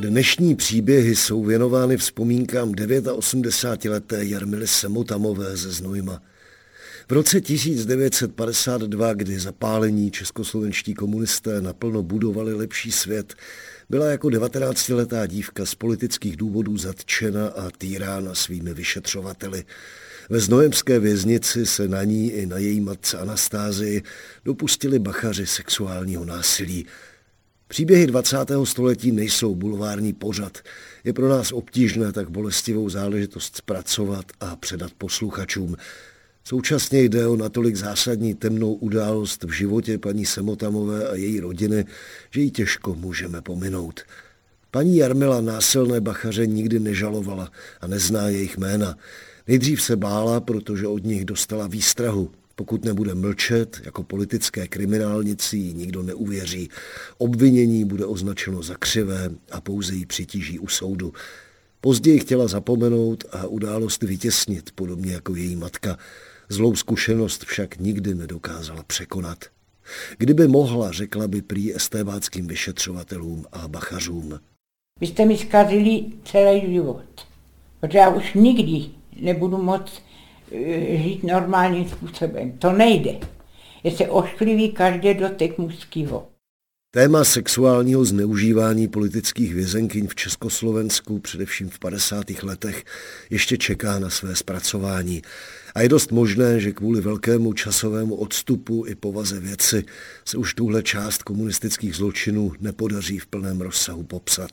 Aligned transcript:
Dnešní 0.00 0.56
příběhy 0.56 1.16
jsou 1.16 1.44
věnovány 1.44 1.96
vzpomínkám 1.96 2.72
89-leté 2.72 4.22
Jarmily 4.22 4.66
Semotamové 4.66 5.56
ze 5.56 5.72
Znojma. 5.72 6.22
V 7.08 7.12
roce 7.12 7.40
1952, 7.40 9.14
kdy 9.14 9.38
zapálení 9.38 10.10
českoslovenští 10.10 10.94
komunisté 10.94 11.60
naplno 11.60 12.02
budovali 12.02 12.54
lepší 12.54 12.92
svět, 12.92 13.34
byla 13.90 14.06
jako 14.06 14.28
19-letá 14.28 15.26
dívka 15.26 15.66
z 15.66 15.74
politických 15.74 16.36
důvodů 16.36 16.76
zatčena 16.76 17.48
a 17.48 17.70
týrána 17.78 18.34
svými 18.34 18.74
vyšetřovateli. 18.74 19.64
Ve 20.30 20.40
znojemské 20.40 20.98
věznici 20.98 21.66
se 21.66 21.88
na 21.88 22.04
ní 22.04 22.30
i 22.32 22.46
na 22.46 22.58
její 22.58 22.80
matce 22.80 23.18
Anastázii 23.18 24.02
dopustili 24.44 24.98
bachaři 24.98 25.46
sexuálního 25.46 26.24
násilí. 26.24 26.86
Příběhy 27.70 28.06
20. 28.06 28.36
století 28.64 29.12
nejsou 29.12 29.54
bulvární 29.54 30.12
pořad. 30.12 30.58
Je 31.04 31.12
pro 31.12 31.28
nás 31.28 31.52
obtížné 31.52 32.12
tak 32.12 32.30
bolestivou 32.30 32.88
záležitost 32.88 33.56
zpracovat 33.56 34.24
a 34.40 34.56
předat 34.56 34.90
posluchačům. 34.98 35.76
Současně 36.44 37.02
jde 37.02 37.26
o 37.26 37.36
natolik 37.36 37.76
zásadní 37.76 38.34
temnou 38.34 38.74
událost 38.74 39.44
v 39.44 39.50
životě 39.50 39.98
paní 39.98 40.26
Semotamové 40.26 41.08
a 41.08 41.14
její 41.14 41.40
rodiny, 41.40 41.84
že 42.30 42.40
ji 42.40 42.50
těžko 42.50 42.94
můžeme 42.94 43.42
pominout. 43.42 44.00
Paní 44.70 44.96
Jarmila 44.96 45.40
násilné 45.40 46.00
bachaře 46.00 46.46
nikdy 46.46 46.80
nežalovala 46.80 47.52
a 47.80 47.86
nezná 47.86 48.28
jejich 48.28 48.58
jména. 48.58 48.96
Nejdřív 49.48 49.82
se 49.82 49.96
bála, 49.96 50.40
protože 50.40 50.86
od 50.86 51.04
nich 51.04 51.24
dostala 51.24 51.66
výstrahu. 51.66 52.30
Pokud 52.54 52.84
nebude 52.84 53.14
mlčet, 53.14 53.80
jako 53.84 54.02
politické 54.02 54.68
kriminálnici 54.68 55.58
nikdo 55.58 56.02
neuvěří. 56.02 56.68
Obvinění 57.18 57.84
bude 57.84 58.06
označeno 58.06 58.62
za 58.62 58.74
křivé 58.74 59.30
a 59.50 59.60
pouze 59.60 59.94
ji 59.94 60.06
přitíží 60.06 60.58
u 60.58 60.68
soudu. 60.68 61.12
Později 61.80 62.18
chtěla 62.18 62.48
zapomenout 62.48 63.24
a 63.32 63.46
událost 63.46 64.02
vytěsnit, 64.02 64.70
podobně 64.74 65.12
jako 65.12 65.34
její 65.34 65.56
matka. 65.56 65.98
Zlou 66.48 66.76
zkušenost 66.76 67.44
však 67.44 67.78
nikdy 67.78 68.14
nedokázala 68.14 68.82
překonat. 68.82 69.44
Kdyby 70.18 70.48
mohla, 70.48 70.92
řekla 70.92 71.28
by 71.28 71.42
prý 71.42 71.76
estébáckým 71.76 72.46
vyšetřovatelům 72.46 73.44
a 73.52 73.68
bachařům. 73.68 74.40
Vy 75.00 75.06
jste 75.06 75.26
mi 75.26 75.38
zkazili 75.38 76.04
celý 76.24 76.72
život, 76.72 77.26
protože 77.80 77.98
já 77.98 78.08
už 78.08 78.34
nikdy 78.34 78.90
nebudu 79.20 79.58
moct 79.58 80.02
žít 80.96 81.22
normálním 81.22 81.88
způsobem. 81.88 82.52
To 82.52 82.72
nejde. 82.72 83.18
Je 83.84 83.90
se 83.90 84.08
ošklivý 84.08 84.72
každý 84.72 85.14
dotek 85.14 85.58
mužského. 85.58 86.26
Téma 86.92 87.24
sexuálního 87.24 88.04
zneužívání 88.04 88.88
politických 88.88 89.54
vězenkyň 89.54 90.06
v 90.08 90.14
Československu, 90.14 91.18
především 91.18 91.68
v 91.68 91.78
50. 91.78 92.30
letech, 92.42 92.84
ještě 93.30 93.58
čeká 93.58 93.98
na 93.98 94.10
své 94.10 94.36
zpracování. 94.36 95.22
A 95.74 95.82
je 95.82 95.88
dost 95.88 96.12
možné, 96.12 96.60
že 96.60 96.72
kvůli 96.72 97.00
velkému 97.00 97.52
časovému 97.52 98.14
odstupu 98.14 98.84
i 98.86 98.94
povaze 98.94 99.40
věci 99.40 99.84
se 100.24 100.36
už 100.36 100.54
tuhle 100.54 100.82
část 100.82 101.22
komunistických 101.22 101.96
zločinů 101.96 102.52
nepodaří 102.60 103.18
v 103.18 103.26
plném 103.26 103.60
rozsahu 103.60 104.02
popsat. 104.02 104.50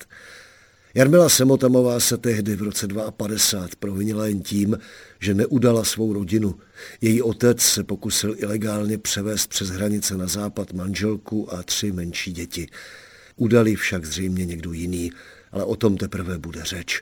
Jarmila 0.93 1.29
Semotamová 1.29 1.99
se 1.99 2.17
tehdy 2.17 2.55
v 2.55 2.61
roce 2.61 2.87
52 3.17 3.67
provinila 3.79 4.27
jen 4.27 4.41
tím, 4.41 4.77
že 5.19 5.33
neudala 5.33 5.83
svou 5.83 6.13
rodinu. 6.13 6.55
Její 7.01 7.21
otec 7.21 7.61
se 7.61 7.83
pokusil 7.83 8.35
ilegálně 8.37 8.97
převést 8.97 9.47
přes 9.47 9.69
hranice 9.69 10.17
na 10.17 10.27
západ 10.27 10.73
manželku 10.73 11.53
a 11.53 11.63
tři 11.63 11.91
menší 11.91 12.31
děti. 12.31 12.67
Udali 13.35 13.75
však 13.75 14.05
zřejmě 14.05 14.45
někdo 14.45 14.73
jiný, 14.73 15.11
ale 15.51 15.63
o 15.63 15.75
tom 15.75 15.97
teprve 15.97 16.37
bude 16.37 16.63
řeč. 16.63 17.01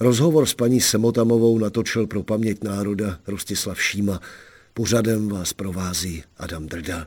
Rozhovor 0.00 0.46
s 0.46 0.54
paní 0.54 0.80
Semotamovou 0.80 1.58
natočil 1.58 2.06
pro 2.06 2.22
paměť 2.22 2.64
národa 2.64 3.18
Rostislav 3.26 3.82
Šíma. 3.82 4.20
Pořadem 4.74 5.28
vás 5.28 5.52
provází 5.52 6.22
Adam 6.36 6.66
Drda. 6.66 7.06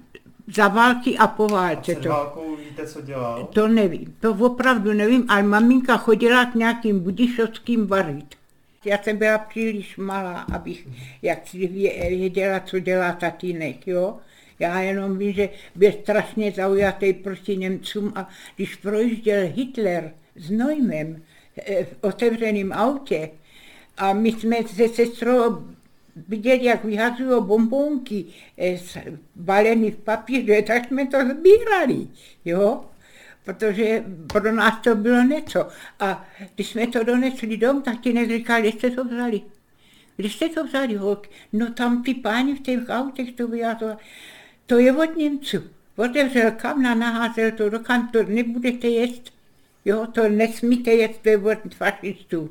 za 0.56 0.68
války 0.68 1.18
a 1.18 1.28
po 1.28 1.48
válce. 1.48 1.92
A 1.92 1.96
před 1.96 2.06
válkou 2.06 2.56
víte, 2.56 2.88
co 2.88 3.02
dělal? 3.02 3.50
To 3.54 3.68
nevím, 3.68 4.16
to 4.20 4.32
opravdu 4.34 4.94
nevím, 4.94 5.26
ale 5.28 5.44
maminka 5.44 5.98
chodila 5.98 6.46
k 6.46 6.56
nějakým 6.56 7.00
budišovským 7.00 7.88
varit. 7.88 8.36
Já 8.88 8.98
jsem 9.04 9.18
byla 9.18 9.38
příliš 9.38 9.98
malá, 9.98 10.40
abych 10.54 10.88
jak 11.22 11.54
věděla, 11.54 12.60
co 12.60 12.80
dělá 12.80 13.12
tatínek, 13.12 13.88
jo. 13.88 14.18
Já 14.60 14.82
jenom 14.82 15.18
vím, 15.18 15.34
že 15.34 15.50
byl 15.76 15.92
strašně 15.92 16.52
zaujatý 16.52 17.14
proti 17.14 17.58
Němcům 17.58 18.14
a 18.16 18.30
když 18.56 18.76
projížděl 18.76 19.48
Hitler 19.56 20.12
s 20.36 20.50
Neumem 20.50 21.22
eh, 21.58 21.84
v 21.84 21.96
otevřeném 22.02 22.74
autě 22.74 23.30
a 23.98 24.14
my 24.14 24.32
jsme 24.32 24.58
se 24.64 24.88
sestrou 24.88 25.68
viděli, 26.28 26.66
jak 26.66 26.84
vyhazují 26.84 27.44
bombonky 27.44 28.26
eh, 28.58 28.80
balený 29.36 29.92
v 29.92 29.98
papíře, 29.98 30.62
tak 30.62 30.88
jsme 30.88 31.08
to 31.08 31.18
sbírali, 31.22 32.08
jo 32.46 32.84
protože 33.48 34.04
pro 34.34 34.52
nás 34.52 34.80
to 34.84 34.96
bylo 34.96 35.22
něco. 35.22 35.68
A 36.00 36.26
když 36.56 36.70
jsme 36.70 36.88
to 36.88 37.04
donesli 37.04 37.58
dom, 37.58 37.82
tak 37.82 38.02
ti 38.02 38.14
neříkali, 38.14 38.62
kde 38.62 38.72
jste 38.72 38.90
to 38.90 39.04
vzali. 39.04 39.42
Když 40.18 40.36
jste 40.36 40.50
to 40.50 40.64
vzali, 40.64 40.96
holk? 40.96 41.28
No 41.54 41.74
tam 41.74 42.04
ty 42.04 42.14
páni 42.14 42.56
v 42.56 42.60
těch 42.60 42.80
autech 42.90 43.32
to 43.32 43.48
vyjádřovali. 43.48 43.98
To 44.66 44.78
je 44.78 44.94
od 44.94 45.16
Němců. 45.16 45.58
Otevřel 45.96 46.52
kamna, 46.52 46.96
naházel 46.96 47.52
to 47.52 47.70
do 47.70 47.80
kam, 47.80 48.08
to 48.08 48.24
nebudete 48.24 48.88
jíst. 48.88 49.34
Jo, 49.86 50.08
to 50.12 50.30
nesmíte 50.30 50.92
jíst, 50.92 51.20
to 51.24 51.30
je 51.30 51.38
od 51.38 51.76
fašistů. 51.76 52.50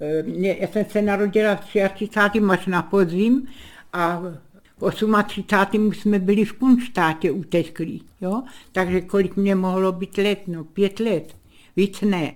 E, 0.00 0.24
já 0.60 0.68
jsem 0.68 0.84
se 0.84 1.02
narodila 1.02 1.56
v 1.56 1.64
33. 1.94 2.40
až 2.50 2.66
na 2.66 2.82
podzim 2.82 3.48
a 3.92 4.22
38. 5.22 5.92
jsme 5.92 6.18
byli 6.18 6.44
v 6.44 6.52
Kunštátě 6.52 7.30
uteklí, 7.30 8.04
jo? 8.20 8.42
takže 8.72 9.00
kolik 9.00 9.36
mě 9.36 9.54
mohlo 9.54 9.92
být 9.92 10.18
let, 10.18 10.38
no 10.46 10.64
pět 10.64 11.00
let, 11.00 11.36
víc 11.76 12.00
ne. 12.00 12.34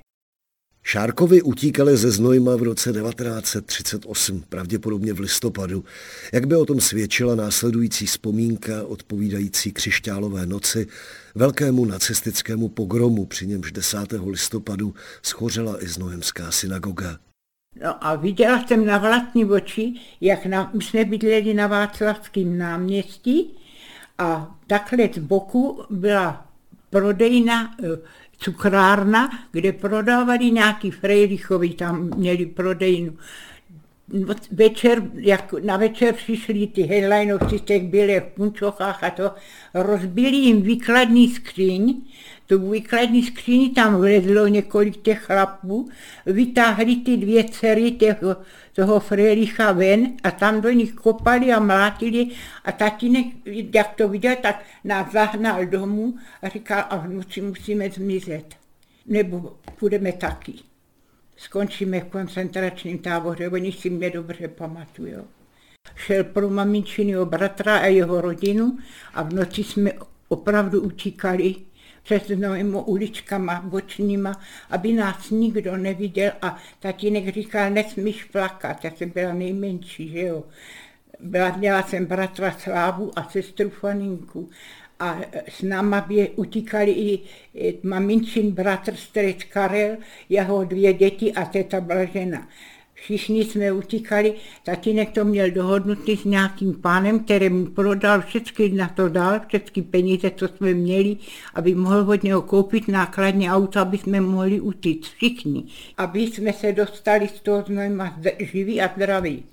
Šárkovi 0.84 1.42
utíkali 1.42 1.96
ze 1.96 2.10
Znojma 2.10 2.56
v 2.56 2.62
roce 2.62 2.92
1938, 2.92 4.44
pravděpodobně 4.48 5.12
v 5.12 5.20
listopadu, 5.20 5.84
jak 6.32 6.46
by 6.46 6.56
o 6.56 6.64
tom 6.64 6.80
svědčila 6.80 7.34
následující 7.34 8.06
vzpomínka 8.06 8.82
odpovídající 8.86 9.72
křišťálové 9.72 10.46
noci, 10.46 10.86
velkému 11.34 11.84
nacistickému 11.84 12.68
pogromu, 12.68 13.26
při 13.26 13.46
němž 13.46 13.72
10. 13.72 13.98
listopadu 14.26 14.94
schořela 15.22 15.84
i 15.84 15.88
Znojemská 15.88 16.50
synagoga. 16.50 17.18
No 17.80 18.06
a 18.06 18.14
viděla 18.14 18.64
jsem 18.66 18.86
na 18.86 18.98
vlastní 18.98 19.44
oči, 19.44 19.94
jak 20.20 20.46
na, 20.46 20.70
my 20.74 20.84
jsme 20.84 21.04
bydleli 21.04 21.54
na 21.54 21.66
Václavském 21.66 22.58
náměstí 22.58 23.50
a 24.18 24.56
takhle 24.66 25.08
z 25.12 25.18
boku 25.18 25.84
byla 25.90 26.46
prodejna 26.90 27.74
eh, 27.82 27.86
cukrárna, 28.38 29.30
kde 29.52 29.72
prodávali 29.72 30.50
nějaký 30.50 30.90
frejlichovi, 30.90 31.68
tam 31.68 32.10
měli 32.16 32.46
prodejnu. 32.46 33.16
Večer, 34.50 35.02
jak 35.14 35.52
na 35.52 35.76
večer 35.76 36.14
přišli 36.14 36.66
ty 36.66 36.82
headlinovci 36.82 37.58
z 37.58 37.62
těch 37.62 37.82
bílých 37.82 38.22
punčochách 38.22 39.04
a 39.04 39.10
to, 39.10 39.30
rozbili 39.74 40.36
jim 40.36 40.62
výkladní 40.62 41.28
skříň, 41.28 42.02
tu 42.46 42.70
výkladní 42.70 43.22
skříni 43.22 43.70
tam 43.70 43.96
vlezlo 43.96 44.46
několik 44.46 45.02
těch 45.02 45.22
chlapů, 45.22 45.88
vytáhli 46.26 46.96
ty 46.96 47.16
dvě 47.16 47.44
dcery 47.44 47.90
těch, 47.90 48.16
toho 48.72 49.00
Frelicha 49.00 49.72
ven 49.72 50.12
a 50.22 50.30
tam 50.30 50.60
do 50.60 50.70
nich 50.70 50.92
kopali 50.92 51.52
a 51.52 51.60
mlátili 51.60 52.28
a 52.64 52.72
tatínek, 52.72 53.26
jak 53.74 53.94
to 53.94 54.08
viděl, 54.08 54.36
tak 54.42 54.64
nás 54.84 55.12
zahnal 55.12 55.66
domů 55.66 56.14
a 56.42 56.48
říkal, 56.48 56.84
a 56.90 57.06
musíme 57.40 57.90
zmizet, 57.90 58.54
nebo 59.06 59.56
půjdeme 59.78 60.12
taky. 60.12 60.71
Skončíme 61.42 62.00
v 62.00 62.04
koncentračním 62.04 62.98
táboře, 62.98 63.48
oni 63.48 63.72
si 63.72 63.90
mě 63.90 64.10
dobře 64.10 64.48
pamatují. 64.48 65.14
Šel 65.96 66.24
pro 66.24 66.50
maminčinýho 66.50 67.26
bratra 67.26 67.78
a 67.78 67.86
jeho 67.86 68.20
rodinu 68.20 68.78
a 69.14 69.22
v 69.22 69.32
noci 69.32 69.64
jsme 69.64 69.92
opravdu 70.28 70.80
utíkali 70.80 71.54
přes 72.02 72.28
novými 72.28 72.76
uličkama 72.84 73.60
bočníma, 73.60 74.40
aby 74.70 74.92
nás 74.92 75.30
nikdo 75.30 75.76
neviděl 75.76 76.32
a 76.42 76.58
tatínek 76.80 77.34
říkal, 77.34 77.70
nesmíš 77.70 78.24
plakat, 78.24 78.84
já 78.84 78.90
jsem 78.90 79.10
byla 79.10 79.32
nejmenší, 79.32 80.08
že 80.08 80.20
jo. 80.20 80.44
Byla, 81.20 81.56
měla 81.56 81.82
jsem 81.82 82.06
bratra 82.06 82.52
Slávu 82.58 83.10
a 83.16 83.30
sestru 83.30 83.70
Faninku 83.70 84.50
a 85.02 85.20
s 85.48 85.62
náma 85.62 86.00
by 86.00 86.30
utíkali 86.36 86.92
i, 86.92 87.20
maminčin 87.82 88.50
bratr 88.50 88.94
strec 88.96 89.36
Karel, 89.44 89.96
jeho 90.28 90.64
dvě 90.64 90.92
děti 90.92 91.32
a 91.32 91.44
teta 91.44 91.80
Blažena. 91.80 92.48
Všichni 92.94 93.44
jsme 93.44 93.72
utíkali, 93.72 94.34
tatínek 94.64 95.10
to 95.10 95.24
měl 95.24 95.50
dohodnutý 95.50 96.16
s 96.16 96.24
nějakým 96.24 96.74
pánem, 96.74 97.18
který 97.18 97.48
mu 97.48 97.66
prodal 97.66 98.20
všechny 98.20 98.68
na 98.68 98.88
to 98.88 99.08
dal, 99.08 99.40
všechny 99.48 99.82
peníze, 99.82 100.30
co 100.36 100.48
jsme 100.48 100.74
měli, 100.74 101.16
aby 101.54 101.74
mohl 101.74 102.10
od 102.10 102.22
něho 102.22 102.42
koupit 102.42 102.88
nákladní 102.88 103.50
auto, 103.50 103.80
aby 103.80 103.98
jsme 103.98 104.20
mohli 104.20 104.60
utíct 104.60 105.14
všichni, 105.14 105.64
aby 105.98 106.20
jsme 106.20 106.52
se 106.52 106.72
dostali 106.72 107.28
z 107.28 107.40
toho 107.40 107.64
znojma 107.66 108.20
živí 108.38 108.80
a 108.80 108.90
zdraví 108.96 109.44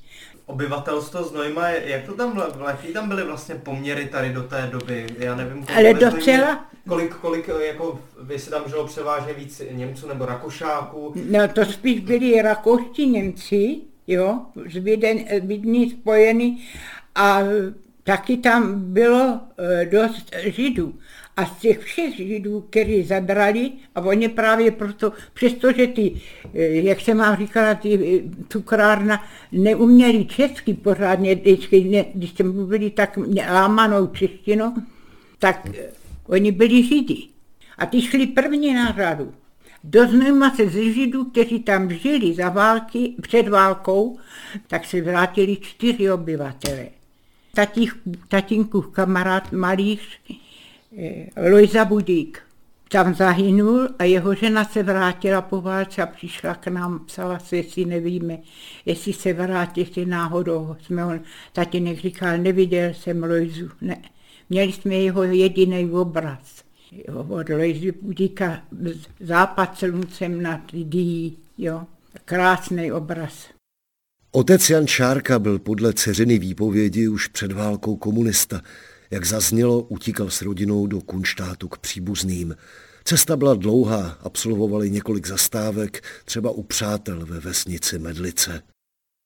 obyvatelstvo 0.49 1.23
Znojma, 1.23 1.69
jak 1.69 2.03
to 2.03 2.13
tam, 2.13 2.43
jaký 2.67 2.93
tam 2.93 3.09
byly 3.09 3.23
vlastně 3.23 3.55
poměry 3.55 4.05
tady 4.05 4.29
do 4.29 4.43
té 4.43 4.69
doby? 4.71 5.07
Já 5.19 5.35
nevím, 5.35 5.65
Ale 5.75 5.93
docela... 5.93 6.65
Kolik, 6.87 7.15
kolik, 7.15 7.49
jako 7.67 7.99
vy 8.21 8.39
se 8.39 8.49
tam 8.49 8.63
žilo 8.67 8.87
převážně 8.87 9.33
víc 9.33 9.61
Němců 9.71 10.07
nebo 10.07 10.25
Rakošáků? 10.25 11.13
No 11.29 11.47
to 11.47 11.65
spíš 11.65 11.99
byli 11.99 12.41
Rakouští 12.41 13.09
Němci, 13.09 13.77
jo, 14.07 14.39
z 14.69 15.39
Vídní 15.39 15.89
spojení 15.89 16.67
a 17.15 17.39
taky 18.03 18.37
tam 18.37 18.93
bylo 18.93 19.39
e, 19.57 19.85
dost 19.85 20.35
Židů. 20.45 20.93
A 21.39 21.45
z 21.45 21.51
těch 21.51 21.79
všech 21.79 22.17
Židů, 22.17 22.61
kteří 22.69 23.03
zabrali, 23.03 23.71
a 23.95 24.01
oni 24.01 24.29
právě 24.29 24.71
proto, 24.71 25.13
přestože 25.33 25.87
ty, 25.87 26.21
eh, 26.53 26.65
jak 26.67 27.01
se 27.01 27.13
mám 27.13 27.37
říkala, 27.37 27.73
ty 27.73 27.93
eh, 27.93 28.43
cukrárna 28.49 29.23
neuměli 29.51 30.25
česky 30.25 30.73
pořádně, 30.73 31.35
vždycky, 31.35 31.83
ne, 31.83 32.05
když 32.13 32.29
jsme 32.29 32.49
mluvili 32.49 32.89
tak 32.89 33.19
lámanou 33.51 34.07
češtinou, 34.07 34.73
tak 35.39 35.65
eh, 35.65 35.89
oni 36.27 36.51
byli 36.51 36.83
Židy. 36.83 37.17
A 37.77 37.85
ty 37.85 38.01
šli 38.01 38.27
první 38.27 38.73
na 38.73 38.91
řadu. 38.91 39.33
Doznujma 39.83 40.55
se 40.55 40.69
ze 40.69 40.93
Židů, 40.93 41.25
kteří 41.25 41.59
tam 41.59 41.91
žili 41.93 42.33
za 42.33 42.49
války, 42.49 43.13
před 43.21 43.47
válkou, 43.47 44.17
tak 44.67 44.85
se 44.85 45.01
vrátili 45.01 45.57
čtyři 45.61 46.11
obyvatele. 46.11 46.87
Tatích, 47.53 47.93
tatínkův 48.27 48.87
kamarád 48.87 49.51
malíř, 49.51 50.19
Lojza 51.51 51.85
Budík. 51.85 52.41
Tam 52.91 53.15
zahynul 53.15 53.89
a 53.99 54.03
jeho 54.03 54.35
žena 54.35 54.65
se 54.65 54.83
vrátila 54.83 55.41
po 55.41 55.61
válce 55.61 56.01
a 56.01 56.05
přišla 56.05 56.55
k 56.55 56.67
nám, 56.67 57.05
psala 57.05 57.39
se, 57.39 57.57
jestli 57.57 57.85
nevíme, 57.85 58.37
jestli 58.85 59.13
se 59.13 59.33
vrátí, 59.33 59.81
jestli 59.81 60.05
náhodou 60.05 60.75
jsme 60.81 61.05
on, 61.05 61.21
tatínek 61.53 61.99
říkal, 61.99 62.37
neviděl 62.37 62.93
jsem 62.93 63.23
Lojzu, 63.23 63.69
ne. 63.81 64.01
Měli 64.49 64.71
jsme 64.71 64.95
jeho 64.95 65.23
jediný 65.23 65.91
obraz. 65.91 66.63
Jo, 66.91 67.25
od 67.29 67.49
Lojzy 67.49 67.91
Budíka 68.01 68.61
západ 69.19 69.77
sluncem 69.77 70.41
nad 70.41 70.71
lidí, 70.71 71.37
jo. 71.57 71.83
Krásný 72.25 72.91
obraz. 72.91 73.49
Otec 74.31 74.69
Jan 74.69 74.87
Šárka 74.87 75.39
byl 75.39 75.59
podle 75.59 75.93
dceřiny 75.93 76.39
výpovědi 76.39 77.07
už 77.07 77.27
před 77.27 77.51
válkou 77.51 77.95
komunista. 77.95 78.61
Jak 79.11 79.25
zaznělo, 79.25 79.81
utíkal 79.81 80.29
s 80.29 80.41
rodinou 80.41 80.87
do 80.87 81.01
Kunštátu 81.01 81.67
k 81.67 81.77
příbuzným. 81.77 82.55
Cesta 83.03 83.35
byla 83.35 83.53
dlouhá, 83.53 84.17
absolvovali 84.23 84.91
několik 84.91 85.27
zastávek, 85.27 86.03
třeba 86.25 86.51
u 86.51 86.63
přátel 86.63 87.25
ve 87.25 87.39
vesnici 87.39 87.99
Medlice. 87.99 88.61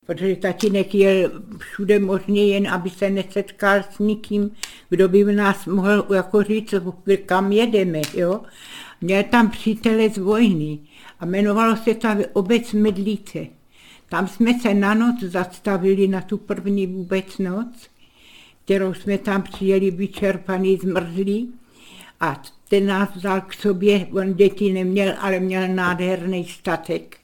Protože 0.05 0.35
tatínek 0.35 0.95
jel 0.95 1.31
všude 1.57 1.99
možně 1.99 2.47
jen, 2.47 2.67
aby 2.67 2.89
se 2.89 3.09
nesetkal 3.09 3.83
s 3.91 3.99
nikým, 3.99 4.51
kdo 4.89 5.09
by 5.09 5.23
v 5.23 5.31
nás 5.31 5.65
mohl 5.65 6.07
jako 6.15 6.43
říct, 6.43 6.73
kam 7.25 7.51
jedeme. 7.51 8.01
Jo? 8.13 8.41
Měl 9.01 9.23
tam 9.23 9.51
přítele 9.51 10.09
z 10.09 10.17
vojny 10.17 10.79
a 11.19 11.25
jmenovalo 11.25 11.77
se 11.77 11.93
to 11.93 12.07
obec 12.33 12.73
Medlice. 12.73 13.47
Tam 14.09 14.27
jsme 14.27 14.59
se 14.59 14.73
na 14.73 14.93
noc 14.93 15.23
zastavili 15.23 16.07
na 16.07 16.21
tu 16.21 16.37
první 16.37 16.87
vůbec 16.87 17.37
noc 17.37 17.92
kterou 18.65 18.93
jsme 18.93 19.17
tam 19.17 19.41
přijeli 19.41 19.91
vyčerpaný, 19.91 20.77
zmrzlý 20.77 21.53
a 22.19 22.41
ten 22.69 22.85
nás 22.85 23.15
vzal 23.15 23.41
k 23.41 23.53
sobě, 23.53 24.07
on 24.13 24.33
děti 24.33 24.73
neměl, 24.73 25.13
ale 25.19 25.39
měl 25.39 25.67
nádherný 25.67 26.45
statek. 26.45 27.17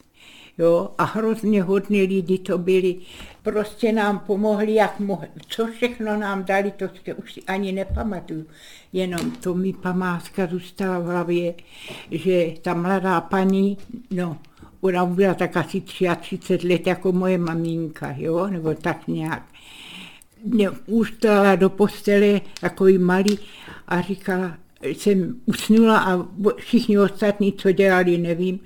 Jo, 0.57 0.89
a 0.97 1.03
hrozně 1.03 1.63
hodně 1.63 2.01
lidi 2.01 2.37
to 2.37 2.57
byli. 2.57 2.95
Prostě 3.43 3.91
nám 3.91 4.19
pomohli, 4.19 4.73
jak 4.73 4.99
mohli. 4.99 5.27
Co 5.47 5.67
všechno 5.67 6.17
nám 6.17 6.43
dali, 6.43 6.71
to 6.71 6.85
si 6.87 7.13
už 7.13 7.33
si 7.33 7.41
ani 7.43 7.71
nepamatuju. 7.71 8.45
Jenom 8.93 9.31
to 9.31 9.55
mi 9.55 9.73
památka 9.73 10.47
zůstala 10.47 10.99
v 10.99 11.05
hlavě, 11.05 11.53
že 12.11 12.53
ta 12.61 12.73
mladá 12.73 13.21
paní, 13.21 13.77
no, 14.11 14.37
ona 14.81 15.05
byla 15.05 15.33
tak 15.33 15.57
asi 15.57 15.81
33 15.81 16.67
let 16.67 16.87
jako 16.87 17.11
moje 17.11 17.37
maminka, 17.37 18.15
jo, 18.17 18.47
nebo 18.47 18.73
tak 18.73 19.07
nějak 19.07 19.43
mě 20.43 20.69
ustala 20.69 21.55
do 21.55 21.69
postele 21.69 22.41
takový 22.61 22.97
malý 22.97 23.39
a 23.87 24.01
říkala, 24.01 24.57
jsem 24.81 25.41
usnula 25.45 25.99
a 25.99 26.27
všichni 26.57 26.99
ostatní, 26.99 27.53
co 27.53 27.71
dělali, 27.71 28.17
nevím. 28.17 28.59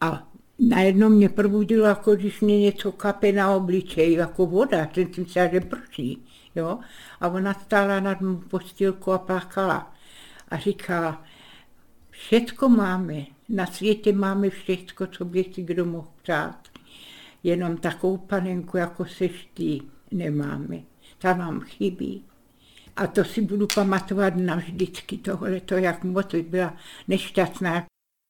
A 0.00 0.28
najednou 0.58 1.08
mě 1.08 1.28
probudilo, 1.28 1.86
jako 1.86 2.14
když 2.14 2.40
mě 2.40 2.60
něco 2.60 2.92
kape 2.92 3.32
na 3.32 3.50
obličej, 3.50 4.12
jako 4.12 4.46
voda, 4.46 4.86
ten 4.86 5.14
jsem 5.14 5.26
se 5.26 5.50
že 5.52 5.60
prší. 5.60 6.24
Jo? 6.54 6.78
A 7.20 7.28
ona 7.28 7.54
stála 7.54 8.00
nad 8.00 8.20
mou 8.20 8.36
postýlku 8.36 9.12
a 9.12 9.18
plakala. 9.18 9.94
A 10.48 10.56
říkala, 10.56 11.24
všecko 12.10 12.68
máme, 12.68 13.24
na 13.48 13.66
světě 13.66 14.12
máme 14.12 14.50
všecko, 14.50 15.06
co 15.06 15.24
by 15.24 15.44
si 15.54 15.62
kdo 15.62 15.84
mohl 15.84 16.08
přát. 16.22 16.68
Jenom 17.42 17.76
takovou 17.76 18.16
panenku, 18.16 18.76
jako 18.76 19.04
seš 19.04 19.48
ty, 19.54 19.80
nemáme 20.10 20.89
ta 21.20 21.32
vám 21.32 21.60
chybí. 21.60 22.24
A 22.96 23.06
to 23.06 23.24
si 23.24 23.40
budu 23.40 23.66
pamatovat 23.74 24.36
navždycky, 24.36 25.18
tohle 25.18 25.60
to, 25.60 25.74
jak 25.74 26.04
moc 26.04 26.34
byla 26.48 26.76
nešťastná. 27.08 27.86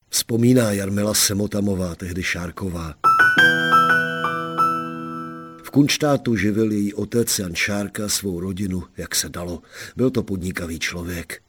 Vzpomíná 0.08 0.72
Jarmila 0.72 1.14
Semotamová, 1.14 1.94
tehdy 1.94 2.22
Šárková. 2.22 2.94
V 5.64 5.70
Kunštátu 5.70 6.36
živil 6.36 6.72
její 6.72 6.94
otec 6.94 7.38
Jan 7.38 7.54
Šárka 7.54 8.08
svou 8.08 8.40
rodinu, 8.40 8.82
jak 8.96 9.14
se 9.14 9.28
dalo. 9.28 9.62
Byl 9.96 10.10
to 10.10 10.22
podnikavý 10.22 10.78
člověk. 10.78 11.42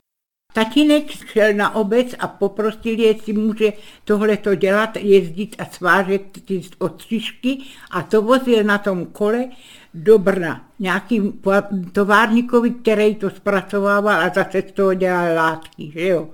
Tatínek 0.54 1.12
šel 1.12 1.54
na 1.54 1.76
obec 1.76 2.08
a 2.20 2.28
poprosil, 2.28 3.00
jestli 3.00 3.34
může 3.34 3.74
tohleto 4.04 4.56
dělat, 4.56 4.98
jezdit 4.98 5.56
a 5.60 5.66
svážet 5.66 6.22
ty 6.46 6.62
ostřížky 6.78 7.58
a 7.92 8.02
to 8.02 8.22
vozil 8.22 8.64
na 8.64 8.78
tom 8.78 9.06
kole 9.06 9.50
do 9.94 10.18
Brna. 10.18 10.68
Nějakým 10.80 11.42
továrníkovi, 11.92 12.70
který 12.70 13.16
to 13.16 13.30
zpracovával 13.30 14.20
a 14.20 14.30
zase 14.36 14.64
z 14.70 14.72
toho 14.72 14.94
dělal 14.94 15.36
látky, 15.36 15.92
že 15.94 16.08
jo. 16.08 16.30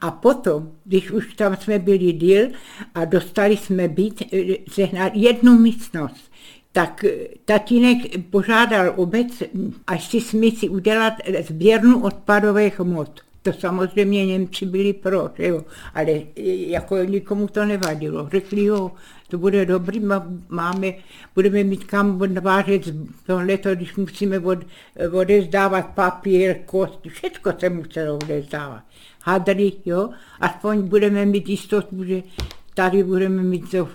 A 0.00 0.10
potom, 0.10 0.70
když 0.84 1.10
už 1.10 1.34
tam 1.34 1.56
jsme 1.56 1.78
byli 1.78 2.12
díl 2.12 2.48
a 2.94 3.04
dostali 3.04 3.56
jsme 3.56 3.88
být, 3.88 4.22
sehnat 4.68 5.12
jednu 5.14 5.58
místnost, 5.58 6.32
tak 6.72 7.04
tatínek 7.44 7.98
požádal 8.30 8.92
obec, 8.96 9.42
až 9.86 10.08
si 10.08 10.20
jsme 10.20 10.50
si 10.50 10.68
udělat 10.68 11.14
sběrnu 11.48 12.02
odpadových 12.02 12.80
hmot. 12.80 13.20
To 13.42 13.52
samozřejmě 13.52 14.26
Němci 14.26 14.66
byli 14.66 14.92
pro, 14.92 15.30
jo, 15.38 15.64
ale 15.94 16.20
jako 16.36 16.96
nikomu 16.96 17.48
to 17.48 17.64
nevadilo. 17.64 18.28
Řekli, 18.32 18.64
jo, 18.64 18.90
to 19.32 19.38
bude 19.38 19.66
dobrý, 19.66 20.00
máme, 20.48 20.92
budeme 21.34 21.64
mít 21.64 21.84
kam 21.84 22.20
odvážet 22.20 22.82
tohleto, 23.26 23.74
když 23.74 23.96
musíme 23.96 24.38
od, 24.38 24.58
odezdávat 25.12 25.86
papír, 25.86 26.56
kost, 26.66 27.00
všechno 27.08 27.52
se 27.58 27.70
muselo 27.70 28.14
odezdávat. 28.14 28.82
Hadry, 29.22 29.72
jo, 29.84 30.10
aspoň 30.40 30.82
budeme 30.82 31.26
mít 31.26 31.48
jistotu, 31.48 32.04
že 32.04 32.22
tady 32.74 33.04
budeme 33.04 33.42
mít 33.42 33.70
to 33.70 33.86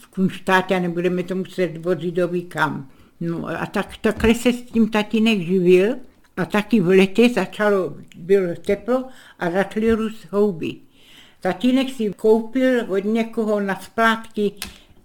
v 0.00 0.06
Kunštátě 0.14 0.76
a 0.76 0.80
nebudeme 0.80 1.22
to 1.22 1.34
muset 1.34 1.84
vozit 1.84 2.14
do 2.14 2.28
kam. 2.48 2.88
No 3.20 3.46
a 3.46 3.66
tak, 3.66 3.96
takhle 3.96 4.34
se 4.34 4.52
s 4.52 4.62
tím 4.62 4.88
tatínek 4.90 5.40
živil 5.40 5.94
a 6.36 6.44
taky 6.44 6.80
v 6.80 6.88
letě 6.88 7.28
začalo, 7.28 7.94
bylo 8.16 8.54
teplo 8.66 9.04
a 9.38 9.50
začaly 9.50 9.92
růst 9.92 10.26
houby. 10.30 10.87
Tatínek 11.40 11.90
si 11.90 12.10
koupil 12.16 12.92
od 12.92 13.04
někoho 13.04 13.60
na 13.60 13.80
splátky 13.80 14.52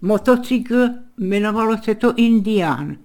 motocykl, 0.00 0.88
jmenovalo 1.18 1.78
se 1.78 1.94
to 1.94 2.14
Indián. 2.16 2.96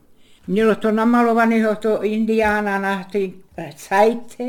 Mělo 0.48 0.76
to 0.76 0.92
namalovaného 0.92 1.76
to 1.76 2.04
Indiána 2.04 2.80
na 2.80 3.04
ty 3.04 3.34
sajce, 3.76 4.44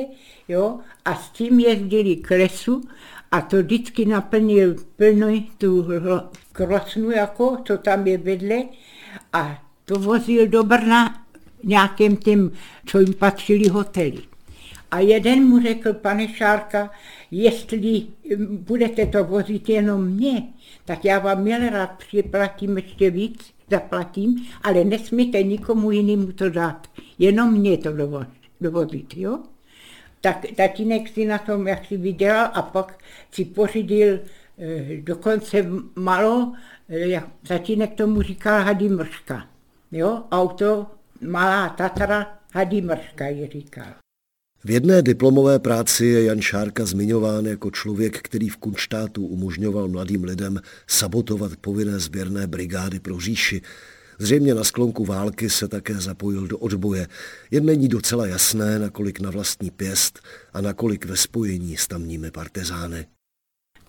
jo, 0.48 0.78
a 1.04 1.14
s 1.14 1.30
tím 1.30 1.60
jezdili 1.60 2.16
k 2.16 2.30
lesu 2.30 2.82
a 3.30 3.40
to 3.40 3.56
vždycky 3.56 4.04
naplnil 4.04 4.76
plnou 4.96 5.40
tu 5.58 5.86
krosnu, 6.52 7.10
jako, 7.10 7.56
co 7.64 7.78
tam 7.78 8.06
je 8.06 8.18
vedle, 8.18 8.62
a 9.32 9.62
to 9.84 9.98
vozil 9.98 10.46
do 10.46 10.62
Brna 10.62 11.26
nějakým 11.64 12.16
tím, 12.16 12.52
co 12.86 12.98
jim 12.98 13.14
patřili 13.14 13.68
hotely. 13.68 14.29
A 14.90 15.00
jeden 15.00 15.48
mu 15.48 15.62
řekl, 15.62 15.94
pane 15.94 16.28
Šárka, 16.28 16.90
jestli 17.30 18.06
budete 18.46 19.06
to 19.06 19.24
vozit 19.24 19.68
jenom 19.68 20.06
mě, 20.06 20.42
tak 20.84 21.04
já 21.04 21.18
vám 21.18 21.42
měl 21.42 21.68
rád 21.70 21.90
připlatím 21.98 22.76
ještě 22.76 23.10
víc, 23.10 23.54
zaplatím, 23.70 24.46
ale 24.62 24.84
nesmíte 24.84 25.42
nikomu 25.42 25.90
jinému 25.90 26.32
to 26.32 26.50
dát, 26.50 26.86
jenom 27.18 27.52
mě 27.52 27.78
to 27.78 27.92
dovozit, 28.60 29.16
jo? 29.16 29.38
Tak 30.20 30.46
tatínek 30.56 31.08
si 31.08 31.24
na 31.24 31.38
tom 31.38 31.68
jak 31.68 31.86
si 31.86 31.96
vydělal 31.96 32.50
a 32.54 32.62
pak 32.62 32.98
si 33.32 33.44
pořídil 33.44 34.20
eh, 34.58 34.96
dokonce 35.00 35.66
malo, 35.96 36.52
eh, 36.88 37.22
tatínek 37.48 37.94
tomu 37.94 38.22
říkal 38.22 38.62
hadimrška, 38.62 39.46
jo? 39.92 40.22
Auto 40.30 40.86
malá 41.20 41.68
Tatra 41.68 42.40
Hadimrška 42.54 43.28
ji 43.28 43.48
říkal. 43.52 44.09
V 44.64 44.70
jedné 44.70 45.02
diplomové 45.02 45.58
práci 45.58 46.06
je 46.06 46.24
Jan 46.24 46.40
Šárka 46.40 46.84
zmiňován 46.84 47.46
jako 47.46 47.70
člověk, 47.70 48.18
který 48.22 48.48
v 48.48 48.56
Kunštátu 48.56 49.26
umožňoval 49.26 49.88
mladým 49.88 50.24
lidem 50.24 50.60
sabotovat 50.86 51.56
povinné 51.56 51.98
sběrné 51.98 52.46
brigády 52.46 53.00
pro 53.00 53.20
říši. 53.20 53.62
Zřejmě 54.18 54.54
na 54.54 54.64
sklonku 54.64 55.04
války 55.04 55.50
se 55.50 55.68
také 55.68 55.94
zapojil 55.94 56.46
do 56.46 56.58
odboje. 56.58 57.08
Jen 57.50 57.64
není 57.64 57.88
docela 57.88 58.26
jasné, 58.26 58.78
nakolik 58.78 59.20
na 59.20 59.30
vlastní 59.30 59.70
pěst 59.70 60.20
a 60.52 60.60
nakolik 60.60 61.04
ve 61.04 61.16
spojení 61.16 61.76
s 61.76 61.88
tamními 61.88 62.30
partizány. 62.30 63.06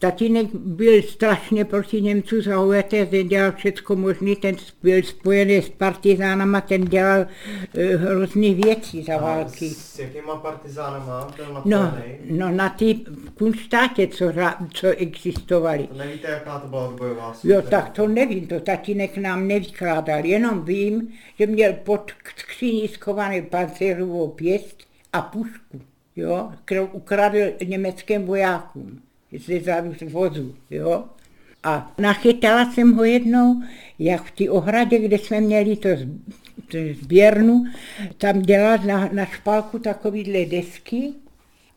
Tatínek 0.01 0.47
byl 0.55 1.01
strašně 1.01 1.65
proti 1.65 2.01
Němců 2.01 2.41
zaujatý, 2.41 3.05
ten 3.05 3.27
dělal 3.27 3.51
všechno 3.51 3.95
možné, 3.95 4.35
ten 4.35 4.55
byl 4.83 5.03
spojený 5.03 5.57
s 5.57 5.69
partizánama, 5.69 6.61
ten 6.61 6.85
dělal 6.85 7.19
uh, 7.19 7.83
hrozný 7.83 8.55
věci 8.55 9.03
za 9.03 9.17
války. 9.17 9.69
S 9.69 9.99
jakýma 9.99 10.35
partizánama 10.35 11.27
byl 11.35 11.61
no, 11.65 11.97
no 12.29 12.51
na 12.51 12.69
ty 12.69 12.99
kunštátě, 13.37 14.07
co, 14.07 14.25
co 14.73 14.87
existovali. 14.87 15.87
To 15.87 15.97
nevíte, 15.97 16.27
jaká 16.31 16.59
to 16.59 16.67
byla 16.67 16.87
odbojová 16.87 17.35
Jo, 17.43 17.61
tak 17.61 17.89
to 17.89 18.07
nevím, 18.07 18.47
to 18.47 18.59
tatínek 18.59 19.17
nám 19.17 19.47
nevykládal, 19.47 20.25
jenom 20.25 20.65
vím, 20.65 21.13
že 21.39 21.47
měl 21.47 21.73
pod 21.73 22.11
skříní 22.37 22.87
schovaný 22.87 23.41
pancéřovou 23.41 24.27
pěst 24.27 24.77
a 25.13 25.21
pušku, 25.21 25.81
jo, 26.15 26.51
kterou 26.65 26.85
ukradl 26.85 27.37
německým 27.63 28.25
vojákům 28.25 29.01
ze 29.31 29.81
vozu, 30.09 30.55
jo. 30.69 31.03
A 31.63 31.93
nachytala 31.97 32.71
jsem 32.71 32.93
ho 32.93 33.03
jednou, 33.03 33.61
jak 33.99 34.23
v 34.23 34.31
té 34.31 34.49
ohradě, 34.49 34.99
kde 34.99 35.17
jsme 35.17 35.41
měli 35.41 35.75
to, 35.75 35.89
sběrnu, 37.01 37.65
tam 38.17 38.41
dělal 38.41 38.77
na, 38.77 39.09
na 39.13 39.25
špalku 39.25 39.79
takovýhle 39.79 40.45
desky 40.45 41.13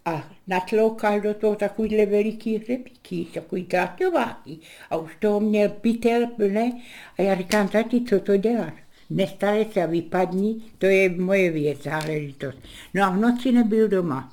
a 0.04 0.30
natloukal 0.46 1.20
do 1.20 1.34
toho 1.34 1.54
takovýhle 1.54 2.06
veliký 2.06 2.58
hřebíky, 2.58 3.26
takový 3.34 3.64
táťováky. 3.64 4.58
A 4.90 4.96
už 4.96 5.16
toho 5.20 5.40
měl 5.40 5.68
pytel 5.68 6.26
plné 6.26 6.72
a 7.18 7.22
já 7.22 7.34
říkám, 7.34 7.68
tati, 7.68 8.00
co 8.00 8.20
to 8.20 8.36
děláš? 8.36 8.72
Nestane 9.10 9.64
se 9.72 9.82
a 9.82 9.86
vypadni, 9.86 10.56
to 10.78 10.86
je 10.86 11.10
moje 11.10 11.50
věc, 11.50 11.82
záležitost. 11.82 12.58
No 12.94 13.04
a 13.04 13.10
v 13.10 13.20
noci 13.20 13.52
nebyl 13.52 13.88
doma. 13.88 14.32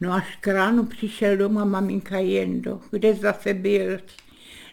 No 0.00 0.12
až 0.12 0.36
k 0.40 0.46
ránu 0.46 0.84
přišel 0.84 1.36
doma 1.36 1.64
maminka 1.64 2.18
Jendo, 2.18 2.80
kde 2.90 3.14
zase 3.14 3.54
byl. 3.54 3.98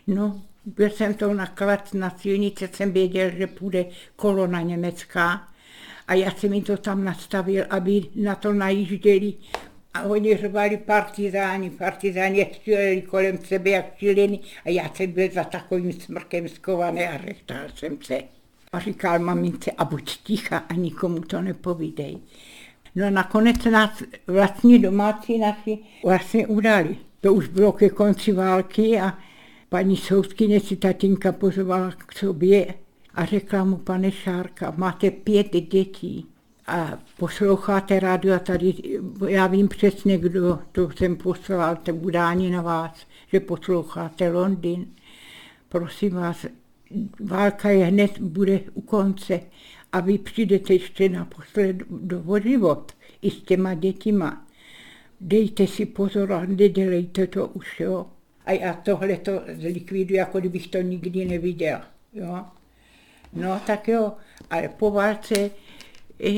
No, 0.07 0.41
byl 0.65 0.89
jsem 0.89 1.13
to 1.13 1.33
na 1.33 1.47
klac 1.47 1.93
na 1.93 2.09
silnici, 2.09 2.69
jsem 2.73 2.91
věděl, 2.91 3.31
že 3.37 3.47
půjde 3.47 3.85
kolona 4.15 4.61
německá. 4.61 5.47
A 6.07 6.13
já 6.13 6.31
jsem 6.31 6.49
mi 6.49 6.61
to 6.61 6.77
tam 6.77 7.03
nastavil, 7.03 7.65
aby 7.69 8.03
na 8.15 8.35
to 8.35 8.53
najížděli. 8.53 9.33
A 9.93 10.03
oni 10.03 10.37
řvali 10.37 10.77
partizáni, 10.77 11.69
partizáni 11.69 12.47
stříleli 12.55 13.01
kolem 13.01 13.37
sebe 13.37 13.69
jak 13.69 13.97
šílený. 13.97 14.41
A 14.65 14.69
já 14.69 14.93
jsem 14.93 15.11
byl 15.11 15.29
za 15.31 15.43
takovým 15.43 15.93
smrkem 15.93 16.49
skovaný 16.49 17.03
a 17.03 17.17
řechtal 17.17 17.61
jsem 17.75 17.97
se. 18.01 18.21
A 18.71 18.79
říkal 18.79 19.19
mamince, 19.19 19.71
a 19.71 19.85
buď 19.85 20.17
ticha 20.23 20.57
a 20.57 20.73
nikomu 20.73 21.21
to 21.21 21.41
nepovídej. 21.41 22.17
No 22.97 23.05
a 23.05 23.09
nakonec 23.09 23.65
nás 23.65 24.03
vlastní 24.27 24.79
domácí 24.79 25.37
naši 25.37 25.79
vlastně 26.03 26.47
udali. 26.47 26.97
To 27.21 27.33
už 27.33 27.47
bylo 27.47 27.71
ke 27.71 27.89
konci 27.89 28.31
války 28.31 28.99
a 28.99 29.17
paní 29.69 29.97
soudkyně 29.97 30.59
si 30.59 30.75
tatínka 30.75 31.31
pozvala 31.31 31.91
k 31.91 32.17
sobě 32.17 32.73
a 33.13 33.25
řekla 33.25 33.63
mu, 33.63 33.77
pane 33.77 34.11
Šárka, 34.11 34.73
máte 34.77 35.11
pět 35.11 35.53
dětí 35.53 36.25
a 36.67 36.97
posloucháte 37.17 37.99
rádio 37.99 38.35
a 38.35 38.39
tady, 38.39 38.73
já 39.27 39.47
vím 39.47 39.67
přesně, 39.67 40.17
kdo 40.17 40.59
to 40.71 40.89
jsem 40.91 41.15
poslal, 41.15 41.75
to 41.75 41.95
udání 41.95 42.49
na 42.49 42.61
vás, 42.61 43.07
že 43.33 43.39
posloucháte 43.39 44.31
Londýn. 44.31 44.85
Prosím 45.69 46.13
vás, 46.13 46.45
válka 47.19 47.69
je 47.69 47.85
hned, 47.85 48.19
bude 48.19 48.59
u 48.73 48.81
konce 48.81 49.39
a 49.91 49.99
vy 49.99 50.17
přijdete 50.17 50.73
ještě 50.73 51.09
naposled 51.09 51.75
do 51.89 52.39
život 52.43 52.91
i 53.21 53.31
s 53.31 53.41
těma 53.41 53.73
dětima. 53.73 54.47
Dejte 55.21 55.67
si 55.67 55.85
pozor 55.85 56.33
a 56.33 56.45
nedělejte 56.45 57.27
to 57.27 57.47
už, 57.47 57.79
jo. 57.79 58.05
A 58.45 58.51
já 58.51 58.73
tohle 58.73 59.17
to 59.17 59.31
zlikviduji, 59.53 60.17
jako 60.17 60.39
kdybych 60.39 60.67
to 60.67 60.81
nikdy 60.81 61.25
neviděl, 61.25 61.79
jo. 62.13 62.45
No 63.33 63.61
tak 63.67 63.87
jo, 63.87 64.13
ale 64.49 64.69
po 64.69 64.91
válce 64.91 65.49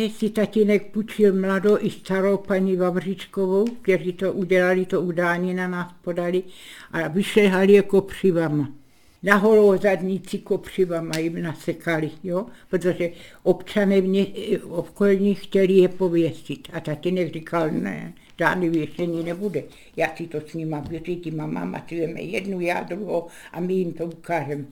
si 0.09 0.29
tatínek 0.29 0.91
půjčil 0.91 1.33
mladou 1.33 1.77
i 1.79 1.89
starou 1.89 2.37
paní 2.37 2.75
Vavřičkovou, 2.75 3.65
kteří 3.81 4.13
to 4.13 4.33
udělali, 4.33 4.85
to 4.85 5.01
udání 5.01 5.53
na 5.53 5.67
nás 5.67 5.93
podali 6.01 6.43
a 6.91 7.07
vyšlehali 7.07 7.73
jako 7.73 8.01
přivama 8.01 8.78
na 9.23 9.35
holou 9.35 9.77
zadnici 9.77 10.38
kopřivama 10.38 11.17
jim 11.17 11.41
nasekali, 11.41 12.11
jo? 12.23 12.45
protože 12.69 13.11
občané 13.43 14.01
mě, 14.01 14.27
okolní 14.63 15.35
chtěli 15.35 15.73
je 15.73 15.88
pověsit. 15.88 16.67
A 16.73 16.79
tatínek 16.79 17.33
říkal, 17.33 17.71
ne, 17.71 18.13
žádný 18.39 18.69
věšení 18.69 19.23
nebude. 19.23 19.63
Já 19.95 20.15
si 20.15 20.27
to 20.27 20.41
s 20.47 20.53
nima 20.53 20.79
vyřídím 20.79 21.41
a 21.41 21.45
máma 21.45 21.85
si 21.89 21.95
jednu, 22.17 22.59
já 22.59 22.83
druhou 22.83 23.27
a 23.51 23.59
my 23.59 23.73
jim 23.73 23.93
to 23.93 24.05
ukážeme. 24.05 24.65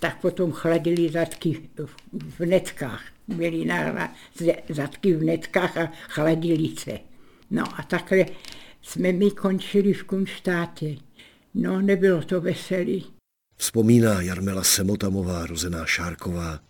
Tak 0.00 0.20
potom 0.20 0.52
chladili 0.52 1.08
zadky 1.08 1.60
v 2.12 2.40
neckách. 2.40 3.04
Byli 3.28 3.64
na, 3.64 4.12
zadky 4.68 5.12
v 5.12 5.24
netkách 5.24 5.76
a 5.76 5.92
chladili 6.08 6.68
se. 6.68 6.98
No 7.50 7.64
a 7.78 7.82
takhle 7.82 8.26
jsme 8.82 9.12
mi 9.12 9.30
končili 9.30 9.92
v 9.92 10.04
Kunštátě. 10.04 10.96
No, 11.54 11.80
nebylo 11.80 12.22
to 12.22 12.40
veselý. 12.40 13.13
Vzpomíná 13.56 14.20
Jarmila 14.20 14.64
Semotamová, 14.64 15.46
rozená 15.46 15.86
Šárková. 15.86 16.60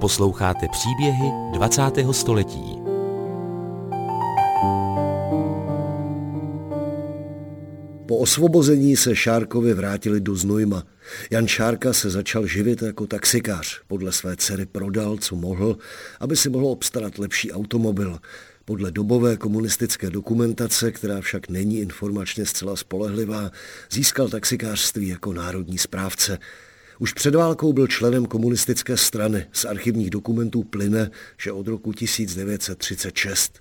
Posloucháte 0.00 0.66
příběhy 0.68 1.32
20. 1.52 1.82
století. 2.12 2.76
Po 8.08 8.16
osvobození 8.16 8.96
se 8.96 9.16
Šárkovi 9.16 9.74
vrátili 9.74 10.20
do 10.20 10.36
Znojma. 10.36 10.82
Jan 11.30 11.46
Šárka 11.46 11.92
se 11.92 12.10
začal 12.10 12.46
živit 12.46 12.82
jako 12.82 13.06
taxikář. 13.06 13.80
Podle 13.86 14.12
své 14.12 14.36
dcery 14.36 14.66
prodal, 14.66 15.16
co 15.16 15.36
mohl, 15.36 15.76
aby 16.20 16.36
si 16.36 16.48
mohl 16.48 16.66
obstarat 16.66 17.18
lepší 17.18 17.52
automobil. 17.52 18.18
Podle 18.70 18.90
dobové 18.90 19.36
komunistické 19.36 20.10
dokumentace, 20.10 20.92
která 20.92 21.20
však 21.20 21.48
není 21.48 21.78
informačně 21.78 22.46
zcela 22.46 22.76
spolehlivá, 22.76 23.50
získal 23.92 24.28
taxikářství 24.28 25.08
jako 25.08 25.32
národní 25.32 25.78
správce. 25.78 26.38
Už 26.98 27.12
před 27.12 27.34
válkou 27.34 27.72
byl 27.72 27.86
členem 27.86 28.26
komunistické 28.26 28.96
strany. 28.96 29.46
Z 29.52 29.64
archivních 29.64 30.10
dokumentů 30.10 30.62
plyne, 30.62 31.10
že 31.38 31.52
od 31.52 31.68
roku 31.68 31.92
1936. 31.92 33.60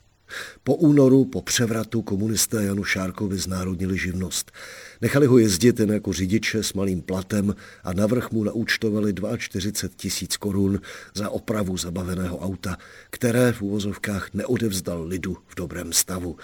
Po 0.64 0.76
únoru, 0.76 1.26
po 1.26 1.42
převratu 1.42 2.02
komunisté 2.02 2.64
Janu 2.64 2.84
Šárkovi 2.84 3.38
znárodnili 3.38 3.98
živnost. 3.98 4.52
Nechali 5.02 5.26
ho 5.26 5.38
jezdit 5.38 5.80
jen 5.80 5.90
jako 5.90 6.14
řidiče 6.14 6.64
s 6.64 6.74
malým 6.74 7.02
platem 7.02 7.56
a 7.84 7.94
navrch 7.94 8.32
mu 8.32 8.44
naúčtovali 8.44 9.14
42 9.38 9.90
tisíc 9.96 10.38
korun 10.38 10.80
za 11.14 11.30
opravu 11.30 11.78
zabaveného 11.78 12.40
auta, 12.40 12.78
které 13.10 13.52
v 13.52 13.62
úvozovkách 13.62 14.30
neodevzdal 14.34 15.04
lidu 15.04 15.38
v 15.48 15.56
dobrém 15.56 15.94
stavu. 15.94 16.38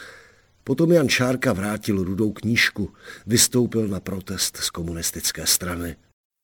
Potom 0.63 0.91
Jan 0.91 1.09
Šárka 1.09 1.53
vrátil 1.53 2.03
rudou 2.03 2.31
knížku, 2.31 2.93
vystoupil 3.27 3.87
na 3.87 3.99
protest 3.99 4.57
z 4.57 4.69
komunistické 4.69 5.47
strany. 5.47 5.95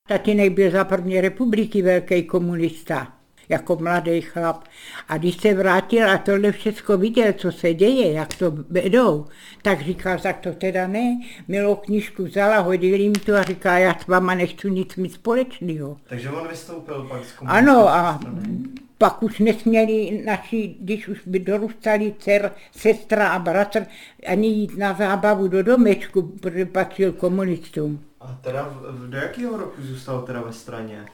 Tatínek 0.07 0.53
byl 0.53 0.71
za 0.71 0.83
první 0.83 1.21
republiky 1.21 1.81
velký 1.81 2.23
komunista 2.23 3.20
jako 3.51 3.75
mladý 3.75 4.21
chlap. 4.21 4.63
A 5.07 5.17
když 5.17 5.37
se 5.37 5.53
vrátil 5.53 6.09
a 6.09 6.17
tohle 6.17 6.51
všechno 6.51 6.97
viděl, 6.97 7.33
co 7.33 7.51
se 7.51 7.73
děje, 7.73 8.11
jak 8.13 8.33
to 8.33 8.51
vedou, 8.69 9.25
tak 9.61 9.81
říkal, 9.81 10.19
tak 10.19 10.39
to 10.39 10.53
teda 10.53 10.87
ne. 10.87 11.21
Milou 11.47 11.75
knížku 11.75 12.23
vzala, 12.23 12.59
hodil 12.59 12.99
jim 12.99 13.13
to 13.13 13.35
a 13.35 13.43
říká, 13.43 13.77
já 13.77 13.95
s 13.99 14.07
váma 14.07 14.35
nechci 14.35 14.71
nic 14.71 14.95
mít 14.95 15.13
společného. 15.13 15.97
Takže 16.07 16.29
on 16.29 16.47
vystoupil 16.47 17.07
pak 17.09 17.25
z 17.25 17.33
Ano 17.45 17.89
a 17.89 18.19
pak 18.97 19.23
už 19.23 19.39
nesměli 19.39 20.23
naši, 20.25 20.75
když 20.79 21.07
už 21.07 21.21
by 21.25 21.39
dorůstali 21.39 22.15
dcer, 22.19 22.51
sestra 22.71 23.29
a 23.29 23.39
bratr, 23.39 23.85
ani 24.27 24.47
jít 24.47 24.77
na 24.77 24.93
zábavu 24.93 25.47
do 25.47 25.63
domečku, 25.63 26.21
protože 26.21 26.65
patřil 26.65 27.11
komunistům. 27.11 27.99
A 28.21 28.37
teda 28.41 28.73
do 29.07 29.17
jakého 29.17 29.57
roku 29.57 29.81
zůstal 29.81 30.21
teda 30.21 30.41
ve 30.41 30.53
straně? 30.53 31.05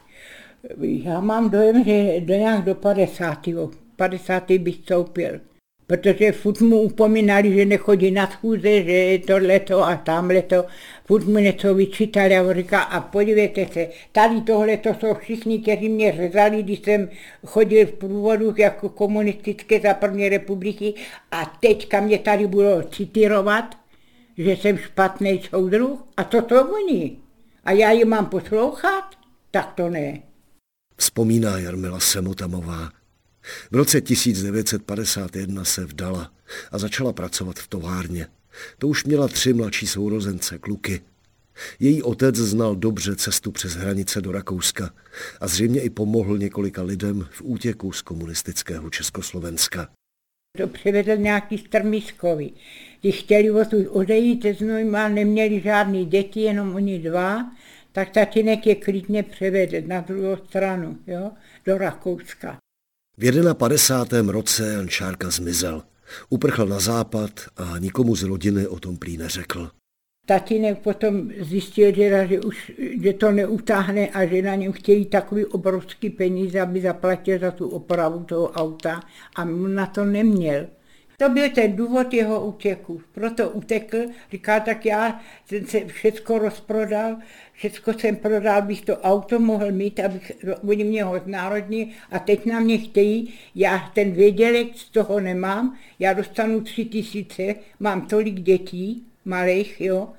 Já 0.80 1.20
mám 1.20 1.50
dojem, 1.50 1.84
že 1.84 2.22
do 2.22 2.34
nějak 2.34 2.66
do 2.66 2.76
50. 2.76 3.40
50. 3.96 4.52
bych 4.52 4.76
stoupil. 4.76 5.40
Protože 5.88 6.32
furt 6.32 6.62
mu 6.62 6.82
upomínali, 6.82 7.54
že 7.54 7.66
nechodí 7.66 8.12
na 8.12 8.28
schůze, 8.28 8.84
že 8.84 8.92
je 8.92 9.20
to 9.20 9.38
leto 9.38 9.84
a 9.84 9.96
tam 9.96 10.30
leto. 10.30 10.66
Furt 11.06 11.26
mu 11.26 11.40
něco 11.40 11.74
vyčítali 11.74 12.38
a 12.38 12.44
on 12.44 12.54
říká, 12.54 12.82
a 12.82 13.02
podívejte 13.02 13.68
se, 13.74 13.90
tady 14.12 14.42
tohle 14.42 14.78
to 14.78 14.94
jsou 14.94 15.14
všichni, 15.14 15.60
kteří 15.60 15.90
mě 15.90 16.12
řezali, 16.12 16.64
když 16.64 16.80
jsem 16.80 17.10
chodil 17.46 17.86
v 17.86 17.92
průvodu 17.92 18.54
jako 18.58 18.90
komunistické 18.90 19.80
za 19.80 19.94
první 19.94 20.30
republiky 20.30 20.94
a 21.32 21.58
teďka 21.60 22.00
mě 22.00 22.20
tady 22.20 22.48
budou 22.48 22.82
citírovat, 22.82 23.76
že 24.38 24.52
jsem 24.52 24.78
špatný 24.78 25.42
soudruh 25.50 26.00
a 26.18 26.24
to 26.24 26.42
to 26.42 26.72
oni. 26.72 27.18
A 27.66 27.72
já 27.72 27.92
ji 27.92 28.06
mám 28.06 28.26
poslouchat? 28.26 29.04
Tak 29.52 29.74
to 29.76 29.90
ne 29.90 30.28
vzpomíná 30.98 31.58
Jarmila 31.58 32.00
Semotamová. 32.00 32.92
V 33.72 33.76
roce 33.76 34.02
1951 34.02 35.64
se 35.64 35.86
vdala 35.86 36.32
a 36.72 36.78
začala 36.78 37.14
pracovat 37.14 37.60
v 37.60 37.68
továrně. 37.68 38.28
To 38.78 38.88
už 38.88 39.06
měla 39.06 39.28
tři 39.28 39.54
mladší 39.54 39.88
sourozence, 39.88 40.58
kluky. 40.58 41.02
Její 41.80 42.04
otec 42.04 42.36
znal 42.36 42.76
dobře 42.76 43.16
cestu 43.16 43.52
přes 43.52 43.74
hranice 43.74 44.22
do 44.22 44.32
Rakouska 44.32 44.90
a 45.42 45.48
zřejmě 45.48 45.82
i 45.82 45.90
pomohl 45.90 46.38
několika 46.38 46.84
lidem 46.84 47.28
v 47.32 47.42
útěku 47.42 47.92
z 47.92 48.02
komunistického 48.02 48.90
Československa. 48.90 49.90
To 50.58 50.68
přivedl 50.68 51.16
nějaký 51.16 51.58
strmiskovi. 51.58 52.52
Když 53.02 53.20
chtěli 53.20 53.52
odejít 53.90 54.46
z 54.60 54.62
Nojma, 54.62 55.08
neměli 55.08 55.62
žádný 55.62 56.06
děti, 56.06 56.40
jenom 56.40 56.76
oni 56.76 57.00
dva, 57.00 57.52
tak 57.98 58.10
tatínek 58.10 58.68
je 58.68 58.76
klidně 58.76 59.24
převedl 59.24 59.88
na 59.88 60.02
druhou 60.02 60.38
stranu, 60.38 60.98
jo, 61.08 61.32
do 61.66 61.78
Rakouska. 61.78 62.58
V 63.18 63.54
51. 63.54 64.32
roce 64.32 64.74
Jan 64.74 64.88
Šárka 64.88 65.30
zmizel. 65.30 65.84
Uprchl 66.30 66.66
na 66.66 66.80
západ 66.80 67.32
a 67.58 67.78
nikomu 67.80 68.16
z 68.16 68.24
rodiny 68.24 68.68
o 68.68 68.80
tom 68.80 68.98
prý 68.98 69.18
neřekl. 69.18 69.72
Tatínek 70.26 70.80
potom 70.80 71.32
zjistil, 71.40 71.96
že, 71.96 72.28
že, 72.28 72.40
už, 72.40 72.72
že 73.02 73.14
to 73.14 73.32
neutáhne 73.32 74.08
a 74.08 74.26
že 74.26 74.42
na 74.42 74.56
něm 74.56 74.72
chtějí 74.72 75.06
takový 75.06 75.46
obrovský 75.46 76.10
peníze, 76.10 76.62
aby 76.62 76.82
zaplatil 76.82 77.40
za 77.40 77.52
tu 77.52 77.70
opravu 77.70 78.24
toho 78.24 78.50
auta 78.52 79.02
a 79.36 79.46
na 79.46 79.86
to 79.86 80.06
neměl. 80.06 80.68
To 81.20 81.30
byl 81.30 81.50
ten 81.50 81.76
důvod 81.76 82.14
jeho 82.14 82.46
útěku. 82.46 83.02
Proto 83.12 83.50
utekl, 83.50 83.98
říká, 84.32 84.60
tak 84.60 84.86
já 84.86 85.22
jsem 85.46 85.66
se 85.66 85.86
všechno 85.86 86.40
rozprodal, 86.40 87.18
všechno 87.58 87.94
jsem 87.94 88.16
prodal, 88.16 88.62
bych 88.62 88.82
to 88.82 88.98
auto 88.98 89.40
mohl 89.40 89.72
mít, 89.72 90.00
abych, 90.00 90.32
oni 90.70 90.84
mě 90.84 91.04
ho 91.04 91.20
znárodní 91.20 91.92
a 92.12 92.20
teď 92.20 92.46
na 92.46 92.60
mě 92.60 92.78
chtějí, 92.78 93.34
já 93.56 93.92
ten 93.94 94.12
vědělek 94.12 94.68
z 94.76 94.90
toho 94.90 95.20
nemám, 95.20 95.78
já 96.00 96.14
dostanu 96.14 96.62
tři 96.62 96.86
tisíce, 96.86 97.56
mám 97.80 98.08
tolik 98.08 98.34
dětí, 98.34 99.04
malých, 99.26 99.82
jo, 99.82 100.10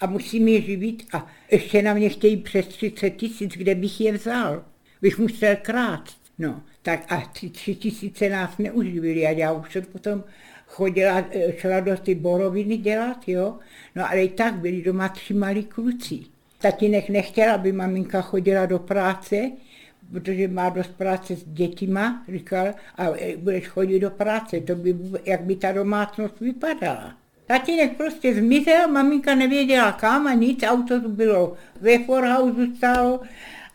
a 0.00 0.06
musím 0.06 0.48
je 0.48 0.60
živit 0.60 1.06
a 1.12 1.26
ještě 1.50 1.82
na 1.82 1.94
mě 1.94 2.08
chtějí 2.08 2.36
přes 2.36 2.66
30 2.66 3.10
tisíc, 3.10 3.52
kde 3.52 3.74
bych 3.74 4.00
je 4.00 4.12
vzal. 4.12 4.64
Bych 5.02 5.18
musel 5.18 5.56
krát. 5.62 6.04
No, 6.38 6.62
tak 6.82 7.12
a 7.12 7.32
ty 7.40 7.50
tři 7.50 7.74
tisíce 7.74 8.28
nás 8.28 8.58
neuživili 8.58 9.26
a 9.26 9.30
já 9.30 9.52
už 9.52 9.72
jsem 9.72 9.84
potom 9.84 10.24
chodila, 10.66 11.24
eh, 11.30 11.52
šla 11.58 11.80
do 11.80 11.96
ty 11.96 12.14
boroviny 12.14 12.76
dělat, 12.76 13.28
jo. 13.28 13.58
No 13.94 14.10
ale 14.10 14.24
i 14.24 14.28
tak 14.28 14.54
byli 14.54 14.82
doma 14.82 15.08
tři 15.08 15.34
malí 15.34 15.64
kluci. 15.64 16.35
Tatínek 16.58 17.08
nechtěl, 17.08 17.54
aby 17.54 17.72
maminka 17.72 18.20
chodila 18.20 18.66
do 18.66 18.78
práce, 18.78 19.50
protože 20.12 20.48
má 20.48 20.68
dost 20.68 20.96
práce 20.96 21.36
s 21.36 21.44
dětima, 21.44 22.24
říkal, 22.32 22.74
a 22.96 23.06
budeš 23.36 23.68
chodit 23.68 24.00
do 24.00 24.10
práce, 24.10 24.60
to 24.60 24.74
by, 24.74 24.96
jak 25.24 25.40
by 25.40 25.56
ta 25.56 25.72
domácnost 25.72 26.40
vypadala. 26.40 27.14
Tatínek 27.46 27.96
prostě 27.96 28.34
zmizel, 28.34 28.88
maminka 28.88 29.34
nevěděla 29.34 29.92
kam 29.92 30.26
a 30.26 30.32
nic, 30.34 30.62
auto 30.62 31.00
to 31.00 31.08
bylo 31.08 31.56
ve 31.80 31.98
forhausu 31.98 32.76
stálo 32.76 33.20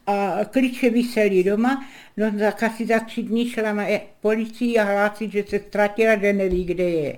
a 0.08 0.40
klíče 0.52 0.90
vysely 0.90 1.44
doma 1.44 1.86
No 2.18 2.32
tak 2.40 2.64
asi 2.64 2.86
za 2.86 3.00
tři 3.00 3.24
dny 3.24 3.50
šla 3.50 3.74
na 3.74 3.86
policii 4.22 4.78
a 4.78 4.84
hlásit, 4.84 5.32
že 5.32 5.44
se 5.48 5.60
ztratila, 5.60 6.16
že 6.16 6.34
neví, 6.34 6.66
kde 6.66 6.84
je. 6.84 7.18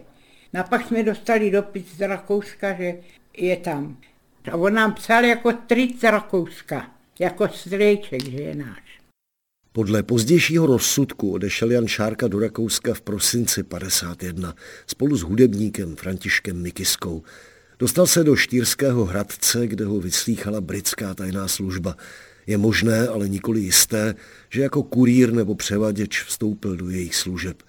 No 0.54 0.60
a 0.60 0.64
pak 0.64 0.88
jsme 0.88 1.04
dostali 1.04 1.52
dopis 1.52 1.86
z 1.96 2.08
Rakouska, 2.08 2.74
že 2.74 2.96
je 3.38 3.58
tam. 3.58 3.98
A 4.52 4.58
on 4.58 4.74
nám 4.74 4.94
psal 4.94 5.26
jako 5.26 5.52
tric 5.52 6.00
z 6.00 6.04
Rakouska, 6.04 6.92
jako 7.20 7.48
strejček, 7.48 8.24
že 8.24 8.38
je 8.38 8.56
náš. 8.56 9.00
Podle 9.72 10.04
pozdějšího 10.04 10.66
rozsudku 10.66 11.32
odešel 11.32 11.72
Jan 11.72 11.88
Šárka 11.88 12.28
do 12.28 12.40
Rakouska 12.40 12.94
v 12.94 13.02
prosinci 13.02 13.64
51 13.64 14.56
spolu 14.88 15.18
s 15.18 15.22
hudebníkem 15.22 15.96
Františkem 15.96 16.62
Mikiskou. 16.62 17.24
Dostal 17.80 18.08
se 18.08 18.24
do 18.24 18.36
Štýrského 18.36 19.06
Hradce, 19.06 19.68
kde 19.68 19.86
ho 19.86 20.00
vyslýchala 20.00 20.62
britská 20.62 21.14
tajná 21.14 21.48
služba. 21.48 21.96
Je 22.48 22.58
možné, 22.58 23.08
ale 23.08 23.30
nikoli 23.30 23.60
jisté, 23.60 24.16
že 24.50 24.62
jako 24.62 24.84
kurýr 24.84 25.34
nebo 25.34 25.56
převaděč 25.56 26.24
vstoupil 26.24 26.76
do 26.76 26.90
jejich 26.90 27.16
služeb. 27.16 27.64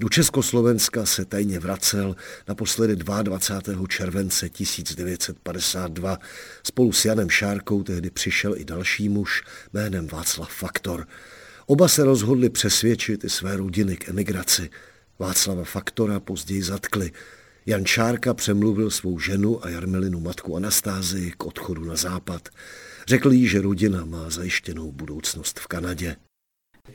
Do 0.00 0.08
Československa 0.08 1.06
se 1.06 1.24
tajně 1.24 1.58
vracel 1.58 2.16
naposledy 2.48 2.96
22. 2.96 3.86
července 3.86 4.48
1952. 4.48 6.18
Spolu 6.62 6.92
s 6.92 7.04
Janem 7.04 7.30
Šárkou 7.30 7.82
tehdy 7.82 8.10
přišel 8.10 8.56
i 8.56 8.64
další 8.64 9.08
muž 9.08 9.42
jménem 9.72 10.06
Václav 10.06 10.52
Faktor. 10.52 11.06
Oba 11.66 11.88
se 11.88 12.04
rozhodli 12.04 12.50
přesvědčit 12.50 13.24
i 13.24 13.30
své 13.30 13.56
rodiny 13.56 13.96
k 13.96 14.08
emigraci. 14.08 14.70
Václava 15.18 15.64
Faktora 15.64 16.20
později 16.20 16.62
zatkli. 16.62 17.12
Jan 17.66 17.86
Šárka 17.86 18.34
přemluvil 18.34 18.90
svou 18.90 19.18
ženu 19.18 19.64
a 19.64 19.68
Jarmilinu 19.68 20.20
matku 20.20 20.56
Anastázii 20.56 21.32
k 21.36 21.46
odchodu 21.46 21.84
na 21.84 21.96
západ. 21.96 22.48
Řekl 23.06 23.32
jí, 23.32 23.48
že 23.48 23.60
rodina 23.60 24.04
má 24.04 24.30
zajištěnou 24.30 24.92
budoucnost 24.92 25.60
v 25.60 25.66
Kanadě. 25.66 26.16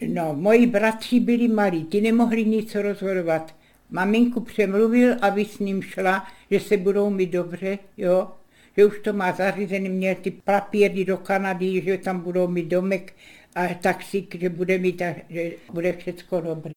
No, 0.02 0.34
moji 0.34 0.68
bratři 0.68 1.20
byli 1.20 1.48
malí, 1.48 1.86
ty 1.86 2.02
nemohli 2.02 2.46
nic 2.46 2.76
rozhodovat. 2.76 3.56
Maminku 3.90 4.40
přemluvil, 4.40 5.16
aby 5.22 5.46
s 5.46 5.60
ním 5.60 5.82
šla, 5.82 6.28
že 6.52 6.60
se 6.60 6.78
budou 6.78 7.10
mi 7.10 7.26
dobře, 7.26 7.80
jo, 7.98 8.32
že 8.78 8.86
už 8.86 9.00
to 9.00 9.14
má 9.14 9.32
zařízený, 9.32 9.90
měl 9.90 10.16
ty 10.16 10.32
papíry 10.32 11.06
do 11.06 11.18
Kanady, 11.18 11.82
že 11.86 11.98
tam 11.98 12.20
budou 12.20 12.48
mít 12.48 12.68
domek 12.68 13.14
a 13.56 13.74
taxík, 13.74 14.36
že 14.42 14.50
bude 14.50 14.78
mít, 14.78 15.02
že 15.30 15.52
bude 15.74 15.94
všechno 15.94 16.42
dobré. 16.42 16.72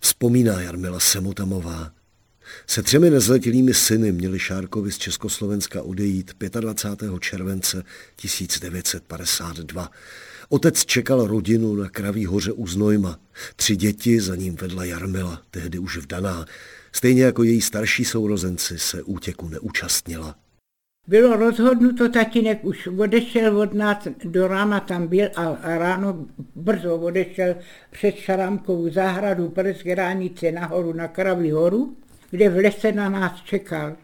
Vzpomíná 0.00 0.60
Jarmila 0.60 1.00
Semotamová. 1.00 1.90
Se 2.66 2.82
třemi 2.82 3.10
nezletilými 3.10 3.74
syny 3.74 4.12
měli 4.12 4.38
Šárkovi 4.38 4.92
z 4.92 4.98
Československa 4.98 5.82
odejít 5.82 6.32
25. 6.60 7.10
července 7.20 7.82
1952. 8.16 9.90
Otec 10.48 10.84
čekal 10.84 11.26
rodinu 11.26 11.74
na 11.74 11.88
Kraví 11.88 12.26
hoře 12.26 12.52
u 12.52 12.66
Znojma. 12.66 13.18
Tři 13.56 13.76
děti 13.76 14.20
za 14.20 14.36
ním 14.36 14.56
vedla 14.56 14.84
Jarmila, 14.84 15.42
tehdy 15.50 15.78
už 15.78 15.96
vdaná. 15.96 16.46
Stejně 16.92 17.24
jako 17.24 17.42
její 17.42 17.60
starší 17.60 18.04
sourozenci 18.04 18.78
se 18.78 19.02
útěku 19.02 19.48
neúčastnila. 19.48 20.34
Bylo 21.08 21.36
rozhodnuto, 21.36 22.08
tatínek 22.08 22.64
už 22.64 22.86
odešel 22.86 23.60
od 23.60 23.74
nás, 23.74 24.08
do 24.24 24.48
rána 24.48 24.80
tam 24.80 25.06
byl 25.06 25.28
a 25.36 25.56
ráno 25.78 26.26
brzo 26.54 26.96
odešel 26.96 27.54
před 27.90 28.14
Šaramkovou 28.14 28.90
zahradu 28.90 29.48
přes 29.48 29.76
hranice 29.76 30.52
nahoru 30.52 30.92
na 30.92 31.08
Kraví 31.08 31.50
horu, 31.50 31.96
kde 32.30 32.48
v 32.48 32.56
lese 32.56 32.92
na 32.92 33.08
nás 33.08 33.42
čekal. 33.44 33.96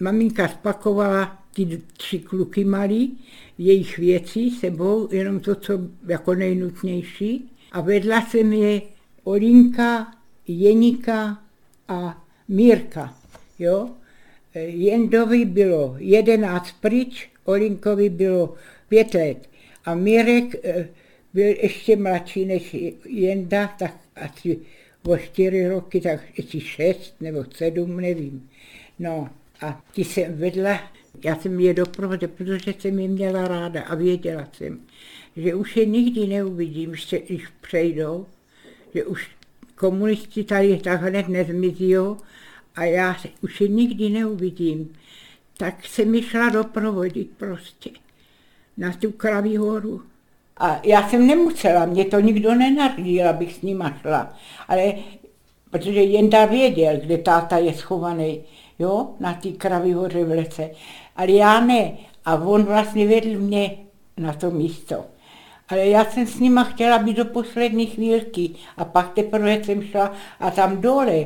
Maminka 0.00 0.48
spakovala 0.48 1.38
ty 1.66 1.80
tři 1.96 2.18
kluky 2.18 2.64
malí, 2.64 3.18
jejich 3.58 3.98
věcí 3.98 4.50
sebou, 4.50 5.08
jenom 5.12 5.40
to, 5.40 5.54
co 5.54 5.80
jako 6.06 6.34
nejnutnější. 6.34 7.50
A 7.72 7.80
vedla 7.80 8.26
se 8.26 8.42
mi 8.42 8.82
Olinka, 9.24 10.14
Jenika 10.48 11.42
a 11.88 12.24
Mírka. 12.48 13.14
Jo? 13.58 13.90
Jendovi 14.54 15.44
bylo 15.44 15.96
jedenáct 15.98 16.72
pryč, 16.80 17.30
Olinkovi 17.44 18.08
bylo 18.08 18.54
pět 18.88 19.14
let. 19.14 19.48
A 19.84 19.94
Mírek 19.94 20.54
eh, 20.64 20.88
byl 21.34 21.54
ještě 21.62 21.96
mladší 21.96 22.44
než 22.44 22.76
Jenda, 23.04 23.66
tak 23.78 23.96
asi 24.16 24.58
o 25.06 25.16
čtyři 25.16 25.68
roky, 25.68 26.00
tak 26.00 26.20
ještě 26.36 26.60
šest 26.60 27.14
nebo 27.20 27.44
sedm, 27.54 28.00
nevím. 28.00 28.50
No 28.98 29.28
a 29.60 29.84
ty 29.94 30.04
jsem 30.04 30.36
vedla, 30.36 30.80
já 31.24 31.36
jsem 31.36 31.60
je 31.60 31.74
doprovodila, 31.74 32.32
protože 32.36 32.74
jsem 32.78 32.98
je 32.98 33.08
měla 33.08 33.48
ráda 33.48 33.82
a 33.82 33.94
věděla 33.94 34.48
jsem, 34.52 34.80
že 35.36 35.54
už 35.54 35.76
je 35.76 35.86
nikdy 35.86 36.26
neuvidím, 36.26 36.90
když 37.26 37.46
přejdou, 37.60 38.26
že 38.94 39.04
už 39.04 39.30
komunisti 39.74 40.44
tady 40.44 40.78
tak 40.78 41.02
hned 41.02 41.28
nezmizí 41.28 41.96
a 42.76 42.84
já 42.84 43.16
už 43.42 43.60
je 43.60 43.68
nikdy 43.68 44.08
neuvidím. 44.08 44.92
Tak 45.56 45.86
jsem 45.86 46.10
mi 46.10 46.22
šla 46.22 46.48
doprovodit 46.48 47.30
prostě 47.36 47.90
na 48.76 48.92
tu 48.92 49.12
kraví 49.12 49.56
horu. 49.56 50.02
A 50.56 50.80
já 50.84 51.08
jsem 51.08 51.26
nemusela, 51.26 51.86
mě 51.86 52.04
to 52.04 52.20
nikdo 52.20 52.54
nenařídil, 52.54 53.28
abych 53.28 53.54
s 53.54 53.62
nima 53.62 53.98
šla. 54.02 54.36
Ale 54.68 54.94
protože 55.70 56.02
jen 56.02 56.30
ta 56.30 56.44
věděl, 56.44 56.96
kde 56.96 57.18
táta 57.18 57.58
je 57.58 57.74
schovaný, 57.74 58.40
jo, 58.78 59.08
na 59.20 59.34
té 59.34 59.48
kraví 59.48 59.92
hoře 59.92 60.24
v 60.24 60.28
lese. 60.28 60.70
Ale 61.18 61.32
já 61.32 61.60
ne. 61.60 61.92
A 62.24 62.34
on 62.34 62.64
vlastně 62.64 63.06
vedl 63.06 63.38
mě 63.38 63.76
na 64.16 64.32
to 64.32 64.50
místo. 64.50 65.04
Ale 65.68 65.86
já 65.86 66.04
jsem 66.04 66.26
s 66.26 66.40
nima 66.40 66.64
chtěla 66.64 66.98
být 66.98 67.16
do 67.16 67.24
poslední 67.24 67.86
chvílky 67.86 68.50
a 68.76 68.84
pak 68.84 69.12
teprve 69.12 69.64
jsem 69.64 69.82
šla 69.82 70.12
a 70.40 70.50
tam 70.50 70.80
dole 70.80 71.24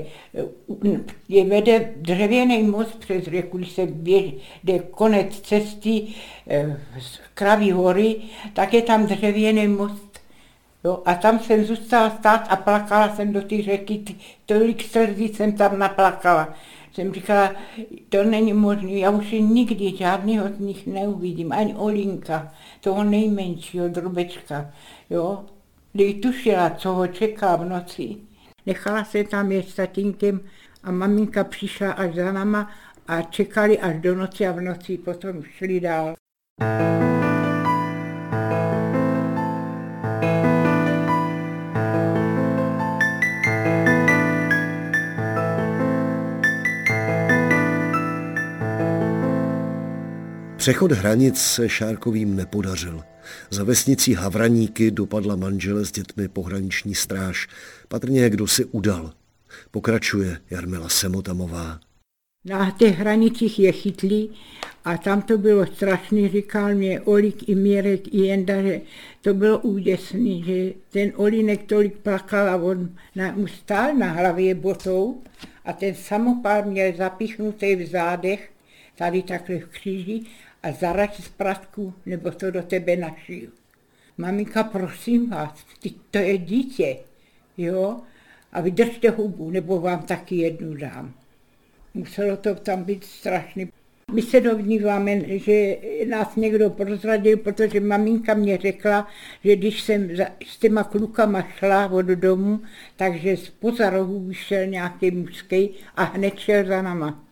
je 1.28 1.44
vede 1.44 1.92
dřevěný 1.96 2.62
most 2.62 2.98
přes 2.98 3.24
řeku, 3.24 3.58
když 3.58 3.72
se 3.72 3.82
jde 4.64 4.78
konec 4.78 5.40
cesty 5.40 6.06
eh, 6.48 6.80
z 7.00 7.20
Kraví 7.34 7.72
hory, 7.72 8.16
tak 8.52 8.74
je 8.74 8.82
tam 8.82 9.06
dřevěný 9.06 9.68
most. 9.68 10.12
Jo, 10.84 11.02
a 11.04 11.14
tam 11.14 11.38
jsem 11.38 11.64
zůstala 11.64 12.10
stát 12.10 12.46
a 12.48 12.56
plakala 12.56 13.16
jsem 13.16 13.32
do 13.32 13.42
té 13.42 13.62
řeky, 13.62 14.04
tolik 14.46 14.84
slzí 14.84 15.28
jsem 15.28 15.52
tam 15.52 15.78
naplakala 15.78 16.54
jsem 16.92 17.14
říkala, 17.14 17.54
to 18.08 18.24
není 18.24 18.52
možné, 18.52 18.92
já 18.92 19.10
už 19.10 19.30
nikdy 19.30 19.96
žádného 19.96 20.48
z 20.48 20.58
nich 20.58 20.86
neuvidím, 20.86 21.52
ani 21.52 21.74
Olinka, 21.74 22.54
toho 22.80 23.04
nejmenšího 23.04 23.88
drobečka, 23.88 24.70
jo. 25.10 25.44
Když 25.92 26.20
tušila, 26.20 26.70
co 26.70 26.92
ho 26.92 27.06
čeká 27.06 27.56
v 27.56 27.64
noci. 27.64 28.16
Nechala 28.66 29.04
se 29.04 29.24
tam 29.24 29.52
jet 29.52 29.68
s 29.68 29.74
tatínkem 29.74 30.40
a 30.82 30.90
maminka 30.90 31.44
přišla 31.44 31.92
až 31.92 32.14
za 32.14 32.32
náma 32.32 32.70
a 33.08 33.22
čekali 33.22 33.78
až 33.78 34.00
do 34.00 34.14
noci 34.14 34.46
a 34.46 34.52
v 34.52 34.60
noci 34.60 34.98
potom 34.98 35.42
šli 35.42 35.80
dál. 35.80 36.14
thank 36.60 37.24
you 37.24 37.31
Přechod 50.62 50.92
hranic 50.92 51.38
se 51.38 51.68
Šárkovým 51.68 52.36
nepodařil. 52.36 53.02
Za 53.50 53.64
vesnicí 53.64 54.14
Havraníky 54.14 54.90
dopadla 54.90 55.36
manžele 55.36 55.84
s 55.84 55.92
dětmi 55.92 56.28
pohraniční 56.28 56.94
stráž. 56.94 57.48
Patrně 57.88 58.30
kdo 58.30 58.46
si 58.46 58.64
udal. 58.64 59.12
Pokračuje 59.70 60.38
Jarmila 60.50 60.88
Semotamová. 60.88 61.80
Na 62.44 62.70
těch 62.70 62.98
hranicích 62.98 63.58
je 63.58 63.72
chytlí 63.72 64.30
a 64.84 64.96
tam 64.96 65.22
to 65.22 65.38
bylo 65.38 65.66
strašný, 65.66 66.28
říkal 66.28 66.74
mě 66.74 67.00
Olik 67.00 67.48
i 67.48 67.54
Mirek 67.54 68.14
i 68.14 68.18
Jenda, 68.18 68.62
že 68.62 68.80
to 69.20 69.34
bylo 69.34 69.58
úděsný, 69.58 70.44
že 70.44 70.72
ten 70.90 71.12
Olinek 71.16 71.62
tolik 71.62 71.96
plakal 71.96 72.48
a 72.48 72.56
on 72.56 72.90
na, 73.16 73.32
mu 73.32 73.46
stál 73.46 73.94
na 73.94 74.12
hlavě 74.12 74.54
botou 74.54 75.22
a 75.64 75.72
ten 75.72 75.94
samopál 75.94 76.62
měl 76.64 76.92
zapichnutý 76.96 77.76
v 77.76 77.86
zádech, 77.86 78.50
tady 78.96 79.22
takhle 79.22 79.58
v 79.58 79.66
kříži 79.66 80.24
a 80.62 80.72
zaraď 80.72 81.20
z 81.20 81.28
pratku, 81.28 81.94
nebo 82.06 82.30
to 82.30 82.50
do 82.50 82.62
tebe 82.62 82.96
našiju. 82.96 83.50
Maminka, 84.18 84.64
prosím 84.64 85.30
vás, 85.30 85.64
ty, 85.82 85.90
to 86.10 86.18
je 86.18 86.38
dítě, 86.38 86.96
jo, 87.58 88.00
a 88.52 88.60
vydržte 88.60 89.10
hubu, 89.10 89.50
nebo 89.50 89.80
vám 89.80 90.02
taky 90.02 90.36
jednu 90.36 90.74
dám. 90.74 91.14
Muselo 91.94 92.36
to 92.36 92.54
tam 92.54 92.84
být 92.84 93.04
strašný. 93.04 93.68
My 94.12 94.22
se 94.22 94.40
dovníváme, 94.40 95.38
že 95.38 95.76
nás 96.08 96.36
někdo 96.36 96.70
prozradil, 96.70 97.36
protože 97.36 97.80
maminka 97.80 98.34
mě 98.34 98.58
řekla, 98.58 99.08
že 99.44 99.56
když 99.56 99.82
jsem 99.82 100.10
s 100.46 100.58
těma 100.58 100.84
klukama 100.84 101.42
šla 101.42 101.86
od 101.86 102.06
domu, 102.06 102.60
takže 102.96 103.36
z 103.36 103.48
pozarohu 103.48 104.20
vyšel 104.20 104.66
nějaký 104.66 105.10
mužský 105.10 105.70
a 105.96 106.04
hned 106.04 106.38
šel 106.38 106.64
za 106.64 106.82
nama. 106.82 107.24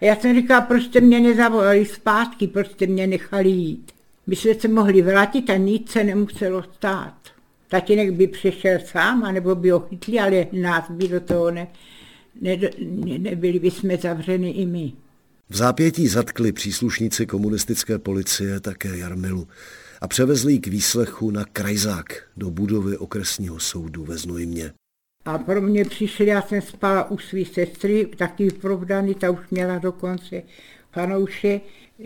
A 0.00 0.04
já 0.04 0.16
jsem 0.16 0.36
říkala, 0.36 0.60
proč 0.60 0.82
jste 0.82 1.00
mě 1.00 1.20
nezavolali 1.20 1.86
zpátky, 1.86 2.46
proč 2.46 2.70
jste 2.70 2.86
mě 2.86 3.06
nechali 3.06 3.48
jít. 3.48 3.92
My 4.26 4.36
jsme 4.36 4.54
se 4.54 4.68
mohli 4.68 5.02
vrátit 5.02 5.50
a 5.50 5.56
nic 5.56 5.90
se 5.90 6.04
nemuselo 6.04 6.62
stát. 6.62 7.14
Tatínek 7.68 8.12
by 8.12 8.26
přišel 8.26 8.78
sám, 8.86 9.24
anebo 9.24 9.54
by 9.54 9.70
ho 9.70 9.80
chytli, 9.80 10.18
ale 10.18 10.46
nás 10.52 10.90
by 10.90 11.08
do 11.08 11.20
toho 11.20 11.50
ne, 11.50 11.68
ne, 12.40 12.56
ne, 12.78 13.18
nebyli 13.18 13.58
bychom 13.58 13.96
zavřeni 13.96 14.50
i 14.50 14.66
my. 14.66 14.92
V 15.48 15.56
zápětí 15.56 16.08
zatkli 16.08 16.52
příslušníci 16.52 17.26
komunistické 17.26 17.98
policie 17.98 18.60
také 18.60 18.98
Jarmilu 18.98 19.48
a 20.00 20.08
převezli 20.08 20.52
ji 20.52 20.58
k 20.58 20.66
výslechu 20.66 21.30
na 21.30 21.44
Krajzák 21.44 22.22
do 22.36 22.50
budovy 22.50 22.96
okresního 22.96 23.60
soudu 23.60 24.04
ve 24.04 24.16
Znojmě. 24.16 24.72
A 25.24 25.38
pro 25.38 25.60
mě 25.60 25.84
přišli, 25.84 26.26
já 26.26 26.42
jsem 26.42 26.62
spala 26.62 27.10
u 27.10 27.18
své 27.18 27.44
sestry, 27.44 28.06
taky 28.16 28.50
provdaný, 28.50 29.14
ta 29.14 29.30
už 29.30 29.50
měla 29.50 29.78
dokonce 29.78 30.42
panouše, 30.94 31.60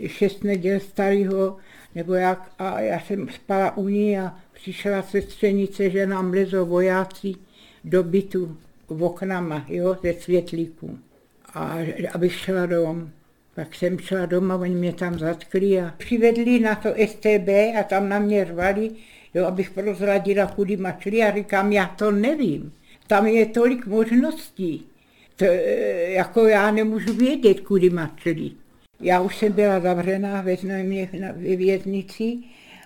šest 0.07 0.43
neděl 0.43 0.79
starého, 0.79 1.57
nebo 1.95 2.13
jak, 2.13 2.51
a 2.59 2.79
já 2.79 2.99
jsem 2.99 3.29
spala 3.29 3.77
u 3.77 3.87
ní 3.87 4.19
a 4.19 4.35
přišla 4.53 5.01
sestřenice, 5.01 5.89
že 5.89 6.07
nám 6.07 6.31
lezou 6.31 6.65
vojáci 6.65 7.35
do 7.83 8.03
bytu 8.03 8.57
v 8.89 9.03
oknama, 9.03 9.65
jo, 9.69 9.97
ze 10.03 10.13
světlíků. 10.13 10.99
A 11.53 11.77
abych 12.13 12.33
šla 12.33 12.65
dom. 12.65 13.09
Pak 13.55 13.75
jsem 13.75 13.99
šla 13.99 14.25
doma, 14.25 14.55
oni 14.55 14.75
mě 14.75 14.93
tam 14.93 15.19
zatkli 15.19 15.81
a 15.81 15.93
přivedli 15.97 16.59
na 16.59 16.75
to 16.75 16.89
STB 17.07 17.49
a 17.79 17.83
tam 17.89 18.09
na 18.09 18.19
mě 18.19 18.45
řvali, 18.45 18.91
jo, 19.33 19.45
abych 19.45 19.69
prozradila, 19.69 20.45
kudy 20.45 20.77
mačli 20.77 21.23
a 21.23 21.35
říkám, 21.35 21.71
já 21.71 21.85
to 21.85 22.11
nevím. 22.11 22.71
Tam 23.07 23.27
je 23.27 23.45
tolik 23.45 23.85
možností. 23.85 24.85
To, 25.35 25.45
eh, 25.45 26.11
jako 26.11 26.47
já 26.47 26.71
nemůžu 26.71 27.13
vědět, 27.13 27.59
kudy 27.59 27.89
matřili. 27.89 28.51
Já 28.99 29.21
už 29.21 29.37
jsem 29.37 29.51
byla 29.51 29.79
zavřená 29.79 30.41
ve 30.41 30.55
Znojmě 30.55 31.09
ve 31.13 31.55
věznici 31.55 32.37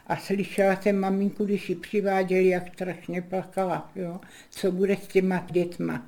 a 0.08 0.18
slyšela 0.18 0.82
jsem 0.82 1.00
maminku, 1.00 1.46
když 1.46 1.70
ji 1.70 1.76
přiváděli, 1.76 2.48
jak 2.48 2.74
strašně 2.74 3.22
plakala, 3.22 3.92
jo, 3.96 4.20
co 4.50 4.72
bude 4.72 4.98
s 4.98 5.08
těma 5.08 5.48
dětma. 5.52 6.06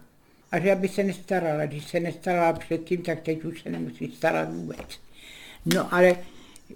A 0.51 0.59
že 0.59 0.71
aby 0.71 0.87
se 0.87 1.03
nestarala. 1.03 1.65
Když 1.65 1.87
se 1.87 1.99
nestarala 1.99 2.53
předtím, 2.53 3.01
tak 3.01 3.21
teď 3.21 3.43
už 3.43 3.61
se 3.61 3.69
nemusí 3.69 4.11
starat 4.11 4.53
vůbec. 4.53 4.99
No 5.65 5.93
ale 5.93 6.15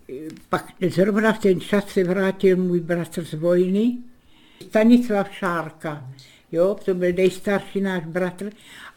eh, 0.09 0.13
pak 0.49 0.65
zrovna 0.89 1.33
v 1.33 1.39
ten 1.39 1.61
čas 1.61 1.87
se 1.87 2.03
vrátil 2.03 2.57
můj 2.57 2.79
bratr 2.79 3.25
z 3.25 3.33
vojny, 3.33 3.97
Stanislav 4.61 5.31
Šárka, 5.31 6.09
jo, 6.51 6.75
to 6.85 6.93
byl 6.93 7.13
nejstarší 7.13 7.81
náš 7.81 8.05
bratr, 8.05 8.49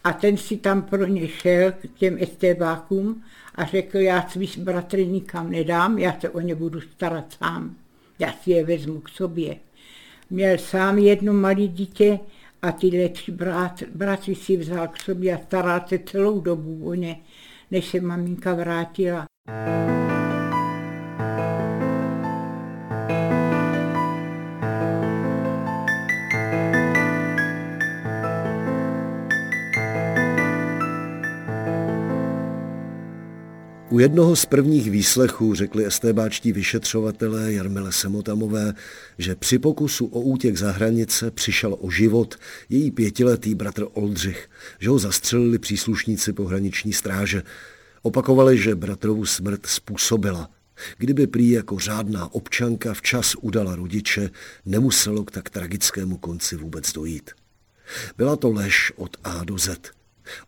a 0.05 0.13
ten 0.13 0.37
si 0.37 0.57
tam 0.57 0.83
pro 0.83 1.07
ně 1.07 1.29
šel 1.29 1.73
k 1.73 1.89
těm 1.99 2.19
estébákům 2.21 3.23
a 3.55 3.65
řekl, 3.65 3.99
já 3.99 4.29
svý 4.29 4.51
bratry 4.59 5.07
nikam 5.07 5.51
nedám, 5.51 5.99
já 5.99 6.21
se 6.21 6.31
o 6.31 6.41
ně 6.41 6.55
budu 6.55 6.81
starat 6.81 7.37
sám, 7.39 7.77
já 8.19 8.33
si 8.33 8.51
je 8.51 8.65
vezmu 8.65 9.01
k 9.01 9.09
sobě. 9.09 9.57
Měl 10.31 10.59
sám 10.59 10.99
jedno 10.99 11.33
malé 11.33 11.67
dítě 11.67 12.19
a 12.63 12.73
ty 12.73 13.03
lepší 13.03 13.33
brat, 13.33 13.83
bratři 13.95 14.35
si 14.35 14.57
vzal 14.57 14.89
k 14.89 15.03
sobě 15.03 15.35
a 15.35 15.39
staral 15.39 15.81
se 15.87 15.99
celou 15.99 16.41
dobu 16.41 16.89
o 16.89 16.95
ně, 16.95 17.21
než 17.71 17.89
se 17.89 18.01
maminka 18.01 18.55
vrátila. 18.55 19.27
U 33.99 34.01
jednoho 34.01 34.37
z 34.37 34.47
prvních 34.47 34.91
výslechů 34.91 35.55
řekli 35.55 35.87
estébáčtí 35.87 36.53
vyšetřovatelé 36.53 37.53
Jarmile 37.53 37.93
Semotamové, 37.93 38.75
že 39.19 39.35
při 39.35 39.59
pokusu 39.59 40.07
o 40.07 40.21
útěk 40.21 40.57
za 40.57 40.73
hranice 40.73 41.31
přišel 41.31 41.77
o 41.81 41.91
život 41.91 42.37
její 42.69 42.91
pětiletý 42.91 43.55
bratr 43.55 43.87
Oldřich, 43.93 44.51
že 44.79 44.91
ho 44.91 44.99
zastřelili 44.99 45.59
příslušníci 45.59 46.33
pohraniční 46.33 46.93
stráže. 46.93 47.43
Opakovali, 48.03 48.59
že 48.59 48.75
bratrovu 48.75 49.27
smrt 49.27 49.67
způsobila. 49.67 50.51
Kdyby 50.99 51.27
prý 51.27 51.51
jako 51.51 51.79
řádná 51.79 52.35
občanka 52.35 52.95
včas 52.95 53.35
udala 53.41 53.77
rodiče, 53.77 54.31
nemuselo 54.67 55.25
k 55.25 55.31
tak 55.31 55.51
tragickému 55.51 56.17
konci 56.17 56.57
vůbec 56.57 56.93
dojít. 56.93 57.31
Byla 58.17 58.37
to 58.37 58.53
lež 58.53 58.93
od 58.97 59.17
A 59.25 59.45
do 59.45 59.59
Z. 59.59 59.81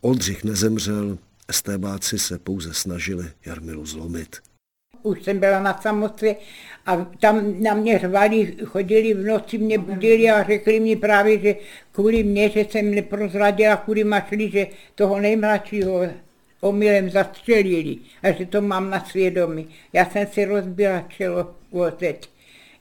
Oldřich 0.01 0.45
nezemřel, 0.45 1.19
Estébáci 1.51 2.19
se 2.19 2.39
pouze 2.39 2.75
snažili 2.75 3.25
Jarmilu 3.47 3.87
zlomit. 3.87 4.37
Už 5.03 5.23
jsem 5.23 5.39
byla 5.39 5.63
na 5.63 5.81
samotě 5.81 6.37
a 6.87 6.97
tam 6.97 7.63
na 7.63 7.75
mě 7.75 7.99
řvali, 7.99 8.57
chodili 8.65 9.15
v 9.15 9.25
noci, 9.25 9.59
mě 9.59 9.79
budili 9.79 10.31
a 10.31 10.43
řekli 10.43 10.81
mi 10.81 10.97
právě, 10.97 11.39
že 11.39 11.55
kvůli 11.93 12.23
mě, 12.23 12.49
že 12.49 12.61
jsem 12.61 12.95
neprozradila, 12.95 13.77
kvůli 13.77 14.05
mašli, 14.05 14.51
že 14.51 14.67
toho 14.95 15.21
nejmladšího 15.21 16.01
omylem 16.61 17.11
zastřelili 17.11 17.97
a 18.23 18.33
že 18.33 18.47
to 18.47 18.61
mám 18.61 18.91
na 18.91 19.05
svědomí. 19.05 19.69
Já 19.93 20.11
jsem 20.11 20.27
si 20.27 20.45
rozbila 20.45 21.05
čelo 21.09 21.55
vozet 21.73 22.27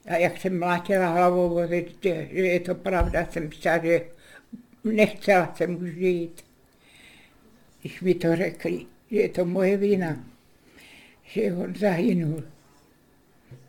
a 0.06 0.16
jak 0.16 0.40
jsem 0.40 0.58
mlátila 0.58 1.06
hlavou 1.06 1.60
že 1.68 2.26
je 2.32 2.60
to 2.60 2.74
pravda, 2.74 3.26
jsem 3.30 3.48
myslela, 3.48 3.78
že 3.84 4.02
nechcela 4.84 5.54
jsem 5.56 5.82
už 5.82 5.90
žít 5.90 6.49
když 7.80 8.00
mi 8.00 8.14
to 8.14 8.36
řekli, 8.36 8.86
že 9.10 9.20
je 9.20 9.28
to 9.28 9.44
moje 9.44 9.76
vina, 9.76 10.16
že 11.24 11.52
on 11.52 11.74
zahynul. 11.78 12.42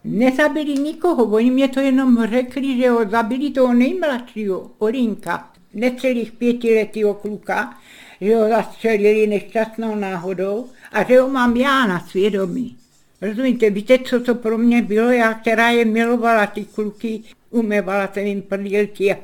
Nezabili 0.03 0.73
nikoho, 0.73 1.23
oni 1.23 1.51
mě 1.51 1.67
to 1.67 1.79
jenom 1.79 2.27
řekli, 2.29 2.77
že 2.77 2.89
ho 2.89 3.09
zabili 3.09 3.51
toho 3.51 3.73
nejmladšího, 3.73 4.71
Olinka, 4.77 5.51
necelých 5.73 6.31
pětiletého 6.31 7.13
kluka, 7.13 7.77
že 8.21 8.35
ho 8.35 8.49
zastřelili 8.49 9.27
nešťastnou 9.27 9.95
náhodou 9.95 10.67
a 10.91 11.03
že 11.03 11.19
ho 11.19 11.29
mám 11.29 11.57
já 11.57 11.87
na 11.87 11.99
svědomí. 11.99 12.77
Rozumíte, 13.21 13.69
víte, 13.69 13.99
co 13.99 14.19
to 14.19 14.35
pro 14.35 14.57
mě 14.57 14.81
bylo, 14.81 15.11
já, 15.11 15.33
která 15.33 15.69
je 15.69 15.85
milovala 15.85 16.47
ty 16.47 16.65
kluky, 16.65 17.21
uměvala 17.49 18.09
jsem 18.13 18.25
jim 18.25 18.41
prdílky 18.41 19.13
a 19.13 19.17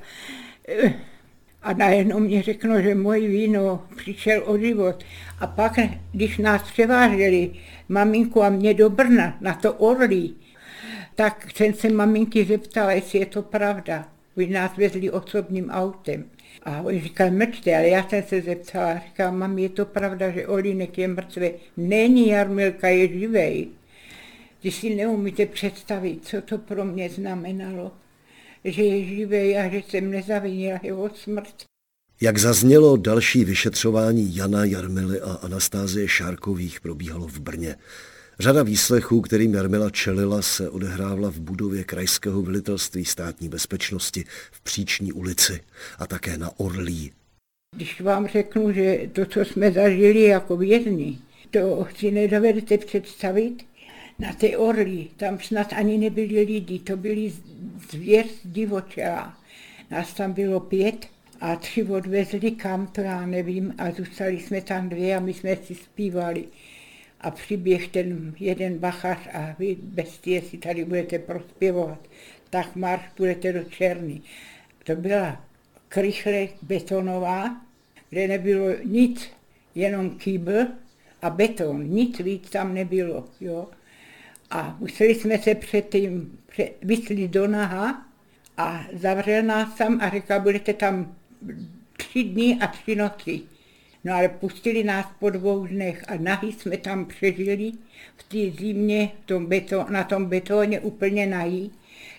eh, 0.67 0.93
a 1.67 1.73
najednou 1.73 2.19
mě 2.19 2.41
řeknou, 2.43 2.81
že 2.81 2.95
moje 2.95 3.27
víno 3.27 3.83
přišel 3.95 4.43
o 4.45 4.57
život. 4.57 5.03
A 5.39 5.47
pak, 5.47 5.79
když 6.11 6.37
nás 6.37 6.71
převáželi, 6.71 7.51
maminku 7.89 8.43
a 8.43 8.49
mě 8.49 8.73
do 8.73 8.89
Brna, 8.89 9.37
na 9.41 9.53
to 9.53 9.73
Orlí, 9.73 10.35
tak 11.15 11.47
jsem 11.55 11.73
se 11.73 11.89
maminky 11.89 12.45
zeptala, 12.45 12.91
jestli 12.91 13.19
je 13.19 13.25
to 13.25 13.41
pravda. 13.41 14.07
Oni 14.37 14.49
nás 14.49 14.77
vezli 14.77 15.11
osobním 15.11 15.69
autem. 15.69 16.25
A 16.63 16.81
oni 16.81 17.01
říkali, 17.01 17.31
mrčte, 17.31 17.75
ale 17.75 17.87
já 17.87 18.09
jsem 18.09 18.23
se 18.23 18.41
zeptala, 18.41 19.01
říkala, 19.07 19.31
mami, 19.31 19.61
je 19.61 19.69
to 19.69 19.85
pravda, 19.85 20.29
že 20.29 20.47
Olínek 20.47 20.97
je 20.97 21.07
mrtvý? 21.07 21.49
Není, 21.77 22.27
Jarmilka 22.27 22.87
je 22.87 23.07
živej. 23.07 23.67
Když 24.61 24.75
si 24.75 24.95
neumíte 24.95 25.45
představit, 25.45 26.25
co 26.25 26.41
to 26.41 26.57
pro 26.57 26.85
mě 26.85 27.09
znamenalo 27.09 27.91
že 28.71 28.83
je 28.83 29.05
živý 29.05 29.57
a 29.57 29.69
že 29.69 29.77
jsem 29.77 30.11
nezavinila 30.11 30.79
jeho 30.83 31.09
smrt. 31.23 31.53
Jak 32.21 32.37
zaznělo, 32.37 32.97
další 32.97 33.45
vyšetřování 33.45 34.35
Jana 34.35 34.65
Jarmily 34.65 35.21
a 35.21 35.33
Anastázie 35.33 36.07
Šárkových 36.07 36.79
probíhalo 36.79 37.27
v 37.27 37.39
Brně. 37.39 37.75
Řada 38.39 38.63
výslechů, 38.63 39.21
kterým 39.21 39.53
Jarmila 39.53 39.89
čelila, 39.89 40.41
se 40.41 40.69
odehrávala 40.69 41.31
v 41.31 41.39
budově 41.39 41.83
Krajského 41.83 42.41
velitelství 42.41 43.05
státní 43.05 43.49
bezpečnosti 43.49 44.23
v 44.51 44.61
Příční 44.61 45.11
ulici 45.11 45.59
a 45.99 46.07
také 46.07 46.37
na 46.37 46.51
Orlí. 46.57 47.11
Když 47.75 48.01
vám 48.01 48.27
řeknu, 48.27 48.71
že 48.71 49.09
to, 49.13 49.25
co 49.25 49.39
jsme 49.39 49.71
zažili 49.71 50.23
jako 50.23 50.57
vězni, 50.57 51.19
to 51.51 51.87
si 51.99 52.11
nedovedete 52.11 52.77
představit, 52.77 53.66
na 54.19 54.33
té 54.33 54.57
orli, 54.57 55.07
tam 55.17 55.39
snad 55.39 55.73
ani 55.73 55.97
nebyli 55.97 56.43
lidi, 56.43 56.79
to 56.79 56.97
byli 56.97 57.33
zvěř 57.91 58.27
divočela. 58.45 59.37
Nás 59.91 60.13
tam 60.13 60.33
bylo 60.33 60.59
pět 60.59 61.07
a 61.41 61.55
tři 61.55 61.83
odvezli 61.83 62.51
kam, 62.51 62.87
to 62.87 63.01
já 63.01 63.25
nevím, 63.25 63.75
a 63.77 63.91
zůstali 63.91 64.39
jsme 64.39 64.61
tam 64.61 64.89
dvě 64.89 65.15
a 65.15 65.19
my 65.19 65.33
jsme 65.33 65.55
si 65.55 65.75
zpívali. 65.75 66.45
A 67.21 67.31
přiběh 67.31 67.87
ten 67.87 68.35
jeden 68.39 68.77
bachař 68.77 69.17
a 69.33 69.55
vy 69.59 69.77
bestie 69.81 70.41
si 70.41 70.57
tady 70.57 70.85
budete 70.85 71.19
prospěvovat, 71.19 72.07
tak 72.49 72.75
marš 72.75 73.03
budete 73.17 73.53
do 73.53 73.63
Černy. 73.63 74.21
To 74.83 74.95
byla 74.95 75.45
krychle 75.87 76.47
betonová, 76.61 77.61
kde 78.09 78.27
nebylo 78.27 78.67
nic, 78.83 79.29
jenom 79.75 80.09
kýbl 80.09 80.67
a 81.21 81.29
beton, 81.29 81.83
nic 81.83 82.19
víc 82.19 82.49
tam 82.49 82.73
nebylo. 82.73 83.25
Jo. 83.41 83.67
A 84.49 84.77
museli 84.79 85.15
jsme 85.15 85.37
se 85.37 85.55
předtím 85.55 86.39
vyslit 86.81 87.31
do 87.31 87.47
naha 87.47 88.05
a 88.57 88.85
zavřel 88.93 89.43
nás 89.43 89.77
tam 89.77 89.99
a 90.01 90.09
řekl, 90.09 90.39
budete 90.39 90.73
tam 90.73 91.15
tři 91.97 92.23
dny 92.23 92.57
a 92.61 92.67
tři 92.67 92.95
noci. 92.95 93.41
No 94.03 94.13
ale 94.13 94.29
pustili 94.29 94.83
nás 94.83 95.05
po 95.19 95.29
dvou 95.29 95.67
dnech 95.67 96.03
a 96.07 96.15
nahy 96.17 96.51
jsme 96.51 96.77
tam 96.77 97.05
přežili 97.05 97.71
v 98.17 98.23
té 98.23 98.61
zimě 98.61 99.11
v 99.23 99.25
tom 99.25 99.45
beton, 99.45 99.85
na 99.89 100.03
tom 100.03 100.25
betoně 100.25 100.79
úplně 100.79 101.25
nají. 101.25 101.71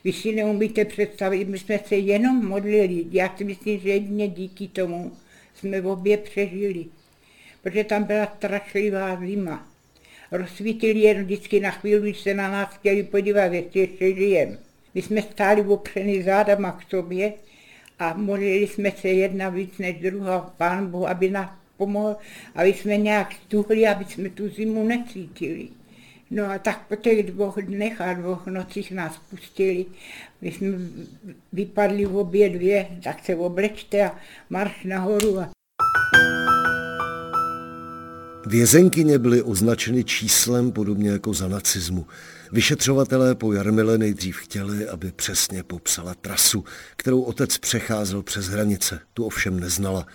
Vy 0.05 0.13
si 0.13 0.33
neumíte 0.33 0.85
představit, 0.85 1.49
my 1.49 1.59
jsme 1.59 1.79
se 1.79 1.97
jenom 1.97 2.47
modlili. 2.47 3.05
Já 3.11 3.37
si 3.37 3.45
myslím, 3.45 3.81
že 3.81 3.89
jedně 3.89 4.29
díky 4.29 4.69
tomu 4.69 5.13
jsme 5.55 5.83
obě 5.83 6.17
přežili, 6.17 6.87
protože 7.63 7.85
tam 7.85 8.05
byla 8.05 8.33
strašlivá 8.37 9.17
zima 9.17 9.69
rozsvítili 10.31 11.01
jen 11.01 11.25
vždycky 11.25 11.61
na 11.61 11.71
chvíli, 11.71 12.01
když 12.03 12.21
se 12.21 12.35
na 12.35 12.51
nás 12.51 12.69
chtěli 12.75 13.03
podívat, 13.03 13.53
jestli 13.53 13.81
ještě 13.81 14.15
žijem. 14.15 14.59
My 14.95 15.03
jsme 15.03 15.23
stáli 15.23 15.63
opřeni 15.63 16.23
zádama 16.23 16.73
k 16.73 16.91
sobě 16.91 17.33
a 17.99 18.15
modlili 18.15 18.67
jsme 18.67 18.91
se 18.91 19.09
jedna 19.09 19.49
víc 19.49 19.79
než 19.79 19.97
druhá, 19.99 20.55
pán 20.57 20.87
Bohu, 20.91 21.09
aby 21.09 21.31
nás 21.31 21.51
pomohl, 21.77 22.17
aby 22.55 22.73
jsme 22.73 22.97
nějak 22.97 23.33
stuhli, 23.33 23.87
aby 23.87 24.05
jsme 24.05 24.29
tu 24.29 24.49
zimu 24.49 24.85
necítili. 24.85 25.69
No 26.31 26.51
a 26.51 26.59
tak 26.59 26.87
po 26.89 26.97
těch 26.97 27.27
dvou 27.27 27.53
dnech 27.61 28.01
a 28.01 28.13
dvou 28.13 28.39
nocích 28.47 28.93
nás 28.93 29.21
pustili. 29.31 29.87
My 30.41 30.53
jsme 30.53 30.69
vypadli 31.53 32.05
v 32.05 32.17
obě 32.17 32.49
dvě, 32.49 32.89
tak 33.05 33.25
se 33.25 33.37
oblečte 33.37 34.03
a 34.03 34.19
marš 34.51 34.85
nahoru. 34.85 35.39
A 35.39 35.51
Vězenkyně 38.49 39.19
byly 39.19 39.43
označeny 39.43 40.05
číslem 40.05 40.73
podobně 40.73 41.11
jako 41.11 41.35
za 41.35 41.49
nacismu. 41.49 42.07
Vyšetřovatelé 42.53 43.35
po 43.35 43.53
Jarmile 43.53 43.99
nejdřív 43.99 44.37
chtěli, 44.37 44.89
aby 44.89 45.13
přesně 45.13 45.63
popsala 45.63 46.15
trasu, 46.15 46.65
kterou 46.97 47.21
otec 47.21 47.59
přecházel 47.59 48.23
přes 48.23 48.47
hranice. 48.47 49.01
Tu 49.15 49.25
ovšem 49.25 49.61
neznala. 49.61 50.07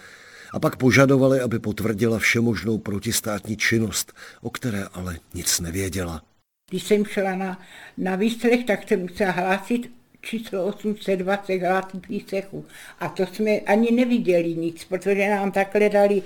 a 0.54 0.60
pak 0.60 0.76
požadovali, 0.76 1.40
aby 1.40 1.60
potvrdila 1.60 2.20
všemožnou 2.20 2.78
protistátní 2.78 3.58
činnost, 3.58 4.14
o 4.42 4.50
které 4.50 4.84
ale 4.94 5.18
nic 5.34 5.60
nevěděla. 5.60 6.22
Když 6.70 6.84
jsem 6.84 7.06
šla 7.06 7.36
na, 7.36 7.62
na 7.98 8.16
výslech, 8.16 8.66
tak 8.66 8.88
jsem 8.88 9.00
musela 9.00 9.32
hlásit 9.32 9.92
číslo 10.24 10.66
820 10.66 11.62
hlásit 11.62 12.08
výsechu. 12.08 12.66
A 13.00 13.10
to 13.10 13.26
jsme 13.26 13.60
ani 13.60 13.92
neviděli 13.92 14.56
nic, 14.56 14.84
protože 14.84 15.30
nám 15.30 15.52
takhle 15.52 15.90
dali 15.90 16.22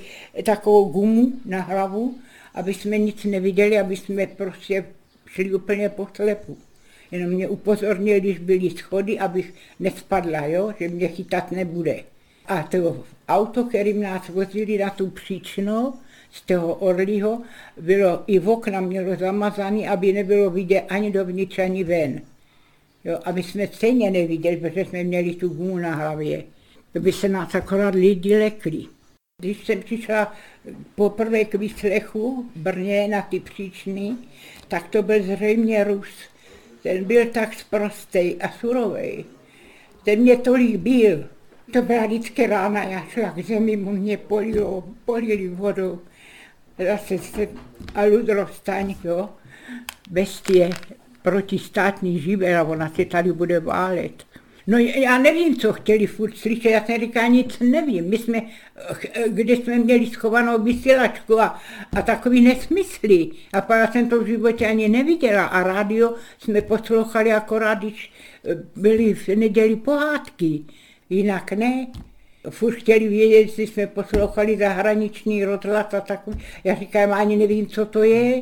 takovou 0.45 0.85
gumu 0.85 1.33
na 1.45 1.61
hlavu, 1.61 2.15
aby 2.53 2.73
jsme 2.73 2.97
nic 2.97 3.23
neviděli, 3.23 3.79
aby 3.79 3.97
jsme 3.97 4.27
prostě 4.27 4.85
šli 5.25 5.53
úplně 5.53 5.89
po 5.89 6.07
slepu. 6.13 6.57
Jenom 7.11 7.29
mě 7.29 7.47
upozornil, 7.47 8.19
když 8.19 8.39
byly 8.39 8.69
schody, 8.69 9.19
abych 9.19 9.53
nespadla, 9.79 10.45
jo? 10.45 10.73
že 10.79 10.87
mě 10.87 11.07
chytat 11.07 11.51
nebude. 11.51 11.99
A 12.45 12.63
to 12.63 13.05
auto, 13.29 13.63
kterým 13.63 14.01
nás 14.01 14.29
vozili 14.29 14.77
na 14.77 14.89
tu 14.89 15.09
příčnou, 15.09 15.93
z 16.31 16.41
toho 16.41 16.75
Orlího, 16.75 17.41
bylo 17.81 18.23
i 18.27 18.39
v 18.39 18.49
okna 18.49 18.81
mělo 18.81 19.15
zamazaný, 19.15 19.87
aby 19.87 20.13
nebylo 20.13 20.49
vidět 20.49 20.83
ani 20.89 21.11
dovnitř, 21.11 21.59
ani 21.59 21.83
ven. 21.83 22.21
Jo, 23.07 23.19
aby 23.25 23.43
jsme 23.43 23.67
stejně 23.67 24.11
neviděli, 24.11 24.57
protože 24.57 24.85
jsme 24.85 25.03
měli 25.03 25.35
tu 25.35 25.49
gumu 25.49 25.77
na 25.77 25.95
hlavě. 25.95 26.43
To 26.93 26.99
by 26.99 27.11
se 27.11 27.29
nás 27.29 27.55
akorát 27.55 27.95
lidi 27.95 28.37
lekli. 28.37 28.85
Když 29.41 29.65
jsem 29.65 29.81
přišla 29.81 30.33
poprvé 30.95 31.45
k 31.45 31.55
výslechu 31.55 32.45
v 32.55 32.59
Brně 32.59 33.07
na 33.07 33.21
ty 33.21 33.39
příčny, 33.39 34.15
tak 34.67 34.87
to 34.87 35.03
byl 35.03 35.23
zřejmě 35.23 35.83
Rus. 35.83 36.09
Ten 36.83 37.03
byl 37.03 37.25
tak 37.25 37.53
sprostej 37.53 38.37
a 38.41 38.51
surovej. 38.51 39.25
Ten 40.03 40.19
mě 40.19 40.37
tolik 40.37 40.75
byl. 40.75 41.25
To 41.73 41.81
byla 41.81 42.05
vždycky 42.05 42.47
rána, 42.47 42.83
já 42.83 43.05
šla 43.09 43.31
k 43.31 43.39
zemi, 43.39 43.77
mu 43.77 43.91
mě 43.91 44.17
polilo, 44.17 44.83
polili 45.05 45.47
vodou. 45.47 45.99
Zase 46.85 47.17
se 47.17 47.47
a 47.95 48.03
ludrostaň, 48.03 48.95
jo, 49.03 49.29
bestie 50.09 50.69
protistátní 51.27 52.19
živel 52.19 52.61
a 52.61 52.63
ona 52.63 52.89
se 52.89 53.05
tady 53.05 53.31
bude 53.31 53.59
válet. 53.59 54.23
No 54.67 54.77
já 54.77 55.17
nevím, 55.17 55.55
co 55.55 55.73
chtěli 55.73 56.07
furt 56.07 56.37
slyšet, 56.37 56.69
já 56.69 56.85
jsem 56.85 56.99
říkal, 56.99 57.29
nic 57.29 57.59
nevím. 57.59 58.09
My 58.09 58.17
jsme, 58.17 58.41
kde 59.27 59.53
jsme 59.53 59.77
měli 59.77 60.07
schovanou 60.07 60.63
vysílačku 60.63 61.41
a, 61.41 61.59
a 61.95 62.01
takový 62.01 62.41
nesmysly. 62.41 63.29
A 63.53 63.61
pak 63.61 63.91
jsem 63.91 64.09
to 64.09 64.23
v 64.23 64.27
životě 64.27 64.67
ani 64.67 64.89
neviděla. 64.89 65.45
A 65.45 65.63
rádio 65.63 66.13
jsme 66.39 66.61
poslouchali 66.61 67.31
akorát, 67.33 67.77
když 67.77 68.11
byly 68.75 69.13
v 69.13 69.27
neděli 69.27 69.75
pohádky. 69.75 70.63
Jinak 71.09 71.51
ne. 71.51 71.87
Furt 72.49 72.75
chtěli 72.75 73.07
vědět, 73.07 73.37
jestli 73.37 73.67
jsme 73.67 73.87
poslouchali 73.87 74.57
zahraniční 74.57 75.45
rozhlas 75.45 75.93
a 75.93 76.01
takový. 76.01 76.37
Já 76.63 76.75
říkám, 76.75 77.13
ani 77.13 77.35
nevím, 77.35 77.67
co 77.67 77.85
to 77.85 78.03
je 78.03 78.41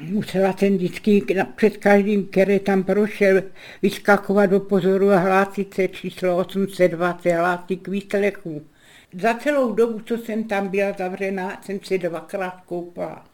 musela 0.00 0.52
ten 0.52 0.76
vždycky 0.76 1.22
před 1.56 1.76
každým, 1.76 2.26
který 2.26 2.58
tam 2.58 2.84
prošel, 2.84 3.42
vyskakovat 3.82 4.50
do 4.50 4.60
pozoru 4.60 5.10
a 5.10 5.18
hlásit 5.18 5.74
se 5.74 5.88
číslo 5.88 6.36
820, 6.36 7.32
hlásit 7.32 7.76
k 7.76 7.88
výslechu. 7.88 8.62
Za 9.20 9.34
celou 9.34 9.72
dobu, 9.72 10.00
co 10.00 10.18
jsem 10.18 10.44
tam 10.44 10.68
byla 10.68 10.92
zavřená, 10.98 11.62
jsem 11.62 11.80
se 11.82 11.98
dvakrát 11.98 12.60
koupala. 12.66 13.26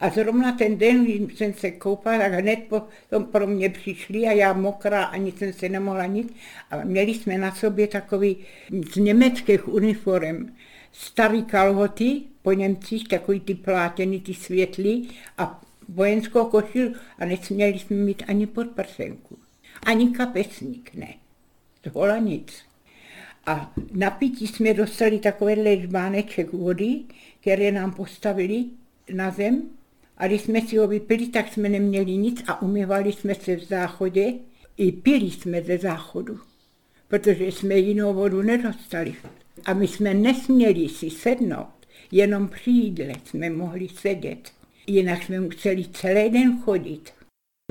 A 0.00 0.10
zrovna 0.10 0.52
ten 0.52 0.78
den, 0.78 1.04
když 1.04 1.38
jsem 1.38 1.54
se 1.54 1.70
koupala, 1.70 2.18
tak 2.18 2.32
hned 2.32 2.58
potom 2.68 3.24
pro 3.24 3.46
mě 3.46 3.70
přišli 3.70 4.26
a 4.26 4.32
já 4.32 4.52
mokrá, 4.52 5.04
ani 5.04 5.32
jsem 5.32 5.52
se 5.52 5.68
nemohla 5.68 6.06
nic. 6.06 6.32
A 6.70 6.84
měli 6.84 7.14
jsme 7.14 7.38
na 7.38 7.54
sobě 7.54 7.86
takový 7.86 8.36
z 8.92 8.96
německých 8.96 9.68
uniform 9.68 10.48
starý 10.92 11.42
kalhoty 11.42 12.22
po 12.42 12.52
Němcích, 12.52 13.08
takový 13.08 13.40
ty 13.40 13.54
plátěný, 13.54 14.20
ty 14.20 14.34
světlý 14.34 15.10
a 15.38 15.61
vojenskou 15.94 16.44
košil 16.44 16.92
a 17.18 17.24
nesměli 17.24 17.78
jsme 17.78 17.96
mít 17.96 18.22
ani 18.26 18.46
podprsenku. 18.46 19.38
Ani 19.86 20.10
kapesník, 20.10 20.94
ne. 20.94 21.14
Tohle 21.80 22.20
nic. 22.20 22.52
A 23.46 23.74
na 23.92 24.10
pití 24.10 24.46
jsme 24.46 24.74
dostali 24.74 25.18
takovýhle 25.18 25.76
žbáneček 25.76 26.52
vody, 26.52 27.00
které 27.40 27.72
nám 27.72 27.92
postavili 27.92 28.64
na 29.12 29.30
zem. 29.30 29.62
A 30.16 30.26
když 30.26 30.40
jsme 30.40 30.60
si 30.60 30.76
ho 30.76 30.88
vypili, 30.88 31.26
tak 31.26 31.52
jsme 31.52 31.68
neměli 31.68 32.16
nic 32.16 32.42
a 32.46 32.62
umývali 32.62 33.12
jsme 33.12 33.34
se 33.34 33.56
v 33.56 33.64
záchodě. 33.64 34.32
I 34.76 34.92
pili 34.92 35.30
jsme 35.30 35.62
ze 35.62 35.78
záchodu, 35.78 36.40
protože 37.08 37.46
jsme 37.46 37.74
jinou 37.74 38.14
vodu 38.14 38.42
nedostali. 38.42 39.14
A 39.64 39.74
my 39.74 39.88
jsme 39.88 40.14
nesměli 40.14 40.88
si 40.88 41.10
sednout, 41.10 41.86
jenom 42.10 42.48
při 42.48 42.70
jídle 42.70 43.12
jsme 43.24 43.50
mohli 43.50 43.88
sedět 43.88 44.52
jinak 44.94 45.22
jsme 45.22 45.40
museli 45.40 45.84
celý 45.84 46.30
den 46.30 46.60
chodit. 46.64 47.12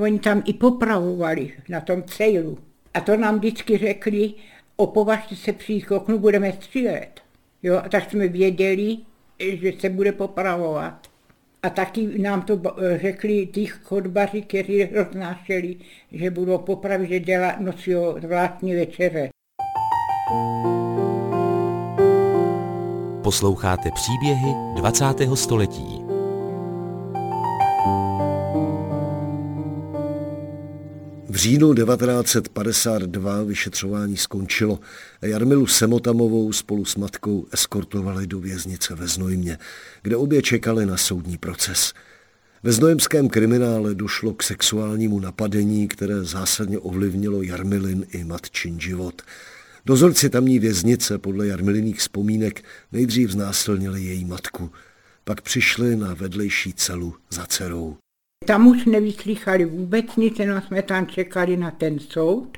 Oni 0.01 0.19
tam 0.19 0.43
i 0.45 0.53
popravovali 0.53 1.53
na 1.69 1.81
tom 1.81 2.03
cejlu. 2.03 2.57
A 2.93 3.01
to 3.01 3.17
nám 3.17 3.37
vždycky 3.37 3.77
řekli, 3.77 4.33
opovažte 4.75 5.35
se 5.35 5.53
přijít 5.53 5.85
k 5.85 5.91
oknu, 5.91 6.19
budeme 6.19 6.53
střílet. 6.53 7.21
Jo, 7.63 7.81
a 7.83 7.89
tak 7.89 8.11
jsme 8.11 8.27
věděli, 8.27 8.97
že 9.39 9.73
se 9.79 9.89
bude 9.89 10.11
popravovat. 10.11 11.07
A 11.63 11.69
taky 11.69 12.21
nám 12.21 12.41
to 12.41 12.61
řekli 12.95 13.45
ty 13.45 13.65
chodbaři, 13.65 14.41
kteří 14.41 14.85
roznášeli, 14.85 15.75
že 16.11 16.31
budou 16.31 16.57
popravit, 16.57 17.09
že 17.09 17.19
dělá, 17.19 17.55
nosí 17.59 17.91
zvláštní 18.21 18.75
večeře. 18.75 19.29
Posloucháte 23.23 23.89
příběhy 23.91 24.53
20. 24.75 25.05
století. 25.35 26.00
V 31.31 31.35
říjnu 31.35 31.73
1952 31.73 33.43
vyšetřování 33.43 34.17
skončilo 34.17 34.79
Jarmilu 35.21 35.67
Semotamovou 35.67 36.53
spolu 36.53 36.85
s 36.85 36.95
matkou 36.95 37.47
eskortovali 37.51 38.27
do 38.27 38.39
věznice 38.39 38.95
ve 38.95 39.07
Znojmě, 39.07 39.57
kde 40.01 40.15
obě 40.15 40.41
čekali 40.41 40.85
na 40.85 40.97
soudní 40.97 41.37
proces. 41.37 41.93
Ve 42.63 42.71
znojemském 42.71 43.29
kriminále 43.29 43.95
došlo 43.95 44.33
k 44.33 44.43
sexuálnímu 44.43 45.19
napadení, 45.19 45.87
které 45.87 46.23
zásadně 46.23 46.79
ovlivnilo 46.79 47.41
Jarmilin 47.41 48.05
i 48.11 48.23
matčin 48.23 48.79
život. 48.79 49.21
Dozorci 49.85 50.29
tamní 50.29 50.59
věznice 50.59 51.17
podle 51.17 51.47
Jarmiliných 51.47 51.99
vzpomínek 51.99 52.63
nejdřív 52.91 53.31
znásilnili 53.31 54.03
její 54.03 54.25
matku, 54.25 54.71
pak 55.23 55.41
přišli 55.41 55.95
na 55.95 56.13
vedlejší 56.13 56.73
celu 56.73 57.15
za 57.29 57.45
dcerou. 57.45 58.00
Tam 58.45 58.67
už 58.67 58.85
nevyslychali 58.85 59.65
vůbec 59.65 60.15
nic, 60.15 60.39
jenom 60.39 60.61
jsme 60.61 60.81
tam 60.81 61.07
čekali 61.07 61.57
na 61.57 61.71
ten 61.71 61.99
soud, 61.99 62.57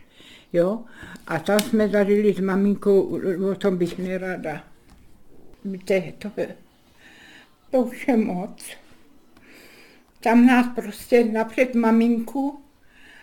jo, 0.53 0.83
a 1.27 1.39
tam 1.39 1.59
jsme 1.59 1.89
zažili 1.89 2.33
s 2.33 2.39
maminkou, 2.39 3.19
o 3.51 3.55
tom 3.55 3.77
bych 3.77 3.97
nerada. 3.99 4.63
Víte, 5.65 6.13
to, 6.17 6.31
to 7.71 7.79
už 7.79 8.07
je 8.07 8.17
moc. 8.17 8.65
Tam 10.19 10.45
nás 10.45 10.75
prostě 10.75 11.23
napřed 11.23 11.75
maminku 11.75 12.61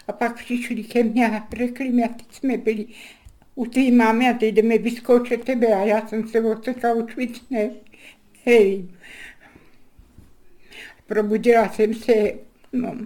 a 0.09 0.13
pak 0.13 0.37
přišli 0.37 0.85
ke 0.85 1.03
mně 1.03 1.29
a 1.29 1.49
řekli 1.57 1.89
mi, 1.89 2.05
a 2.05 2.09
teď 2.09 2.35
jsme 2.35 2.57
byli 2.57 2.87
u 3.55 3.67
té 3.67 3.91
mámy 3.91 4.31
a 4.31 4.33
teď 4.33 4.55
jdeme 4.55 4.79
vyzkoušet 4.79 5.45
tebe 5.45 5.67
a 5.67 5.85
já 5.85 6.09
jsem 6.09 6.29
se 6.29 6.41
odsekla 6.41 6.93
učit, 6.93 7.51
ne, 7.51 7.71
hej. 8.45 8.89
Probudila 11.07 11.69
jsem 11.69 11.95
se 11.95 12.50
no, 12.73 12.97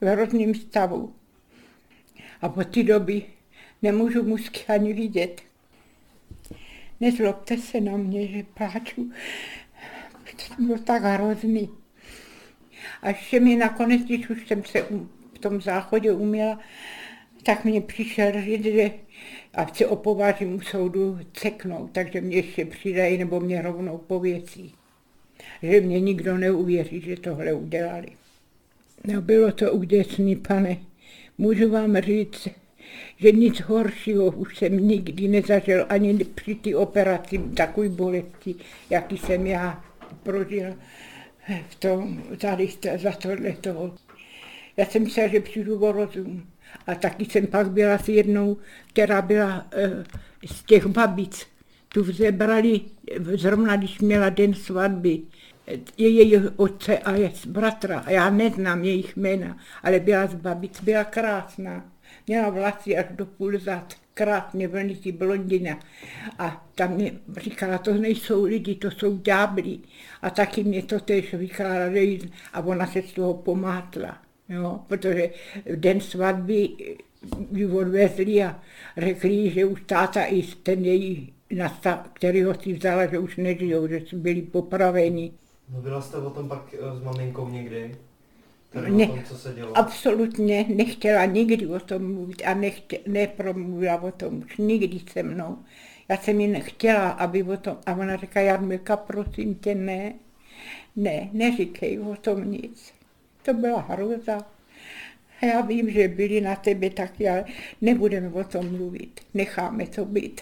v 0.00 0.04
hrozném 0.04 0.54
stavu. 0.54 1.14
A 2.40 2.48
po 2.48 2.64
té 2.64 2.82
doby 2.82 3.22
nemůžu 3.82 4.22
musky 4.22 4.64
ani 4.66 4.92
vidět. 4.92 5.42
Nezlobte 7.00 7.56
se 7.58 7.80
na 7.80 7.96
mě, 7.96 8.26
že 8.26 8.42
pláču. 8.54 9.12
To 10.48 10.62
bylo 10.62 10.78
tak 10.78 11.02
hrozný. 11.02 11.70
A 13.02 13.08
ještě 13.08 13.40
mi 13.40 13.56
nakonec, 13.56 14.02
když 14.02 14.30
už 14.30 14.46
jsem 14.46 14.64
se 14.64 14.82
v 15.34 15.38
tom 15.38 15.60
záchodě 15.60 16.12
uměla, 16.12 16.58
tak 17.42 17.64
mě 17.64 17.80
přišel 17.80 18.42
říct, 18.42 18.64
že 18.64 18.90
ať 19.54 19.76
se 19.76 19.86
opovážím 19.86 20.54
u 20.54 20.60
soudu 20.60 21.18
ceknout, 21.32 21.90
takže 21.92 22.20
mě 22.20 22.36
ještě 22.36 22.64
přidají 22.64 23.18
nebo 23.18 23.40
mě 23.40 23.62
rovnou 23.62 23.98
pověcí. 23.98 24.74
Že 25.62 25.80
mě 25.80 26.00
nikdo 26.00 26.38
neuvěří, 26.38 27.00
že 27.00 27.16
tohle 27.16 27.52
udělali. 27.52 28.08
No 29.04 29.22
bylo 29.22 29.52
to 29.52 29.72
úděsný, 29.72 30.36
pane. 30.36 30.76
Můžu 31.38 31.70
vám 31.70 31.96
říct, 31.96 32.48
že 33.16 33.32
nic 33.32 33.60
horšího 33.60 34.26
už 34.30 34.58
jsem 34.58 34.88
nikdy 34.88 35.28
nezažil, 35.28 35.86
ani 35.88 36.24
při 36.24 36.54
té 36.54 36.76
operaci 36.76 37.38
takový 37.38 37.88
bolesti, 37.88 38.54
jaký 38.90 39.18
jsem 39.18 39.46
já 39.46 39.84
prožil 40.22 40.74
v 41.68 41.74
tom, 41.74 42.22
tady 42.38 42.68
za 42.96 43.12
tohle 43.12 43.52
toho. 43.52 43.94
Já 44.76 44.86
jsem 44.86 45.02
myslela, 45.02 45.28
že 45.28 45.40
přijdu 45.40 45.78
o 45.78 45.92
rozum. 45.92 46.46
A 46.86 46.94
taky 46.94 47.24
jsem 47.24 47.46
pak 47.46 47.70
byla 47.70 47.98
s 47.98 48.08
jednou, 48.08 48.56
která 48.88 49.22
byla 49.22 49.66
uh, 49.76 50.04
z 50.46 50.64
těch 50.64 50.86
babic, 50.86 51.46
Tu 51.88 52.02
vzebrali 52.02 52.80
zrovna, 53.34 53.76
když 53.76 54.00
měla 54.00 54.30
den 54.30 54.54
svatby, 54.54 55.20
její 55.96 56.36
otce 56.56 56.98
a 56.98 57.12
je 57.12 57.32
bratra. 57.46 58.04
Já 58.08 58.30
neznám 58.30 58.84
jejich 58.84 59.16
jména, 59.16 59.58
ale 59.82 60.00
byla 60.00 60.26
z 60.26 60.34
babic, 60.34 60.80
byla 60.82 61.04
krásná. 61.04 61.92
Měla 62.26 62.50
vlasy 62.50 62.96
až 62.96 63.06
do 63.10 63.26
půl 63.26 63.58
zad, 63.58 63.94
krásně 64.14 64.68
vlnitý 64.68 65.12
blondina. 65.12 65.78
A 66.38 66.66
tam 66.74 66.94
mě 66.94 67.12
říkala, 67.36 67.78
to 67.78 67.94
nejsou 67.94 68.44
lidi, 68.44 68.74
to 68.74 68.90
jsou 68.90 69.18
ďábli. 69.18 69.78
A 70.22 70.30
taky 70.30 70.64
mě 70.64 70.82
to 70.82 71.00
tež 71.00 71.34
vykládala, 71.34 72.18
a 72.52 72.60
ona 72.60 72.86
se 72.86 73.02
z 73.02 73.12
toho 73.12 73.34
pomátla. 73.34 74.18
Jo, 74.48 74.80
protože 74.86 75.30
v 75.64 75.76
den 75.76 76.00
svatby 76.00 76.68
ji 77.52 77.66
odvezli 77.66 78.42
a 78.44 78.62
řekli, 78.96 79.50
že 79.50 79.64
už 79.64 79.82
táta 79.86 80.24
i 80.24 80.42
ten 80.42 80.84
její 80.84 81.32
který 82.12 82.42
ho 82.42 82.54
si 82.54 82.72
vzala, 82.72 83.06
že 83.06 83.18
už 83.18 83.36
nežijou, 83.36 83.88
že 83.88 84.00
byli 84.12 84.42
popraveni. 84.42 85.32
Mluvila 85.70 86.00
jste 86.00 86.16
o 86.16 86.30
tom 86.30 86.48
pak 86.48 86.74
eh, 86.74 86.96
s 86.96 87.02
maminkou 87.02 87.48
někdy? 87.48 87.96
Tady 88.70 88.90
ne, 88.90 89.04
o 89.04 89.06
tom, 89.08 89.24
co 89.24 89.38
se 89.38 89.54
dělo? 89.54 89.78
absolutně 89.78 90.66
nechtěla 90.68 91.24
nikdy 91.24 91.66
o 91.66 91.80
tom 91.80 92.14
mluvit 92.14 92.42
a 92.46 92.54
nechtě, 92.54 92.98
nepromluvila 93.06 94.02
o 94.02 94.12
tom 94.12 94.38
už 94.38 94.56
nikdy 94.56 95.00
se 95.12 95.22
mnou. 95.22 95.58
Já 96.08 96.16
jsem 96.16 96.40
jí 96.40 96.46
nechtěla, 96.46 97.10
aby 97.10 97.42
o 97.42 97.56
tom, 97.56 97.76
a 97.86 97.92
ona 97.92 98.16
říká, 98.16 98.40
Jarmilka, 98.40 98.96
prosím 98.96 99.54
tě, 99.54 99.74
ne, 99.74 100.14
ne, 100.96 101.28
neříkej 101.32 102.00
o 102.00 102.16
tom 102.16 102.50
nic. 102.50 102.92
To 103.42 103.54
byla 103.54 103.80
hrůza. 103.80 104.38
A 105.42 105.46
já 105.46 105.60
vím, 105.60 105.90
že 105.90 106.08
byli 106.08 106.40
na 106.40 106.56
tebe 106.56 106.90
taky, 106.90 107.28
ale 107.28 107.44
nebudeme 107.80 108.28
o 108.28 108.44
tom 108.44 108.76
mluvit. 108.76 109.20
Necháme 109.34 109.86
to 109.86 110.04
být. 110.04 110.40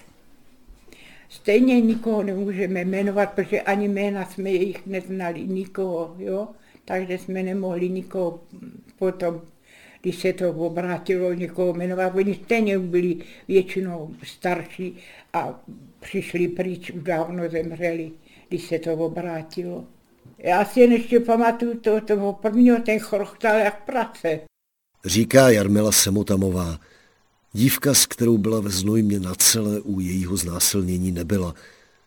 Stejně 1.28 1.80
nikoho 1.80 2.22
nemůžeme 2.22 2.84
jmenovat, 2.84 3.32
protože 3.32 3.60
ani 3.60 3.88
jména 3.88 4.24
jsme 4.24 4.50
jejich 4.50 4.86
neznali, 4.86 5.46
nikoho, 5.46 6.14
jo? 6.18 6.48
Takže 6.84 7.18
jsme 7.18 7.42
nemohli 7.42 7.88
nikoho 7.88 8.40
potom, 8.98 9.42
když 10.02 10.16
se 10.16 10.32
to 10.32 10.50
obrátilo, 10.50 11.32
někoho 11.32 11.74
jmenovat. 11.74 12.14
Oni 12.14 12.34
stejně 12.34 12.78
byli 12.78 13.16
většinou 13.48 14.14
starší 14.22 14.96
a 15.32 15.60
přišli 16.00 16.48
pryč, 16.48 16.90
už 16.90 17.02
dávno 17.02 17.48
zemřeli, 17.48 18.10
když 18.48 18.62
se 18.62 18.78
to 18.78 18.92
obrátilo. 18.94 19.84
Já 20.38 20.64
si 20.64 20.80
jen 20.80 20.92
ještě 20.92 21.20
pamatuju 21.20 21.80
to, 21.80 22.00
toho 22.00 22.32
prvního, 22.32 22.78
ten 22.78 22.98
chrochtal 22.98 23.58
jak 23.58 23.84
prace. 23.84 24.40
Říká 25.04 25.50
Jarmila 25.50 25.92
Semotamová. 25.92 26.78
Dívka, 27.56 27.94
s 27.94 28.06
kterou 28.06 28.38
byla 28.38 28.60
ve 28.60 28.70
Znojmě 28.70 29.20
na 29.20 29.34
celé 29.34 29.80
u 29.80 30.00
jejího 30.00 30.36
znásilnění 30.36 31.12
nebyla. 31.12 31.54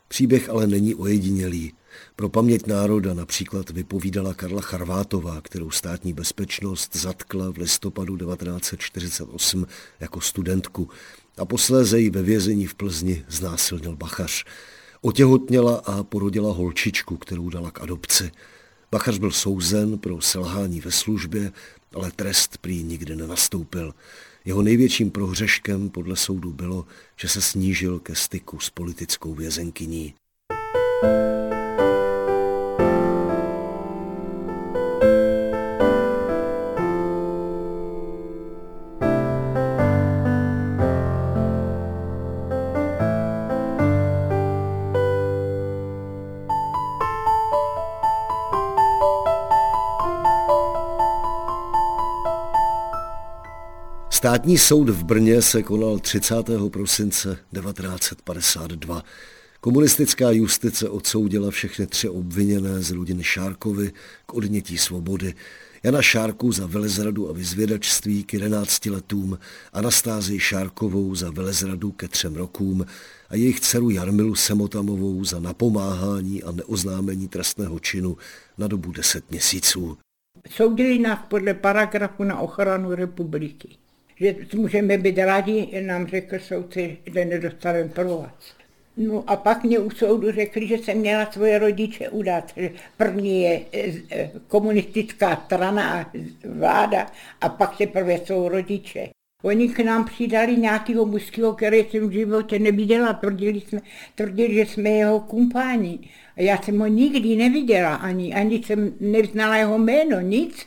Příběh 0.08 0.50
ale 0.50 0.68
není 0.68 0.96
ojedinělý. 0.96 1.74
Pro 2.16 2.30
paměť 2.30 2.68
národa 2.68 3.14
například 3.14 3.70
vypovídala 3.70 4.34
Karla 4.34 4.62
Charvátová, 4.62 5.42
kterou 5.42 5.72
státní 5.72 6.14
bezpečnost 6.14 6.96
zatkla 6.96 7.52
v 7.52 7.58
listopadu 7.58 8.18
1948 8.18 9.68
jako 10.00 10.22
studentku 10.22 10.90
a 11.38 11.46
posléze 11.46 12.00
ji 12.00 12.10
ve 12.10 12.22
vězení 12.22 12.68
v 12.68 12.76
Plzni 12.76 13.26
znásilnil 13.30 13.96
bachař. 13.96 14.46
Otěhotněla 15.02 15.76
a 15.76 16.04
porodila 16.04 16.54
holčičku, 16.54 17.18
kterou 17.18 17.50
dala 17.50 17.72
k 17.72 17.82
adopci. 17.82 18.32
Bachař 18.92 19.18
byl 19.18 19.32
souzen 19.32 19.98
pro 19.98 20.22
selhání 20.22 20.82
ve 20.82 20.92
službě, 20.92 21.52
ale 21.94 22.12
trest 22.12 22.58
prý 22.58 22.84
nikdy 22.84 23.16
nenastoupil. 23.16 23.94
Jeho 24.50 24.62
největším 24.62 25.12
prohřeškem 25.12 25.90
podle 25.90 26.16
soudu 26.16 26.54
bylo, 26.54 26.86
že 27.16 27.28
se 27.28 27.42
snížil 27.42 28.00
ke 28.00 28.16
styku 28.16 28.60
s 28.60 28.70
politickou 28.70 29.34
vězenkyní. 29.34 30.14
Státní 54.20 54.58
soud 54.58 54.90
v 54.90 55.04
Brně 55.04 55.42
se 55.42 55.64
konal 55.64 56.00
30. 56.00 56.36
prosince 56.70 57.38
1952. 57.54 59.04
Komunistická 59.62 60.32
justice 60.32 60.90
odsoudila 60.90 61.52
všechny 61.52 61.88
tři 61.88 62.10
obviněné 62.10 62.82
z 62.82 62.92
rodiny 62.92 63.24
Šárkovi 63.24 63.92
k 64.26 64.34
odnětí 64.34 64.78
svobody. 64.78 65.34
Jana 65.84 66.02
Šárku 66.02 66.52
za 66.52 66.68
velezradu 66.68 67.30
a 67.30 67.34
vyzvědačství 67.34 68.24
k 68.24 68.34
11 68.34 68.86
letům, 68.86 69.40
Anastázii 69.74 70.40
Šárkovou 70.40 71.16
za 71.16 71.32
velezradu 71.32 71.92
ke 71.92 72.08
třem 72.08 72.36
rokům 72.36 72.86
a 73.30 73.36
jejich 73.36 73.60
dceru 73.60 73.90
Jarmilu 73.90 74.36
Semotamovou 74.36 75.24
za 75.24 75.40
napomáhání 75.40 76.44
a 76.44 76.52
neoznámení 76.52 77.28
trestného 77.28 77.80
činu 77.80 78.18
na 78.58 78.68
dobu 78.68 78.92
10 78.92 79.32
měsíců. 79.32 79.98
Soudili 80.50 81.00
nás 81.00 81.20
podle 81.30 81.54
paragrafu 81.54 82.24
na 82.24 82.40
ochranu 82.40 82.96
republiky 82.96 83.78
že 84.20 84.36
můžeme 84.56 84.98
být 84.98 85.18
rádi, 85.18 85.82
nám 85.86 86.08
řekl 86.08 86.40
soudce, 86.40 86.82
že 87.14 87.26
nedostaneme 87.26 87.90
provaz. 87.90 88.60
No 88.98 89.24
a 89.28 89.36
pak 89.36 89.64
mě 89.64 89.80
u 89.80 89.90
soudu 89.90 90.32
řekli, 90.32 90.68
že 90.68 90.78
jsem 90.78 90.98
měla 90.98 91.32
svoje 91.32 91.60
rodiče 91.60 92.10
udat. 92.10 92.54
První 92.98 93.42
je 93.42 93.62
e, 93.74 94.32
komunistická 94.48 95.42
strana 95.46 96.02
a 96.02 96.06
vláda 96.46 97.12
a 97.42 97.50
pak 97.50 97.78
teprve 97.78 98.18
jsou 98.18 98.48
rodiče. 98.48 99.10
Oni 99.44 99.70
k 99.70 99.80
nám 99.80 100.06
přidali 100.06 100.58
nějakého 100.58 101.06
mužského, 101.06 101.54
který 101.54 101.78
jsem 101.78 102.10
v 102.10 102.12
životě 102.12 102.60
neviděla. 102.60 103.14
Tvrdili, 103.14 103.62
jsme, 103.62 103.82
tvrdili, 104.16 104.54
že 104.54 104.66
jsme 104.66 104.90
jeho 104.90 105.20
kumpáni. 105.20 106.00
A 106.38 106.42
já 106.42 106.62
jsem 106.62 106.80
ho 106.80 106.88
nikdy 106.88 107.36
neviděla, 107.36 107.96
ani, 107.96 108.34
ani 108.34 108.64
jsem 108.64 108.94
neznala 109.00 109.58
jeho 109.58 109.78
jméno, 109.78 110.20
nic. 110.20 110.66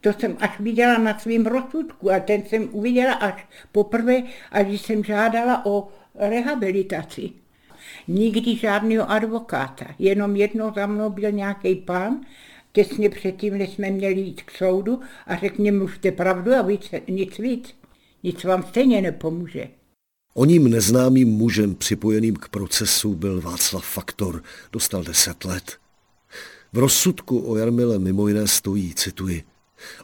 To 0.00 0.12
jsem 0.12 0.36
až 0.40 0.60
viděla 0.60 0.98
na 0.98 1.18
svém 1.18 1.46
rozsudku 1.46 2.10
a 2.10 2.20
ten 2.20 2.42
jsem 2.42 2.68
uviděla 2.72 3.14
až 3.14 3.46
poprvé, 3.72 4.22
až 4.50 4.80
jsem 4.80 5.04
žádala 5.04 5.66
o 5.66 5.88
rehabilitaci. 6.14 7.30
Nikdy 8.08 8.56
žádného 8.56 9.10
advokáta, 9.10 9.84
jenom 9.98 10.36
jednou 10.36 10.72
za 10.74 10.86
mnou 10.86 11.10
byl 11.10 11.32
nějaký 11.32 11.74
pán, 11.74 12.20
těsně 12.72 13.10
předtím, 13.10 13.58
než 13.58 13.70
jsme 13.70 13.90
měli 13.90 14.20
jít 14.20 14.42
k 14.42 14.50
soudu 14.50 15.00
a 15.26 15.36
řekl 15.36 15.72
mluvte 15.72 16.12
pravdu 16.12 16.54
a 16.54 16.62
víc, 16.62 16.90
nic 17.08 17.38
víc. 17.38 17.74
Nic 18.22 18.44
vám 18.44 18.62
stejně 18.62 19.02
nepomůže. 19.02 19.68
Oním 20.34 20.70
neznámým 20.70 21.28
mužem 21.28 21.74
připojeným 21.74 22.36
k 22.36 22.48
procesu 22.48 23.14
byl 23.14 23.40
Václav 23.40 23.84
Faktor, 23.84 24.42
dostal 24.72 25.02
deset 25.02 25.44
let. 25.44 25.76
V 26.72 26.78
rozsudku 26.78 27.38
o 27.38 27.56
Jarmile 27.56 27.98
mimo 27.98 28.28
jiné 28.28 28.48
stojí, 28.48 28.94
cituji, 28.94 29.42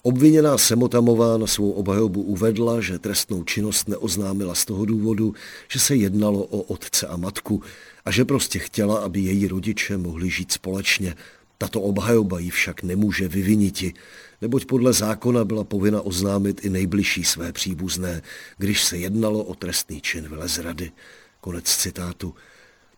Obviněná 0.02 0.58
Semotamová 0.58 1.38
na 1.38 1.46
svou 1.46 1.70
obhajobu 1.70 2.22
uvedla, 2.22 2.80
že 2.80 2.98
trestnou 2.98 3.44
činnost 3.44 3.88
neoznámila 3.88 4.54
z 4.54 4.64
toho 4.64 4.84
důvodu, 4.84 5.34
že 5.68 5.78
se 5.80 5.96
jednalo 5.96 6.42
o 6.42 6.62
otce 6.62 7.06
a 7.06 7.16
matku 7.16 7.62
a 8.04 8.10
že 8.10 8.24
prostě 8.24 8.58
chtěla, 8.58 8.98
aby 8.98 9.20
její 9.20 9.48
rodiče 9.48 9.96
mohli 9.96 10.30
žít 10.30 10.52
společně. 10.52 11.14
Tato 11.58 11.80
obhajoba 11.80 12.38
ji 12.38 12.50
však 12.50 12.82
nemůže 12.82 13.28
vyviniti, 13.28 13.94
neboť 14.42 14.64
podle 14.64 14.92
zákona 14.92 15.44
byla 15.44 15.64
povinna 15.64 16.02
oznámit 16.02 16.64
i 16.64 16.70
nejbližší 16.70 17.24
své 17.24 17.52
příbuzné, 17.52 18.22
když 18.58 18.84
se 18.84 18.96
jednalo 18.98 19.44
o 19.44 19.54
trestný 19.54 20.00
čin 20.00 20.28
velezrady. 20.28 20.92
Konec 21.40 21.64
citátu. 21.64 22.34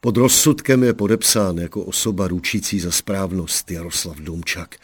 Pod 0.01 0.17
rozsudkem 0.17 0.85
je 0.85 0.93
podepsán 0.93 1.59
jako 1.59 1.83
osoba 1.83 2.29
ručící 2.29 2.81
za 2.81 2.91
správnost 2.91 3.71
Jaroslav 3.71 4.17
Domčak. 4.17 4.77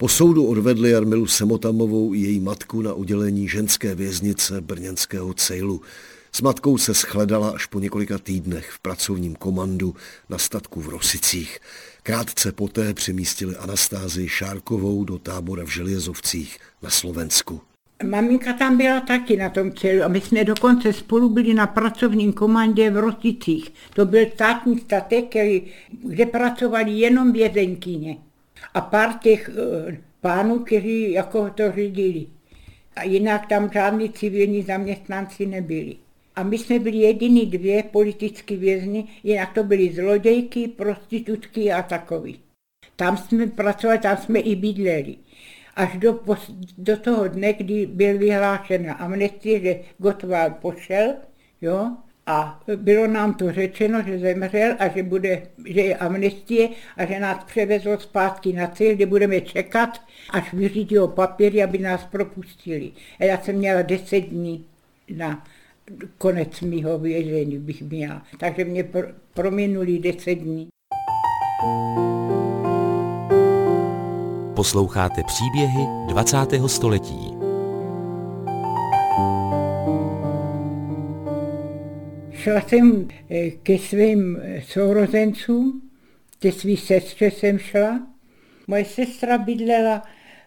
Po 0.00 0.08
soudu 0.08 0.46
odvedli 0.46 0.90
Jarmilu 0.90 1.26
Semotamovou 1.26 2.14
i 2.14 2.18
její 2.18 2.40
matku 2.40 2.82
na 2.82 2.94
udělení 2.94 3.48
ženské 3.48 3.94
věznice 3.94 4.60
brněnského 4.60 5.34
cejlu. 5.34 5.80
S 6.32 6.40
matkou 6.40 6.78
se 6.78 6.94
shledala 6.94 7.50
až 7.50 7.66
po 7.66 7.80
několika 7.80 8.18
týdnech 8.18 8.70
v 8.70 8.78
pracovním 8.80 9.34
komandu 9.34 9.94
na 10.28 10.38
statku 10.38 10.80
v 10.80 10.88
Rosicích. 10.88 11.58
Krátce 12.02 12.52
poté 12.52 12.94
přemístili 12.94 13.56
Anastázii 13.56 14.28
Šárkovou 14.28 15.04
do 15.04 15.18
tábora 15.18 15.64
v 15.64 15.68
Želězovcích 15.68 16.58
na 16.82 16.90
Slovensku. 16.90 17.60
Maminka 18.10 18.52
tam 18.52 18.76
byla 18.76 19.00
taky 19.00 19.36
na 19.36 19.50
tom 19.50 19.72
celu 19.72 20.02
a 20.04 20.08
my 20.08 20.20
jsme 20.20 20.44
dokonce 20.44 20.92
spolu 20.92 21.28
byli 21.28 21.54
na 21.54 21.66
pracovním 21.66 22.32
komandě 22.32 22.90
v 22.90 22.96
Rosicích. 22.96 23.72
To 23.94 24.06
byl 24.06 24.26
státní 24.34 24.78
statek, 24.78 25.34
kde 25.90 26.26
pracovali 26.26 26.92
jenom 26.92 27.32
vězenkyně 27.32 28.16
a 28.74 28.80
pár 28.80 29.18
těch 29.18 29.50
eh, 29.88 29.98
pánů, 30.20 30.58
kteří 30.58 31.12
jako 31.12 31.50
to 31.50 31.72
řídili. 31.72 32.26
A 32.96 33.02
jinak 33.02 33.46
tam 33.46 33.70
žádní 33.72 34.10
civilní 34.10 34.62
zaměstnanci 34.62 35.46
nebyli. 35.46 35.96
A 36.36 36.42
my 36.42 36.58
jsme 36.58 36.78
byli 36.78 36.96
jediný 36.96 37.46
dvě 37.46 37.82
politické 37.82 38.56
vězni, 38.56 39.08
jinak 39.22 39.52
to 39.54 39.64
byly 39.64 39.92
zlodějky, 39.94 40.68
prostitutky 40.68 41.72
a 41.72 41.82
takový. 41.82 42.40
Tam 42.96 43.16
jsme 43.16 43.46
pracovali, 43.46 43.98
tam 43.98 44.16
jsme 44.16 44.38
i 44.38 44.56
bydleli. 44.56 45.16
Až 45.76 45.96
do, 45.96 46.20
do 46.78 46.96
toho 46.96 47.28
dne, 47.28 47.52
kdy 47.52 47.86
byl 47.86 48.18
vyhlášen 48.18 48.94
amnestie, 48.98 49.60
že 49.60 49.80
Gotwald 49.98 50.56
pošel, 50.56 51.14
jo, 51.60 51.96
a 52.28 52.60
bylo 52.76 53.06
nám 53.06 53.34
to 53.34 53.52
řečeno, 53.52 54.02
že 54.02 54.18
zemřel 54.18 54.74
a 54.78 54.88
že, 54.88 55.02
bude, 55.02 55.42
že 55.66 55.80
je 55.80 55.96
amnestie 55.96 56.68
a 56.96 57.04
že 57.04 57.20
nás 57.20 57.44
převezl 57.44 57.98
zpátky 57.98 58.52
na 58.52 58.66
cíl, 58.66 58.94
kde 58.94 59.06
budeme 59.06 59.40
čekat, 59.40 59.90
až 60.30 60.52
vyřídí 60.52 60.98
o 60.98 61.08
papíry, 61.08 61.62
aby 61.62 61.78
nás 61.78 62.04
propustili. 62.04 62.92
A 63.20 63.24
já 63.24 63.38
jsem 63.38 63.56
měla 63.56 63.82
deset 63.82 64.20
dní 64.20 64.64
na 65.16 65.44
konec 66.18 66.60
mýho 66.60 66.98
vězení 66.98 67.58
bych 67.58 67.82
měla. 67.82 68.22
Takže 68.38 68.64
mě 68.64 68.84
pro, 68.84 69.02
prominuli 69.34 69.98
deset 69.98 70.34
dní. 70.34 70.68
Posloucháte 74.54 75.22
příběhy 75.26 75.86
20. 76.08 76.36
století. 76.66 77.27
Šla 82.48 82.60
jsem 82.60 83.08
eh, 83.30 83.50
ke 83.50 83.78
svým 83.78 84.38
eh, 84.42 84.62
sourozencům, 84.62 85.90
ke 86.38 86.52
svý 86.52 86.76
sestře 86.76 87.30
jsem 87.30 87.58
šla. 87.58 88.06
Moje 88.66 88.84
sestra 88.84 89.38
bydlela 89.38 90.02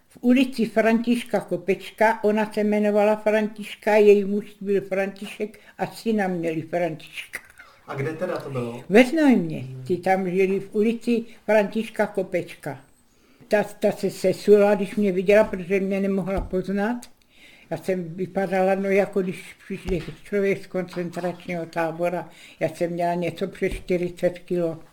v 0.09 0.17
ulici 0.21 0.65
Františka 0.65 1.39
Kopečka, 1.39 2.23
ona 2.23 2.53
se 2.53 2.61
jmenovala 2.61 3.15
Františka, 3.15 3.95
její 3.95 4.25
muž 4.25 4.45
byl 4.61 4.81
František 4.81 5.59
a 5.77 5.87
syna 5.87 6.27
měli 6.27 6.61
Františka. 6.61 7.39
A 7.87 7.95
kde 7.95 8.13
teda 8.13 8.37
to 8.37 8.49
bylo? 8.49 8.83
Ve 8.89 9.03
Znojmě. 9.03 9.63
Ty 9.87 9.97
tam 9.97 10.29
žili 10.29 10.59
v 10.59 10.75
ulici 10.75 11.25
Františka 11.45 12.07
Kopečka. 12.07 12.81
Ta, 13.47 13.63
ta 13.63 13.91
se 13.91 14.09
sesula, 14.09 14.75
když 14.75 14.95
mě 14.95 15.11
viděla, 15.11 15.43
protože 15.43 15.79
mě 15.79 15.99
nemohla 15.99 16.41
poznat. 16.41 17.10
Já 17.71 17.77
jsem 17.77 18.03
vypadala, 18.15 18.75
no 18.75 18.89
jako 18.89 19.21
když 19.21 19.55
přišli 19.65 20.03
člověk 20.23 20.63
z 20.63 20.67
koncentračního 20.67 21.65
tábora. 21.65 22.29
Já 22.59 22.69
jsem 22.69 22.91
měla 22.91 23.13
něco 23.13 23.47
přes 23.47 23.73
40 23.73 24.39
kg. 24.39 24.83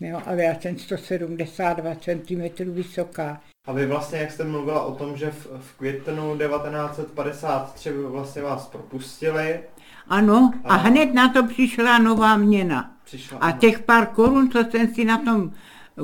No, 0.00 0.28
ale 0.28 0.42
já 0.42 0.60
jsem 0.60 0.78
172 0.78 1.94
cm 1.94 2.72
vysoká. 2.72 3.40
A 3.66 3.72
vy 3.72 3.86
vlastně, 3.86 4.18
jak 4.18 4.32
jste 4.32 4.44
mluvila 4.44 4.82
o 4.82 4.94
tom, 4.94 5.16
že 5.16 5.30
v, 5.30 5.46
v 5.60 5.78
květnu 5.78 6.38
1953 6.38 7.92
vlastně 7.92 8.42
vás 8.42 8.66
propustili. 8.66 9.60
Ano, 10.08 10.52
a, 10.64 10.74
a 10.74 10.76
hned 10.76 11.14
na 11.14 11.28
to 11.28 11.46
přišla 11.46 11.98
nová 11.98 12.36
měna. 12.36 12.96
Přišla, 13.04 13.38
a 13.38 13.52
těch 13.52 13.78
pár 13.78 14.06
korun, 14.06 14.50
co 14.50 14.64
jsem 14.70 14.94
si 14.94 15.04
na 15.04 15.18
tom 15.18 15.52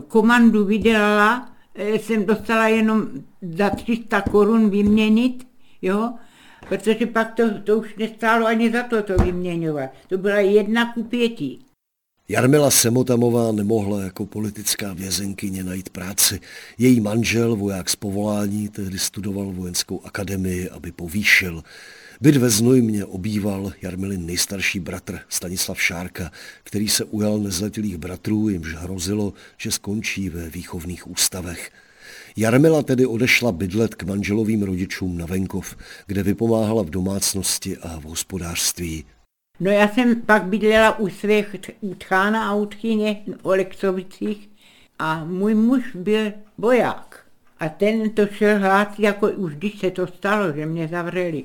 komandu 0.09 0.64
vydělala, 0.64 1.49
eh, 1.75 1.99
jsem 1.99 2.27
dostala 2.27 2.68
jenom 2.68 3.03
za 3.43 3.70
300 3.70 4.20
korun 4.20 4.70
vyměnit, 4.70 5.53
jo, 5.85 6.14
protože 6.68 7.07
pak 7.07 7.35
to, 7.35 7.59
to 7.61 7.78
už 7.78 7.97
nestálo 7.97 8.47
ani 8.47 8.72
za 8.72 8.82
to 8.82 9.03
to 9.03 9.16
vyměňovat. 9.16 9.91
To 10.09 10.18
byla 10.18 10.39
jedna 10.39 10.93
ku 10.93 11.05
pěti. 11.05 11.59
Jarmila 12.28 12.70
Semotamová 12.70 13.53
nemohla 13.53 14.03
jako 14.03 14.26
politická 14.26 14.93
vězenkyně 14.93 15.64
najít 15.64 15.89
práci. 15.89 16.41
Její 16.78 17.01
manžel, 17.01 17.57
voják 17.57 17.91
z 17.91 17.97
povolání, 17.97 18.68
tehdy 18.68 18.99
studoval 18.99 19.53
vojenskou 19.53 20.01
akademii, 20.05 20.70
aby 20.70 20.93
povýšil. 20.93 21.62
Byt 22.20 22.37
ve 22.37 22.51
Znojmě 22.51 23.05
obýval 23.05 23.72
Jarmilin 23.82 24.26
nejstarší 24.26 24.80
bratr 24.80 25.18
Stanislav 25.28 25.82
Šárka, 25.82 26.30
který 26.62 26.89
se 26.89 27.05
ujal 27.05 27.39
nezletilých 27.39 27.97
bratrů, 27.97 28.49
jimž 28.49 28.74
hrozilo, 28.74 29.32
že 29.59 29.70
skončí 29.70 30.28
ve 30.28 30.49
výchovných 30.49 31.11
ústavech. 31.11 31.70
Jarmila 32.37 32.82
tedy 32.82 33.07
odešla 33.07 33.53
bydlet 33.53 33.95
k 33.95 34.03
manželovým 34.03 34.62
rodičům 34.62 35.18
na 35.18 35.26
venkov, 35.26 35.76
kde 36.07 36.22
vypomáhala 36.22 36.82
v 36.82 36.91
domácnosti 36.91 37.76
a 37.76 38.01
v 38.01 38.03
hospodářství. 38.03 39.05
No 39.61 39.70
já 39.70 39.89
jsem 39.89 40.20
pak 40.20 40.45
bydlela 40.45 40.99
u 40.99 41.09
svých 41.09 41.57
u 41.80 41.95
tchána 41.95 42.51
a 42.51 42.55
u 42.55 42.66
tchyně 42.66 43.22
v 43.43 43.47
Oleksovicích 43.47 44.49
a 44.99 45.24
můj 45.24 45.55
muž 45.55 45.97
byl 45.97 46.32
boják. 46.59 47.24
A 47.59 47.68
ten 47.68 48.11
to 48.11 48.26
šel 48.26 48.59
hlásit, 48.59 49.03
jako 49.03 49.30
už 49.30 49.55
když 49.55 49.78
se 49.78 49.91
to 49.91 50.07
stalo, 50.07 50.53
že 50.53 50.66
mě 50.66 50.89
zavřeli. 50.89 51.45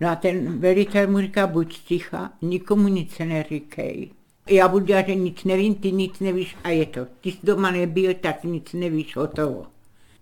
No 0.00 0.08
a 0.08 0.16
ten 0.16 0.58
velitel 0.58 1.06
mu 1.06 1.20
říká, 1.20 1.46
buď 1.46 1.78
ticha, 1.78 2.32
nikomu 2.42 2.88
nic 2.88 3.18
neříkej. 3.18 4.10
Já 4.50 4.68
budu 4.68 4.86
dělat, 4.86 5.06
že 5.06 5.14
nic 5.14 5.44
nevím, 5.44 5.74
ty 5.74 5.92
nic 5.92 6.20
nevíš 6.20 6.56
a 6.64 6.68
je 6.68 6.86
to. 6.86 7.06
Ty 7.20 7.32
jsi 7.32 7.38
doma 7.42 7.70
nebyl, 7.70 8.14
tak 8.14 8.44
nic 8.44 8.72
nevíš, 8.72 9.16
hotovo. 9.16 9.66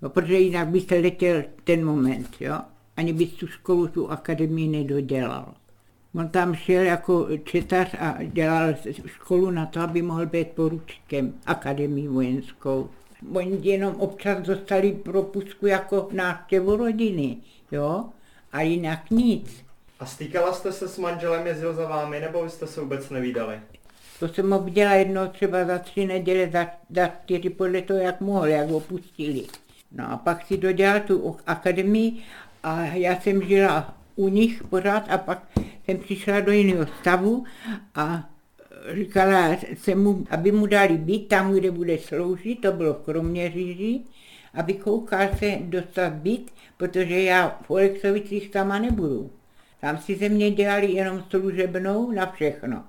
No, 0.02 0.10
protože 0.10 0.38
jinak 0.38 0.68
byste 0.68 0.98
letěl 0.98 1.42
ten 1.64 1.84
moment, 1.84 2.28
jo. 2.40 2.58
Ani 2.96 3.12
bys 3.12 3.32
tu 3.32 3.46
školu, 3.46 3.88
tu 3.88 4.10
akademii 4.10 4.68
nedodělal. 4.68 5.54
On 6.14 6.28
tam 6.28 6.54
šel 6.54 6.82
jako 6.82 7.28
četař 7.44 7.94
a 7.98 8.16
dělal 8.22 8.74
školu 9.06 9.50
na 9.50 9.66
to, 9.66 9.80
aby 9.80 10.02
mohl 10.02 10.26
být 10.26 10.48
poručíkem 10.48 11.34
akademii 11.46 12.08
vojenskou. 12.08 12.90
Oni 13.34 13.58
jenom 13.62 13.94
občas 13.94 14.46
dostali 14.46 14.92
propusku 14.92 15.66
jako 15.66 16.08
návštěvu 16.12 16.76
rodiny, 16.76 17.36
jo, 17.72 18.04
a 18.52 18.60
jinak 18.60 19.10
nic. 19.10 19.64
A 20.00 20.06
stýkala 20.06 20.52
jste 20.52 20.72
se 20.72 20.88
s 20.88 20.98
manželem, 20.98 21.46
jezdil 21.46 21.74
za 21.74 21.88
vámi, 21.88 22.20
nebo 22.20 22.50
jste 22.50 22.66
se 22.66 22.80
vůbec 22.80 23.10
nevídali? 23.10 23.60
To 24.20 24.28
jsem 24.28 24.50
ho 24.50 24.58
viděla 24.58 24.92
jednou 24.92 25.28
třeba 25.28 25.64
za 25.64 25.78
tři 25.78 26.06
neděle, 26.06 26.50
za, 26.52 26.66
za 26.90 27.06
čtyři 27.06 27.50
podle 27.50 27.82
toho, 27.82 27.98
jak 27.98 28.20
mohl, 28.20 28.46
jak 28.46 28.68
ho 28.68 28.80
pustili. 28.80 29.44
No 29.92 30.12
a 30.12 30.16
pak 30.16 30.46
si 30.46 30.56
dodělal 30.56 31.00
tu 31.00 31.36
akademii 31.46 32.22
a 32.62 32.82
já 32.82 33.20
jsem 33.20 33.42
žila 33.42 33.94
u 34.16 34.28
nich 34.28 34.64
pořád 34.64 35.10
a 35.10 35.18
pak 35.18 35.42
jsem 35.84 35.98
přišla 35.98 36.40
do 36.40 36.52
jiného 36.52 36.86
stavu 37.00 37.44
a 37.94 38.30
říkala 38.94 39.56
jsem 39.76 40.02
mu, 40.02 40.24
aby 40.30 40.52
mu 40.52 40.66
dali 40.66 40.98
byt 40.98 41.28
tam, 41.28 41.54
kde 41.54 41.70
bude 41.70 41.98
sloužit, 41.98 42.60
to 42.60 42.72
bylo 42.72 42.94
v 42.94 43.04
Kroměříži, 43.04 44.00
aby 44.54 44.74
koukal 44.74 45.28
se 45.38 45.58
dostat 45.60 46.12
byt, 46.12 46.50
protože 46.76 47.22
já 47.22 47.58
v 47.62 47.70
Oleksovicích 47.70 48.50
sama 48.52 48.78
nebudu. 48.78 49.30
Tam 49.80 49.98
si 49.98 50.16
ze 50.16 50.28
mě 50.28 50.50
dělali 50.50 50.92
jenom 50.92 51.24
služebnou 51.30 52.10
na 52.10 52.32
všechno. 52.32 52.84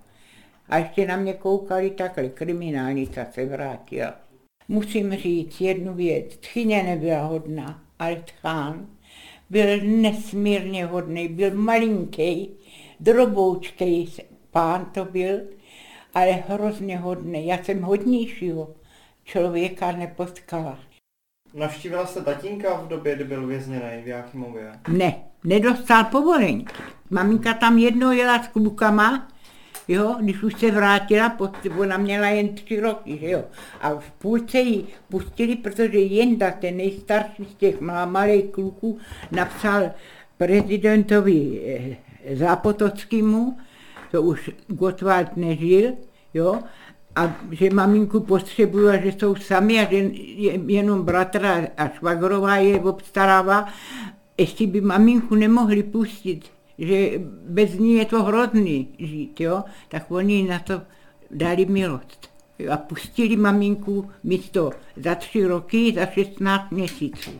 A 0.69 0.77
ještě 0.77 1.07
na 1.07 1.17
mě 1.17 1.33
koukali 1.33 1.89
takhle, 1.89 2.29
kriminálnica 2.29 3.25
se 3.31 3.45
vrátila. 3.45 4.15
Musím 4.71 5.15
říct 5.15 5.61
jednu 5.61 5.93
věc, 5.93 6.37
tchyně 6.37 6.83
nebyla 6.83 7.21
hodná, 7.21 7.83
ale 7.99 8.15
tchán 8.25 8.87
byl 9.49 9.81
nesmírně 9.83 10.85
hodný, 10.85 11.27
byl 11.27 11.55
malinký, 11.55 12.49
droboučkej 12.99 14.07
pán 14.51 14.85
to 14.85 15.05
byl, 15.05 15.39
ale 16.13 16.31
hrozně 16.31 16.97
hodný. 16.97 17.47
Já 17.47 17.63
jsem 17.63 17.81
hodnějšího 17.81 18.75
člověka 19.23 19.91
nepotkala. 19.91 20.79
Navštívila 21.53 22.05
jste 22.05 22.21
tatínka 22.21 22.73
v 22.73 22.87
době, 22.87 23.15
kdy 23.15 23.23
byl 23.23 23.47
vězněný 23.47 24.03
v 24.03 24.07
Jáchymově? 24.07 24.71
Ne, 24.87 25.23
nedostal 25.43 26.03
povolenky. 26.03 26.73
Maminka 27.09 27.53
tam 27.53 27.77
jednou 27.77 28.11
jela 28.11 28.43
s 28.43 28.47
klukama, 28.47 29.27
jo, 29.89 30.15
když 30.19 30.43
už 30.43 30.59
se 30.59 30.71
vrátila, 30.71 31.37
ona 31.79 31.97
měla 31.97 32.27
jen 32.27 32.55
tři 32.55 32.79
roky, 32.79 33.17
že 33.17 33.29
jo. 33.29 33.43
A 33.81 33.89
v 33.95 34.11
půlce 34.11 34.59
ji 34.59 34.85
pustili, 35.09 35.55
protože 35.55 35.99
Jenda, 35.99 36.51
ten 36.51 36.77
nejstarší 36.77 37.45
z 37.45 37.55
těch 37.55 37.81
malých 38.05 38.45
kluků, 38.45 38.97
napsal 39.31 39.91
prezidentovi 40.37 41.61
eh, 41.65 42.35
Zápotockému, 42.35 43.57
to 44.11 44.21
už 44.21 44.49
Gottwald 44.67 45.37
nežil, 45.37 45.91
jo, 46.33 46.59
a 47.15 47.35
že 47.51 47.69
maminku 47.69 48.19
potřebují 48.19 48.89
a 48.89 49.01
že 49.01 49.11
jsou 49.11 49.35
sami 49.35 49.79
a 49.79 49.89
že 49.91 49.97
jenom 50.67 51.03
bratra 51.03 51.67
a 51.77 51.87
švagrová 51.87 52.55
je 52.55 52.79
obstarává, 52.79 53.67
ještě 54.37 54.67
by 54.67 54.81
maminku 54.81 55.35
nemohli 55.35 55.83
pustit, 55.83 56.41
že 56.79 57.21
bez 57.49 57.73
ní 57.73 57.93
je 57.93 58.05
to 58.05 58.23
hrozný 58.23 58.87
žít, 58.99 59.41
jo, 59.41 59.63
tak 59.87 60.11
oni 60.11 60.43
na 60.43 60.59
to 60.59 60.81
dali 61.31 61.65
milost. 61.65 62.29
A 62.71 62.77
pustili 62.77 63.35
maminku 63.35 64.09
místo 64.23 64.71
za 64.95 65.15
tři 65.15 65.43
roky, 65.43 65.93
za 65.95 66.05
16 66.05 66.71
měsíců. 66.71 67.31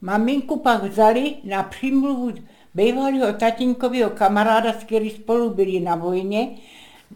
Maminku 0.00 0.58
pak 0.58 0.84
vzali 0.84 1.34
na 1.44 1.62
přímluvu 1.62 2.32
bývalého 2.74 3.32
tatínkového 3.32 4.10
kamaráda, 4.10 4.72
s 4.72 4.84
který 4.84 5.10
spolu 5.10 5.50
byli 5.50 5.80
na 5.80 5.94
vojně, 5.94 6.48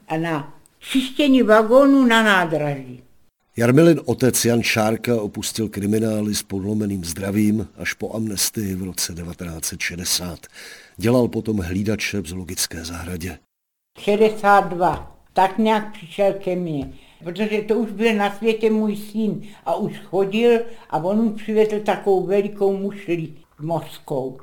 a 0.09 0.17
na 0.17 0.55
čištění 0.79 1.43
vagónu 1.43 2.05
na 2.05 2.23
nádraží. 2.23 3.03
Jarmilin 3.57 4.01
otec 4.05 4.45
Jan 4.45 4.63
Šárka 4.63 5.21
opustil 5.21 5.69
kriminály 5.69 6.35
s 6.35 6.43
podlomeným 6.43 7.05
zdravím 7.05 7.69
až 7.77 7.93
po 7.93 8.15
amnestii 8.15 8.75
v 8.75 8.83
roce 8.83 9.15
1960. 9.15 10.47
Dělal 10.97 11.29
potom 11.29 11.59
hlídače 11.59 12.21
v 12.21 12.27
zoologické 12.27 12.85
zahradě. 12.85 13.39
62. 13.99 15.17
Tak 15.33 15.59
nějak 15.59 15.93
přišel 15.93 16.33
ke 16.33 16.57
mně. 16.57 16.93
Protože 17.25 17.63
to 17.63 17.75
už 17.75 17.93
byl 17.93 18.15
na 18.15 18.37
světě 18.37 18.71
můj 18.71 18.97
syn 18.97 19.43
a 19.65 19.75
už 19.75 19.99
chodil 19.99 20.61
a 20.91 20.99
on 20.99 21.25
mu 21.25 21.31
přivezl 21.31 21.81
takovou 21.81 22.27
velikou 22.27 22.77
mušli 22.77 23.33
mořskou. 23.61 24.41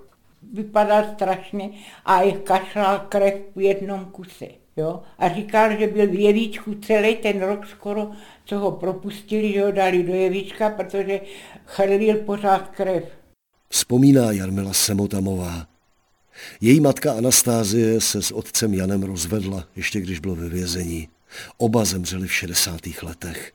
Vypadal 0.54 1.04
strašně 1.14 1.70
a 2.06 2.22
je 2.22 2.32
kašlal 2.32 3.00
krev 3.10 3.34
v 3.56 3.62
jednom 3.62 4.06
kuse. 4.06 4.48
Jo? 4.78 5.02
A 5.20 5.30
říkal, 5.30 5.78
že 5.80 5.88
byl 5.88 6.08
v 6.08 6.20
jevíčku 6.20 6.74
celý 6.74 7.16
ten 7.16 7.42
rok 7.42 7.68
skoro, 7.68 8.12
co 8.46 8.60
ho 8.60 8.72
propustili, 8.72 9.54
že 9.54 9.64
ho 9.64 9.72
dali 9.72 10.04
do 10.04 10.14
jevíčka, 10.14 10.70
protože 10.70 11.22
chrlil 11.66 12.18
pořád 12.18 12.70
krev. 12.70 13.04
Vzpomíná 13.70 14.32
Jarmila 14.32 14.74
Semotamová. 14.74 15.73
Její 16.62 16.80
matka 16.80 17.14
Anastázie 17.14 18.02
se 18.02 18.22
s 18.22 18.32
otcem 18.32 18.74
Janem 18.74 19.04
rozvedla, 19.04 19.68
ještě 19.76 20.02
když 20.02 20.20
byl 20.20 20.36
ve 20.36 20.50
vězení. 20.50 21.08
Oba 21.58 21.86
zemřeli 21.86 22.28
v 22.28 22.34
60. 22.34 22.80
letech. 23.04 23.54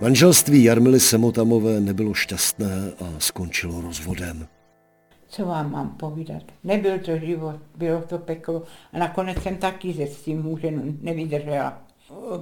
Manželství 0.00 0.64
Jarmily 0.64 1.00
Semotamové 1.00 1.80
nebylo 1.80 2.14
šťastné 2.14 2.92
a 2.98 3.14
skončilo 3.18 3.80
rozvodem. 3.80 4.48
Co 5.34 5.46
vám 5.46 5.70
mám 5.70 5.90
povídat? 5.90 6.42
Nebyl 6.64 6.98
to 6.98 7.16
život, 7.16 7.56
bylo 7.76 8.02
to 8.02 8.18
peklo. 8.18 8.62
A 8.92 8.98
nakonec 8.98 9.42
jsem 9.42 9.56
taky 9.56 9.92
ze 9.92 10.06
s 10.06 10.22
tím 10.22 10.42
mužem 10.42 10.98
nevydržela. 11.00 11.78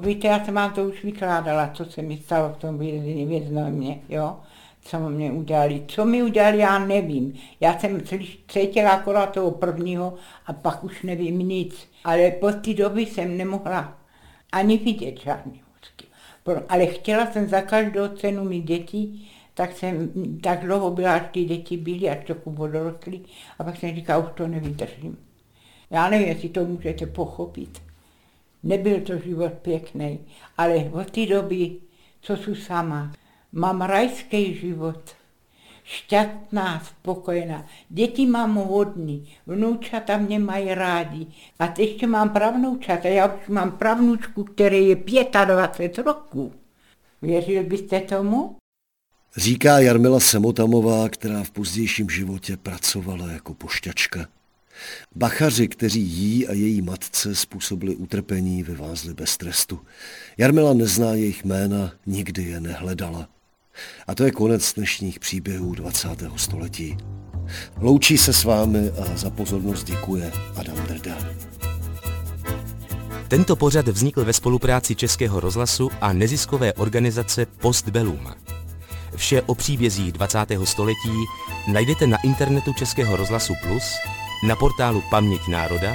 Víte, 0.01 0.29
já 0.29 0.45
jsem 0.45 0.55
vám 0.55 0.73
to 0.73 0.85
už 0.85 1.05
vykládala, 1.05 1.71
co 1.75 1.85
se 1.85 2.03
mi 2.03 2.17
stalo 2.17 2.49
v 2.49 2.57
tom 2.57 2.79
vězení 2.79 3.27
věznovně, 3.27 4.01
jo? 4.09 4.37
Co 4.81 4.99
mě 4.99 5.33
udělali. 5.33 5.85
Co 5.89 6.05
mi 6.05 6.23
udělali, 6.23 6.59
já 6.59 6.79
nevím. 6.79 7.35
Já 7.61 7.79
jsem 7.79 8.01
cítila 8.49 8.91
akorát 8.91 9.33
toho 9.33 9.51
prvního 9.51 10.15
a 10.47 10.53
pak 10.53 10.85
už 10.85 11.03
nevím 11.03 11.39
nic. 11.39 11.89
Ale 12.05 12.31
po 12.31 12.53
té 12.53 12.75
doby 12.75 13.07
jsem 13.07 13.37
nemohla 13.37 13.99
ani 14.53 14.79
vidět 14.79 15.21
žádný 15.21 15.63
ale 16.69 16.87
chtěla 16.87 17.27
jsem 17.27 17.49
za 17.49 17.61
každou 17.61 18.09
cenu 18.09 18.45
mít 18.45 18.63
děti, 18.63 19.29
tak 19.55 19.77
jsem 19.77 20.13
tak 20.43 20.61
dlouho 20.61 20.91
byla, 20.91 21.15
až 21.15 21.23
ty 21.33 21.45
děti 21.45 21.77
byly, 21.77 22.11
až 22.11 22.25
trochu 22.27 22.53
podrostly, 22.53 23.21
a 23.59 23.65
pak 23.65 23.77
jsem 23.77 23.95
říkala, 23.95 24.25
už 24.25 24.33
to 24.35 24.49
nevydržím. 24.49 25.19
Já 25.91 26.11
nevím, 26.11 26.29
jestli 26.29 26.49
to 26.49 26.65
můžete 26.65 27.07
pochopit. 27.07 27.83
Nebyl 28.63 29.01
to 29.01 29.19
život 29.19 29.53
pěkný, 29.53 30.19
ale 30.59 30.77
od 30.77 31.11
té 31.11 31.27
doby, 31.27 31.77
co 32.21 32.37
jsem 32.37 32.57
sama, 32.57 33.13
mám 33.53 33.81
rajský 33.81 34.55
život 34.55 35.15
šťastná, 35.91 36.81
spokojená. 36.81 37.67
Děti 37.89 38.27
mám 38.27 38.55
hodný, 38.55 39.29
vnoučata 39.47 40.17
mě 40.17 40.39
mají 40.39 40.75
rádi. 40.75 41.27
A 41.59 41.67
teď 41.67 41.91
ještě 41.91 42.07
mám 42.07 42.31
pravnoučata, 42.31 43.09
já 43.09 43.35
už 43.35 43.49
mám 43.49 43.73
pravnoučku, 43.73 44.45
který 44.45 44.89
je 44.89 44.97
25 45.45 45.99
roků. 45.99 46.53
Věřil 47.23 47.65
byste 47.65 48.01
tomu? 48.01 48.60
Říká 49.37 49.79
Jarmila 49.79 50.21
Semotamová, 50.21 51.09
která 51.09 51.43
v 51.43 51.51
pozdějším 51.51 52.11
životě 52.11 52.57
pracovala 52.57 53.33
jako 53.33 53.55
pošťačka. 53.55 54.27
Bachaři, 55.15 55.69
kteří 55.69 56.01
jí 56.01 56.49
a 56.49 56.53
její 56.53 56.83
matce 56.83 57.35
způsobili 57.35 57.97
utrpení, 57.97 58.63
vyvázli 58.63 59.15
bez 59.15 59.37
trestu. 59.37 59.81
Jarmila 60.39 60.75
nezná 60.75 61.15
jejich 61.15 61.45
jména, 61.45 61.93
nikdy 62.07 62.43
je 62.43 62.61
nehledala. 62.61 63.29
A 64.07 64.15
to 64.15 64.25
je 64.25 64.31
konec 64.31 64.75
dnešních 64.75 65.21
příběhů 65.21 65.75
20. 65.75 66.09
století. 66.37 66.97
Loučí 67.77 68.19
se 68.19 68.33
s 68.33 68.45
vámi 68.45 68.91
a 68.91 69.17
za 69.17 69.31
pozornost 69.31 69.85
děkuje 69.85 70.33
Adam 70.57 70.77
Drda. 70.77 71.19
Tento 73.29 73.57
pořad 73.57 73.89
vznikl 73.89 74.25
ve 74.25 74.33
spolupráci 74.33 74.95
Českého 74.95 75.41
rozhlasu 75.41 75.91
a 76.01 76.13
neziskové 76.13 76.73
organizace 76.73 77.47
Postbellum. 77.47 78.35
Vše 79.17 79.43
o 79.43 79.55
příbězích 79.55 80.13
20. 80.13 80.39
století 80.65 81.25
najdete 81.73 82.07
na 82.07 82.19
internetu 82.25 82.73
Českého 82.73 83.17
rozhlasu 83.17 83.55
Plus, 83.63 83.85
na 84.47 84.57
portálu 84.57 85.03
Paměť 85.11 85.49
národa 85.49 85.95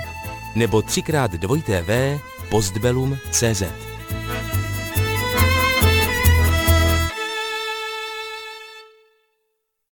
nebo 0.56 0.80
3x2 0.80 2.20
postbellum.cz. 2.50 3.64